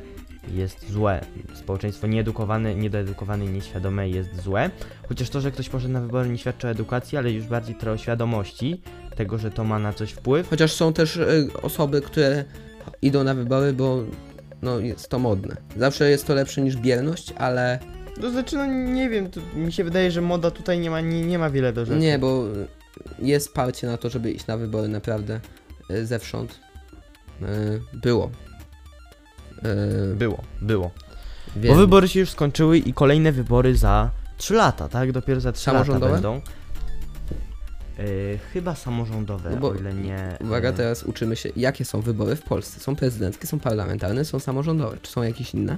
jest 0.50 0.92
złe, 0.92 1.22
społeczeństwo 1.54 2.08
nieedukowane, 2.08 2.76
niedoedukowane 2.76 3.46
i 3.46 3.50
nieświadome 3.50 4.10
jest 4.10 4.42
złe, 4.44 4.70
chociaż 5.10 5.30
to, 5.30 5.42
że 5.42 5.52
ktoś 5.52 5.70
poszedł 5.70 5.94
na 5.94 6.02
wybory 6.02 6.30
nie 6.30 6.38
świadczy 6.38 6.68
o 6.68 6.70
edukacji, 6.70 7.18
ale 7.18 7.32
już 7.32 7.46
bardziej 7.46 7.76
trochę 7.76 7.92
o 7.92 7.98
świadomości 7.98 8.82
tego, 9.16 9.38
że 9.38 9.52
to 9.52 9.64
ma 9.64 9.80
na 9.80 9.94
coś 9.94 10.12
wpływ. 10.12 10.50
Chociaż 10.50 10.72
są 10.74 10.94
też 10.94 11.18
e, 11.18 11.28
osoby, 11.62 12.02
które 12.02 12.46
idą 13.02 13.24
na 13.24 13.34
wybory, 13.34 13.74
bo 13.74 14.04
no, 14.62 14.80
jest 14.80 15.10
to 15.10 15.20
modne. 15.20 15.56
Zawsze 15.78 16.10
jest 16.10 16.28
to 16.28 16.34
lepsze 16.34 16.62
niż 16.62 16.78
bierność, 16.78 17.34
ale 17.38 17.80
To 18.22 18.32
znaczy, 18.32 18.56
no 18.56 18.66
nie 18.66 19.10
wiem, 19.10 19.32
to 19.32 19.42
mi 19.56 19.72
się 19.72 19.84
wydaje, 19.84 20.12
że 20.12 20.22
moda 20.22 20.52
tutaj 20.52 20.80
nie 20.80 20.90
ma, 20.90 21.02
nie, 21.02 21.22
nie 21.26 21.40
ma 21.40 21.50
wiele 21.50 21.74
do 21.74 21.86
rzeczy. 21.86 22.00
nie, 22.00 22.20
bo 22.20 22.44
jest 23.20 23.54
parcie 23.54 23.88
na 23.88 23.98
to, 23.98 24.10
żeby 24.10 24.32
iść 24.32 24.48
na 24.48 24.58
wybory 24.58 24.88
naprawdę 24.88 25.40
e, 25.90 26.06
zewsząd. 26.06 26.60
E, 27.42 27.46
Było. 27.94 28.32
E, 29.64 30.16
Było, 30.16 30.44
było. 30.62 30.92
Bo 31.56 31.62
Wiem. 31.62 31.78
wybory 31.78 32.08
się 32.08 32.20
już 32.20 32.30
skończyły 32.30 32.78
i 32.78 32.94
kolejne 32.94 33.32
wybory 33.32 33.76
za 33.78 34.12
3 34.38 34.54
lata, 34.54 34.90
tak? 34.90 35.12
Dopiero 35.12 35.40
za 35.42 35.52
3 35.52 35.72
lata 35.72 36.00
będą. 36.00 36.42
Yy, 37.98 38.40
chyba 38.54 38.76
samorządowe, 38.76 39.50
No 39.50 39.58
bo- 39.58 39.70
o 39.70 39.76
ile 39.76 39.94
nie. 39.94 40.38
Uwaga, 40.42 40.70
yy, 40.70 40.76
teraz 40.76 41.04
uczymy 41.04 41.36
się, 41.36 41.50
jakie 41.56 41.86
są 41.86 42.02
wybory 42.02 42.36
w 42.36 42.42
Polsce. 42.42 42.80
Są 42.80 42.96
prezydenckie, 42.96 43.48
są 43.48 43.60
parlamentarne, 43.60 44.26
są 44.26 44.40
samorządowe. 44.40 44.98
Czy 45.02 45.12
są 45.12 45.24
jakieś 45.24 45.54
inne? 45.54 45.78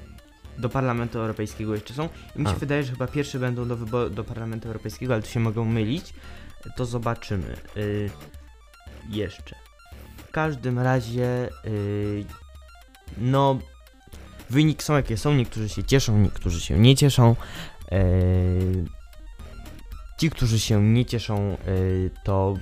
Do 0.58 0.70
Parlamentu 0.70 1.20
Europejskiego 1.20 1.74
jeszcze 1.76 1.94
są. 1.94 2.10
I 2.36 2.40
mi 2.40 2.46
się 2.48 2.52
A. 2.52 2.56
wydaje, 2.56 2.84
że 2.84 2.92
chyba 2.92 3.08
pierwsze 3.08 3.40
będą 3.40 3.68
do, 3.68 3.78
wybo- 3.78 4.10
do 4.10 4.24
Parlamentu 4.24 4.68
Europejskiego, 4.68 5.14
ale 5.14 5.24
tu 5.24 5.30
się 5.30 5.40
mogą 5.40 5.66
mylić. 5.66 6.14
To 6.76 6.86
zobaczymy. 6.86 7.56
Yy, 7.76 8.10
jeszcze. 9.10 9.56
W 10.28 10.32
każdym 10.32 10.80
razie, 10.80 11.50
yy, 11.64 12.26
no, 13.18 13.60
wyniki 14.52 14.84
są 14.84 14.95
jakie 14.95 15.18
są. 15.18 15.34
Niektórzy 15.34 15.70
się 15.70 15.84
cieszą, 15.84 16.18
niektórzy 16.18 16.62
się 16.62 16.80
nie 16.80 16.95
cieszą. 16.95 17.36
Yy, 17.91 18.86
ci, 20.18 20.30
którzy 20.30 20.60
się 20.60 20.84
nie 20.84 21.06
cieszą, 21.06 21.58
yy, 21.68 22.12
to 22.24 22.56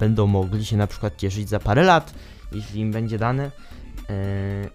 będą 0.00 0.26
mogli 0.26 0.64
się 0.64 0.76
na 0.76 0.86
przykład 0.86 1.16
cieszyć 1.16 1.48
za 1.48 1.60
parę 1.60 1.82
lat, 1.82 2.14
jeśli 2.52 2.80
im 2.80 2.92
będzie 2.92 3.18
dane. 3.18 3.44
Yy, 3.44 4.70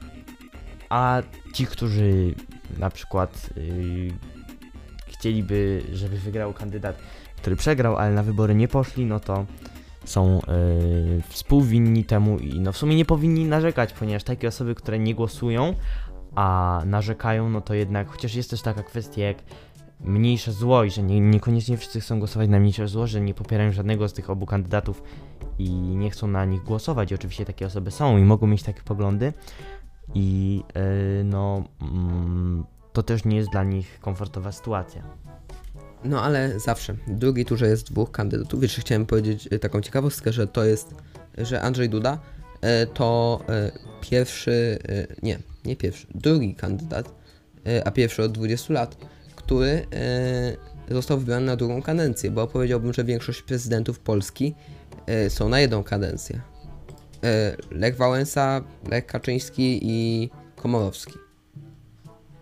a 0.89 1.21
ci, 1.53 1.65
którzy 1.65 2.35
na 2.77 2.89
przykład 2.89 3.49
yy, 3.55 4.13
chcieliby, 5.07 5.83
żeby 5.93 6.17
wygrał 6.17 6.53
kandydat, 6.53 6.97
który 7.37 7.55
przegrał, 7.55 7.97
ale 7.97 8.13
na 8.13 8.23
wybory 8.23 8.55
nie 8.55 8.67
poszli, 8.67 9.05
no 9.05 9.19
to 9.19 9.45
są 10.05 10.41
yy, 10.47 11.21
współwinni 11.29 12.03
temu 12.05 12.37
i 12.37 12.59
no 12.59 12.71
w 12.71 12.77
sumie 12.77 12.95
nie 12.95 13.05
powinni 13.05 13.45
narzekać, 13.45 13.93
ponieważ 13.93 14.23
takie 14.23 14.47
osoby, 14.47 14.75
które 14.75 14.99
nie 14.99 15.15
głosują, 15.15 15.75
a 16.35 16.81
narzekają, 16.85 17.49
no 17.49 17.61
to 17.61 17.73
jednak, 17.73 18.07
chociaż 18.07 18.35
jest 18.35 18.49
też 18.49 18.61
taka 18.61 18.83
kwestia 18.83 19.21
jak 19.21 19.37
mniejsze 20.03 20.51
zło 20.51 20.83
i 20.83 20.91
że 20.91 21.03
nie, 21.03 21.19
niekoniecznie 21.19 21.77
wszyscy 21.77 22.01
chcą 22.01 22.19
głosować 22.19 22.49
na 22.49 22.59
mniejsze 22.59 22.87
zło, 22.87 23.07
że 23.07 23.21
nie 23.21 23.33
popierają 23.33 23.71
żadnego 23.71 24.09
z 24.09 24.13
tych 24.13 24.29
obu 24.29 24.45
kandydatów 24.45 25.03
i 25.59 25.71
nie 25.71 26.09
chcą 26.09 26.27
na 26.27 26.45
nich 26.45 26.63
głosować. 26.63 27.11
I 27.11 27.15
oczywiście 27.15 27.45
takie 27.45 27.65
osoby 27.65 27.91
są 27.91 28.17
i 28.17 28.21
mogą 28.21 28.47
mieć 28.47 28.63
takie 28.63 28.81
poglądy 28.81 29.33
i 30.13 30.63
yy, 30.75 31.23
no 31.23 31.63
mm, 31.81 32.63
to 32.93 33.03
też 33.03 33.25
nie 33.25 33.37
jest 33.37 33.49
dla 33.49 33.63
nich 33.63 33.99
komfortowa 33.99 34.51
sytuacja. 34.51 35.03
No 36.03 36.21
ale 36.21 36.59
zawsze. 36.59 36.93
W 36.93 37.17
drugiej 37.17 37.45
turze 37.45 37.67
jest 37.67 37.91
dwóch 37.91 38.11
kandydatów. 38.11 38.63
Jeszcze 38.63 38.81
chciałem 38.81 39.05
powiedzieć 39.05 39.47
e, 39.51 39.59
taką 39.59 39.81
ciekawostkę, 39.81 40.33
że 40.33 40.47
to 40.47 40.65
jest, 40.65 40.95
że 41.37 41.61
Andrzej 41.61 41.89
Duda 41.89 42.19
e, 42.61 42.87
to 42.87 43.39
pierwszy, 44.01 44.79
nie, 45.23 45.39
nie 45.65 45.75
pierwszy, 45.75 46.07
drugi 46.15 46.55
kandydat, 46.55 47.13
e, 47.67 47.87
a 47.87 47.91
pierwszy 47.91 48.23
od 48.23 48.31
20 48.31 48.73
lat, 48.73 48.97
który 49.35 49.87
e, 49.93 50.93
został 50.93 51.17
wybrany 51.19 51.45
na 51.45 51.55
drugą 51.55 51.81
kadencję, 51.81 52.31
bo 52.31 52.47
powiedziałbym, 52.47 52.93
że 52.93 53.03
większość 53.03 53.41
prezydentów 53.41 53.99
Polski 53.99 54.55
e, 55.05 55.29
są 55.29 55.49
na 55.49 55.59
jedną 55.59 55.83
kadencję. 55.83 56.41
Lech 57.71 57.97
Wałęsa, 57.97 58.61
Lech 58.89 59.05
Kaczyński 59.05 59.79
i 59.81 60.29
Komorowski. 60.55 61.13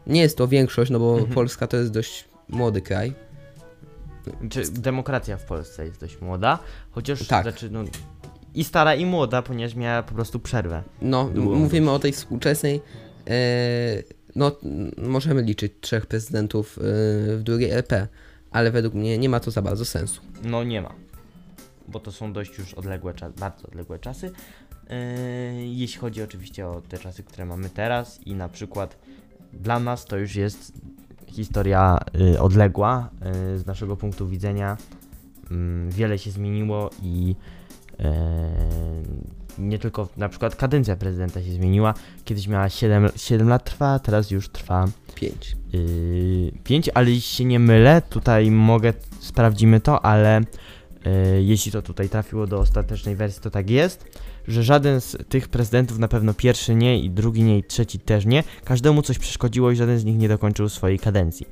Nie 0.07 0.21
jest 0.21 0.37
to 0.37 0.47
większość, 0.47 0.91
no 0.91 0.99
bo 0.99 1.13
Mhm. 1.13 1.33
Polska 1.33 1.67
to 1.67 1.77
jest 1.77 1.91
dość 1.91 2.25
młody 2.49 2.81
kraj. 2.81 3.13
Czy 4.49 4.71
demokracja 4.71 5.37
w 5.37 5.45
Polsce 5.45 5.85
jest 5.85 5.99
dość 5.99 6.21
młoda, 6.21 6.59
chociaż 6.91 7.27
Tak. 7.27 7.43
znaczy, 7.43 7.69
no, 7.69 7.83
i 8.53 8.63
stara 8.63 8.95
i 8.95 9.05
młoda, 9.05 9.41
ponieważ 9.41 9.75
miała 9.75 10.03
po 10.03 10.13
prostu 10.15 10.39
przerwę. 10.39 10.83
No, 11.01 11.29
mówimy 11.35 11.91
o 11.91 11.99
tej 11.99 12.11
współczesnej. 12.11 12.81
E, 13.29 14.03
no, 14.35 14.51
możemy 14.97 15.41
liczyć 15.41 15.73
trzech 15.81 16.05
prezydentów 16.05 16.77
e, 16.77 16.81
w 17.37 17.41
drugiej 17.43 17.71
RP, 17.71 18.07
ale 18.51 18.71
według 18.71 18.93
mnie 18.93 19.17
nie 19.17 19.29
ma 19.29 19.39
to 19.39 19.51
za 19.51 19.61
bardzo 19.61 19.85
sensu. 19.85 20.21
No 20.43 20.63
nie 20.63 20.81
ma, 20.81 20.93
bo 21.87 21.99
to 21.99 22.11
są 22.11 22.33
dość 22.33 22.57
już 22.57 22.73
odległe 22.73 23.13
bardzo 23.39 23.67
odległe 23.67 23.99
czasy. 23.99 24.31
Yy, 24.89 25.67
jeśli 25.67 25.99
chodzi 25.99 26.23
oczywiście 26.23 26.67
o 26.67 26.81
te 26.81 26.97
czasy, 26.97 27.23
które 27.23 27.45
mamy 27.45 27.69
teraz 27.69 28.19
i 28.25 28.35
na 28.35 28.49
przykład 28.49 28.97
dla 29.53 29.79
nas 29.79 30.05
to 30.05 30.17
już 30.17 30.35
jest 30.35 30.73
historia 31.27 31.97
odległa 32.39 33.09
z 33.55 33.65
naszego 33.65 33.97
punktu 33.97 34.27
widzenia. 34.27 34.77
Mm, 35.51 35.89
wiele 35.89 36.17
się 36.17 36.31
zmieniło 36.31 36.89
i 37.01 37.35
nie 39.57 39.79
tylko 39.79 40.07
na 40.17 40.29
przykład 40.29 40.55
kadencja 40.55 40.95
prezydenta 40.95 41.43
się 41.43 41.51
zmieniła. 41.51 41.93
Kiedyś 42.25 42.47
miała 42.47 42.69
7, 42.69 43.09
7 43.15 43.49
lat 43.49 43.63
trwa, 43.63 43.99
teraz 43.99 44.31
już 44.31 44.49
trwa 44.49 44.85
5. 45.15 45.55
yy, 45.73 46.51
5, 46.63 46.89
ale 46.93 47.09
jeśli 47.09 47.37
się 47.37 47.45
nie 47.45 47.59
mylę, 47.59 48.01
tutaj 48.09 48.51
mogę, 48.51 48.93
sprawdzimy 49.19 49.79
to, 49.79 50.05
ale 50.05 50.41
yy, 51.05 51.43
jeśli 51.43 51.71
to 51.71 51.81
tutaj 51.81 52.09
trafiło 52.09 52.47
do 52.47 52.59
ostatecznej 52.59 53.15
wersji, 53.15 53.41
to 53.41 53.51
tak 53.51 53.69
jest, 53.69 54.05
że 54.47 54.63
żaden 54.63 55.01
z 55.01 55.17
tych 55.29 55.47
prezydentów, 55.47 55.99
na 55.99 56.07
pewno 56.07 56.33
pierwszy 56.33 56.75
nie 56.75 56.99
i 56.99 57.09
drugi 57.09 57.43
nie 57.43 57.57
i 57.57 57.63
trzeci 57.63 57.99
też 57.99 58.25
nie, 58.25 58.43
każdemu 58.63 59.01
coś 59.01 59.19
przeszkodziło 59.19 59.71
i 59.71 59.75
żaden 59.75 59.99
z 59.99 60.05
nich 60.05 60.17
nie 60.17 60.27
dokończył 60.27 60.69
swojej 60.69 60.99
kadencji. 60.99 61.47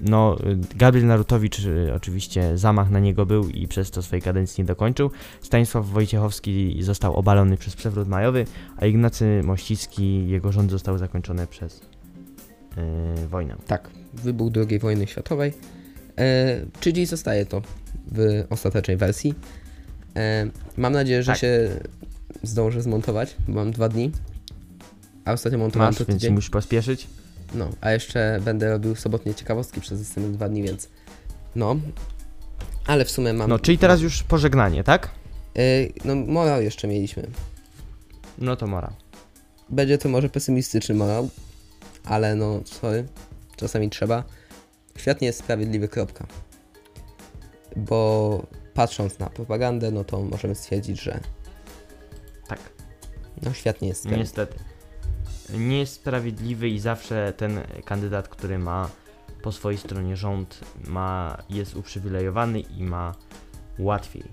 No, 0.00 0.36
Gabriel 0.76 1.06
Narutowicz 1.06 1.58
y, 1.58 1.92
oczywiście 1.96 2.58
zamach 2.58 2.90
na 2.90 3.00
niego 3.00 3.26
był 3.26 3.48
i 3.48 3.68
przez 3.68 3.90
to 3.90 4.02
swojej 4.02 4.22
kadencji 4.22 4.62
nie 4.62 4.66
dokończył. 4.66 5.10
Stanisław 5.42 5.86
Wojciechowski 5.86 6.82
został 6.82 7.16
obalony 7.16 7.56
przez 7.56 7.76
przewrót 7.76 8.08
majowy, 8.08 8.46
a 8.76 8.86
Ignacy 8.86 9.40
Mościcki, 9.44 10.28
jego 10.28 10.52
rządy 10.52 10.70
zostały 10.70 10.98
zakończone 10.98 11.46
przez 11.46 11.80
yy, 13.20 13.28
wojnę. 13.28 13.56
Tak, 13.66 13.90
wybuch 14.14 14.52
II 14.70 14.78
wojny 14.78 15.06
światowej. 15.06 15.52
E, 16.18 16.60
czyli 16.80 17.06
zostaje 17.06 17.46
to 17.46 17.62
w 18.12 18.44
ostatecznej 18.50 18.96
wersji. 18.96 19.34
E, 20.16 20.46
mam 20.76 20.92
nadzieję, 20.92 21.22
że 21.22 21.32
Tak. 21.32 21.40
się 21.40 21.68
zdążę 22.42 22.82
zmontować, 22.82 23.36
bo 23.48 23.54
mam 23.54 23.70
dwa 23.70 23.88
dni. 23.88 24.10
A 25.24 25.32
ostatnio 25.32 25.58
montowałem 25.58 25.90
Masz, 25.92 25.98
to 25.98 26.04
więc 26.04 26.20
tydzień. 26.20 26.34
musisz 26.34 26.50
pospieszyć. 26.50 27.06
No, 27.54 27.68
a 27.80 27.92
jeszcze 27.92 28.40
będę 28.44 28.70
robił 28.70 28.96
sobotnie 28.96 29.34
ciekawostki 29.34 29.80
przez 29.80 29.98
następne 29.98 30.32
dwa 30.32 30.48
dni, 30.48 30.62
więc 30.62 30.88
no. 31.56 31.76
Ale 32.86 33.04
w 33.04 33.10
sumie 33.10 33.32
mam... 33.32 33.50
No, 33.50 33.58
czyli 33.58 33.78
teraz 33.78 34.00
już 34.00 34.22
pożegnanie, 34.22 34.84
tak? 34.84 35.10
E, 35.56 35.60
no, 36.04 36.14
morał 36.14 36.62
jeszcze 36.62 36.88
mieliśmy. 36.88 37.30
No 38.38 38.56
to 38.56 38.66
mora. 38.66 38.92
Będzie 39.68 39.98
to 39.98 40.08
może 40.08 40.28
pesymistyczny 40.28 40.94
morał, 40.94 41.28
ale 42.04 42.34
no, 42.34 42.60
sorry, 42.64 43.06
czasami 43.56 43.90
trzeba. 43.90 44.24
Świat 44.96 45.20
nie 45.20 45.26
jest 45.26 45.38
sprawiedliwy, 45.38 45.88
kropka. 45.88 46.26
Bo 47.76 48.46
patrząc 48.74 49.18
na 49.18 49.30
propagandę, 49.30 49.90
no 49.90 50.04
to 50.04 50.22
możemy 50.22 50.54
stwierdzić, 50.54 51.02
że 51.02 51.20
Tak. 52.48 52.58
no, 53.42 53.52
świat 53.52 53.82
nie 53.82 53.88
jest 53.88 54.00
sprawiedliwy. 54.00 54.24
Niestety. 54.24 54.73
Nie 55.58 55.78
jest 55.78 55.92
sprawiedliwy 55.94 56.68
i 56.68 56.78
zawsze 56.80 57.32
ten 57.36 57.60
kandydat, 57.84 58.28
który 58.28 58.58
ma 58.58 58.88
po 59.42 59.52
swojej 59.52 59.78
stronie 59.78 60.16
rząd, 60.16 60.60
ma, 60.86 61.38
jest 61.50 61.76
uprzywilejowany 61.76 62.60
i 62.60 62.82
ma 62.82 63.14
łatwiej. 63.78 64.24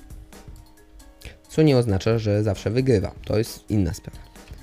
Co 1.50 1.62
nie 1.62 1.78
oznacza, 1.78 2.20
że 2.20 2.44
zawsze 2.44 2.70
wygrywa. 2.70 3.12
To 3.26 3.38
jest 3.38 3.72
inna 3.72 3.94
sprawa. 3.94 4.20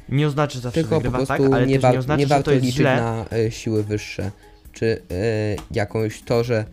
Nie 0.09 0.27
oznacza, 0.27 0.55
że 0.55 0.61
zawsze 0.61 0.81
Tylko 0.81 0.95
po 0.95 1.01
wygrywa, 1.01 1.17
prostu 1.17 1.43
tak, 1.45 1.53
ale 1.53 1.67
nie, 1.67 1.79
wa- 1.79 1.93
nie 1.93 1.99
oznacza, 1.99 2.21
nie 2.21 2.27
warto 2.27 2.51
liczyć 2.53 2.75
źle. 2.75 2.97
na 2.97 3.25
e, 3.33 3.51
siły 3.51 3.85
wyższe, 3.85 4.31
czy 4.73 5.03
e, 5.11 5.57
jakąś 5.71 6.23
to, 6.23 6.45
że 6.45 6.65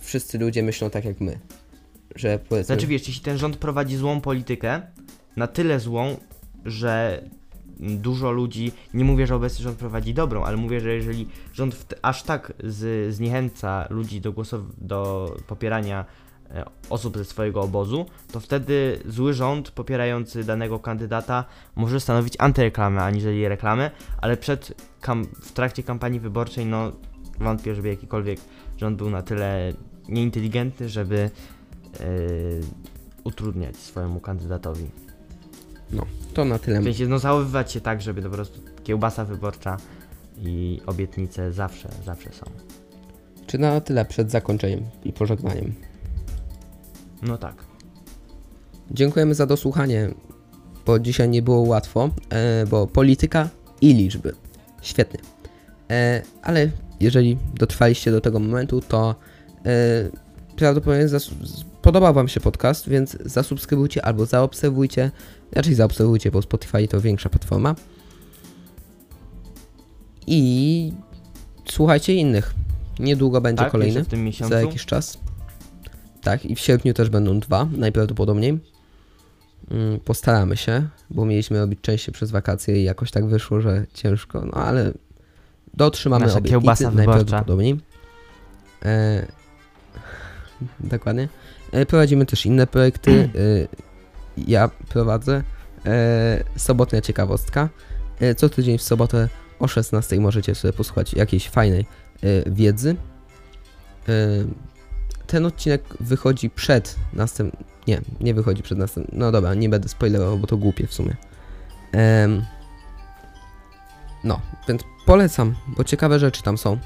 wszyscy 0.00 0.38
ludzie 0.38 0.62
myślą 0.62 0.90
tak 0.90 1.04
jak 1.04 1.20
my. 1.20 1.38
Że 2.16 2.38
powiedzmy, 2.38 2.74
Znaczy 2.74 2.86
wiesz, 2.86 3.08
jeśli 3.08 3.22
ten 3.24 3.38
rząd 3.38 3.56
prowadzi 3.56 3.96
złą 3.96 4.20
politykę, 4.20 4.80
na 5.36 5.46
tyle 5.46 5.80
złą, 5.80 6.16
że 6.64 7.22
dużo 7.80 8.30
ludzi, 8.30 8.72
nie 8.94 9.04
mówię, 9.04 9.26
że 9.26 9.34
obecny 9.34 9.64
rząd 9.64 9.78
prowadzi 9.78 10.14
dobrą, 10.14 10.44
ale 10.44 10.56
mówię, 10.56 10.80
że 10.80 10.94
jeżeli 10.94 11.28
rząd 11.52 11.94
aż 12.02 12.22
tak 12.22 12.52
z, 12.64 13.14
zniechęca 13.14 13.86
ludzi 13.90 14.20
do 14.20 14.32
głosow, 14.32 14.60
do 14.78 15.30
popierania 15.46 16.04
e, 16.50 16.64
osób 16.90 17.16
ze 17.16 17.24
swojego 17.24 17.60
obozu, 17.60 18.06
to 18.32 18.40
wtedy 18.40 19.00
zły 19.06 19.34
rząd 19.34 19.70
popierający 19.70 20.44
danego 20.44 20.78
kandydata 20.78 21.44
może 21.76 22.00
stanowić 22.00 22.34
antyreklamę 22.38 23.02
aniżeli 23.02 23.48
reklamę, 23.48 23.90
ale 24.20 24.36
przed 24.36 24.90
w 25.42 25.52
trakcie 25.52 25.82
kampanii 25.82 26.20
wyborczej, 26.20 26.66
no 26.66 26.92
wątpię, 27.40 27.74
żeby 27.74 27.88
jakikolwiek 27.88 28.40
rząd 28.76 28.96
był 28.96 29.10
na 29.10 29.22
tyle 29.22 29.72
nieinteligentny, 30.08 30.88
żeby 30.88 31.30
yy, 32.00 32.60
utrudniać 33.24 33.76
swojemu 33.76 34.20
kandydatowi. 34.20 35.09
To 36.34 36.44
na 36.44 36.58
tyle. 36.58 36.80
W 36.80 36.84
sensie, 36.84 37.06
no 37.06 37.18
zachowywać 37.18 37.72
się 37.72 37.80
tak, 37.80 38.02
żeby 38.02 38.22
po 38.22 38.30
prostu 38.30 38.60
kiełbasa 38.84 39.24
wyborcza 39.24 39.76
i 40.38 40.80
obietnice 40.86 41.52
zawsze, 41.52 41.88
zawsze 42.06 42.32
są. 42.32 42.46
Czy 43.46 43.58
na 43.58 43.80
tyle 43.80 44.04
przed 44.04 44.30
zakończeniem 44.30 44.84
i 45.04 45.12
pożegnaniem. 45.12 45.74
No 47.22 47.38
tak. 47.38 47.54
Dziękujemy 48.90 49.34
za 49.34 49.46
dosłuchanie, 49.46 50.10
bo 50.86 50.98
dzisiaj 50.98 51.28
nie 51.28 51.42
było 51.42 51.60
łatwo, 51.60 52.10
e, 52.30 52.66
bo 52.66 52.86
polityka 52.86 53.48
i 53.80 53.94
liczby. 53.94 54.34
Świetnie. 54.82 55.20
E, 55.90 56.22
ale 56.42 56.70
jeżeli 57.00 57.38
dotrwaliście 57.54 58.10
do 58.10 58.20
tego 58.20 58.40
momentu, 58.40 58.80
to 58.80 59.14
e, 59.66 60.10
prawdopodobnie 60.56 61.08
podobał 61.82 62.14
Wam 62.14 62.28
się 62.28 62.40
podcast, 62.40 62.88
więc 62.88 63.16
zasubskrybujcie 63.24 64.04
albo 64.04 64.26
zaobserwujcie. 64.26 65.10
Raczej 65.52 65.74
zaobserwujcie, 65.74 66.30
bo 66.30 66.42
Spotify 66.42 66.88
to 66.88 67.00
większa 67.00 67.28
platforma. 67.28 67.74
I 70.26 70.92
słuchajcie 71.70 72.14
innych. 72.14 72.54
Niedługo 72.98 73.40
będzie 73.40 73.62
tak, 73.62 73.72
kolejny 73.72 74.04
w 74.04 74.08
tym 74.08 74.24
miesiącu. 74.24 74.54
za 74.54 74.60
jakiś 74.60 74.86
czas. 74.86 75.18
Tak, 76.22 76.44
i 76.44 76.54
w 76.54 76.60
sierpniu 76.60 76.94
też 76.94 77.10
będą 77.10 77.40
dwa, 77.40 77.68
najprawdopodobniej. 77.72 78.58
Mm, 79.70 80.00
Postaramy 80.00 80.56
się, 80.56 80.88
bo 81.10 81.24
mieliśmy 81.24 81.58
robić 81.58 81.80
częściej 81.80 82.14
przez 82.14 82.30
wakacje 82.30 82.80
i 82.80 82.84
jakoś 82.84 83.10
tak 83.10 83.26
wyszło, 83.26 83.60
że 83.60 83.86
ciężko, 83.94 84.44
no 84.44 84.52
ale 84.52 84.92
dotrzymamy 85.74 86.26
Nasza 86.26 86.38
obietnicy 86.38 86.90
najprawdopodobniej. 86.90 87.80
E, 88.84 89.26
dokładnie. 90.80 91.28
E, 91.72 91.86
prowadzimy 91.86 92.26
też 92.26 92.46
inne 92.46 92.66
projekty. 92.66 93.10
E, 93.34 93.80
ja 94.48 94.70
prowadzę 94.88 95.42
e, 95.86 96.44
sobotnia 96.56 97.00
ciekawostka. 97.00 97.68
Co 98.36 98.48
tydzień 98.48 98.78
w 98.78 98.82
sobotę 98.82 99.28
o 99.58 99.68
16 99.68 100.20
możecie 100.20 100.54
sobie 100.54 100.72
posłuchać 100.72 101.14
jakiejś 101.14 101.48
fajnej 101.48 101.86
wiedzy. 102.46 102.96
Ten 105.26 105.46
odcinek 105.46 105.82
wychodzi 106.00 106.50
przed 106.50 106.96
następnym. 107.12 107.64
Nie, 107.86 108.00
nie 108.20 108.34
wychodzi 108.34 108.62
przed 108.62 108.78
następnym. 108.78 109.18
No 109.18 109.32
dobra, 109.32 109.54
nie 109.54 109.68
będę 109.68 109.88
spoilerował, 109.88 110.38
bo 110.38 110.46
to 110.46 110.56
głupie 110.56 110.86
w 110.86 110.94
sumie. 110.94 111.16
No, 114.24 114.40
więc 114.68 114.82
polecam, 115.06 115.54
bo 115.76 115.84
ciekawe 115.84 116.18
rzeczy 116.18 116.42
tam 116.42 116.58
są. 116.58 116.78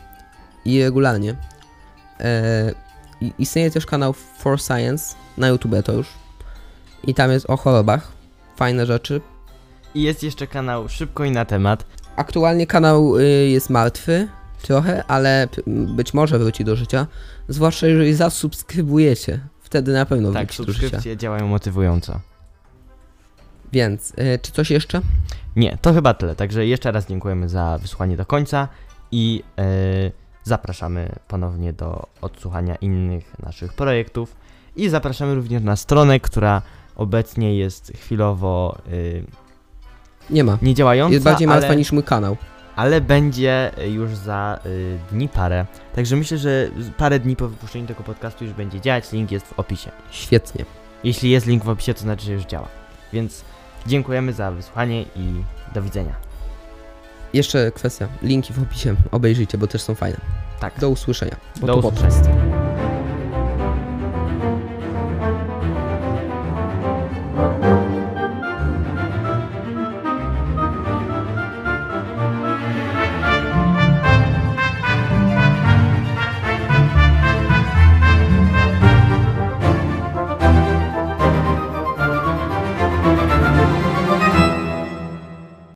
I 0.65 0.83
regularnie. 0.83 1.37
Istnieje 3.39 3.71
też 3.71 3.87
kanał 3.87 4.13
For 4.13 4.61
Science 4.61 5.15
na 5.37 5.49
YouTube 5.49 5.75
to 5.85 5.93
już. 5.93 6.07
I 7.07 7.15
tam 7.15 7.31
jest 7.31 7.51
o 7.51 7.57
chorobach. 7.57 8.13
Fajne 8.57 8.87
rzeczy. 8.87 9.21
I 9.95 10.03
jest 10.03 10.23
jeszcze 10.23 10.47
kanał 10.47 10.89
Szybko 10.89 11.25
i 11.25 11.31
na 11.31 11.45
temat. 11.45 11.87
Aktualnie 12.17 12.67
kanał 12.67 13.19
y, 13.19 13.23
jest 13.49 13.71
martwy 13.71 14.29
trochę, 14.63 15.05
ale 15.05 15.49
być 15.67 16.15
może 16.15 16.39
wróci 16.39 16.65
do 16.65 16.77
życia. 16.77 17.07
Zwłaszcza 17.49 17.87
jeżeli 17.87 18.15
zasubskrybujecie. 18.15 19.41
Wtedy 19.61 19.93
na 19.93 20.07
pewno 20.07 20.33
Tak, 20.33 20.47
wróci 20.47 20.59
do 20.67 20.73
życia. 20.73 20.81
subskrypcje 20.81 21.17
działają 21.17 21.49
motywująco. 21.49 22.21
Więc, 23.73 24.11
y, 24.11 24.39
czy 24.43 24.53
coś 24.53 24.71
jeszcze? 24.71 25.01
Nie, 25.57 25.79
to 25.83 25.93
chyba 25.95 26.15
tyle. 26.15 26.35
Także 26.35 26.67
jeszcze 26.67 26.93
raz 26.93 27.07
dziękujemy 27.09 27.49
za 27.49 27.79
wysłuchanie 27.79 28.17
do 28.17 28.27
końca 28.27 28.69
i 29.13 29.43
e, 29.59 29.65
zapraszamy 30.45 31.09
ponownie 31.29 31.73
do 31.73 32.07
odsłuchania 32.21 32.75
innych 32.77 33.39
naszych 33.39 33.73
projektów. 33.73 34.37
I 34.77 34.89
zapraszamy 34.89 35.35
również 35.35 35.63
na 35.63 35.77
stronę, 35.77 36.21
która 36.21 36.63
obecnie 36.97 37.57
jest 37.59 37.93
chwilowo 37.97 38.79
y, 38.93 39.25
Nie 40.31 40.45
ma. 40.45 40.59
niedziałająca, 40.63 41.13
Jest 41.13 41.25
bardziej 41.25 41.47
martwa 41.49 41.69
ale, 41.69 41.77
niż 41.77 41.93
mój 41.93 42.03
kanał. 42.03 42.37
ale 42.77 43.01
będzie 43.01 43.71
już 43.93 44.17
za 44.17 44.59
y, 44.67 44.99
dni 45.13 45.29
parę. 45.29 45.67
Także 45.95 46.17
myślę, 46.17 46.39
że 46.39 46.71
parę 46.97 47.21
dni 47.21 47.37
po 47.37 47.49
wypuszczeniu 47.49 47.87
tego 47.87 48.03
podcastu 48.03 48.45
już 48.45 48.53
będzie 48.53 48.81
działać. 48.81 49.13
Link 49.13 49.31
jest 49.31 49.47
w 49.47 49.59
opisie. 49.59 49.91
Świetnie. 50.11 50.65
Jeśli 51.05 51.31
jest 51.31 51.47
link 51.47 51.65
w 51.65 51.69
opisie, 51.69 51.95
to 51.95 52.01
znaczy, 52.01 52.25
że 52.27 52.33
już 52.33 52.45
działa. 52.45 52.69
Więc 53.13 53.45
dziękujemy 53.87 54.33
za 54.33 54.51
wysłuchanie 54.51 55.03
i 55.03 55.43
do 55.75 55.83
widzenia. 55.83 56.15
Jeszcze 57.35 57.73
kwestia. 57.73 58.09
Linki 58.23 58.53
w 58.53 58.63
opisie. 58.63 58.95
Obejrzyjcie, 59.11 59.59
bo 59.59 59.67
też 59.67 59.83
są 59.83 59.95
fajne. 59.95 60.17
Tak, 60.61 60.81
Do 60.81 60.91
usłyszenia. 60.91 61.37
Bo 61.61 61.67
do 61.67 61.77
usłyszenia. 61.77 62.74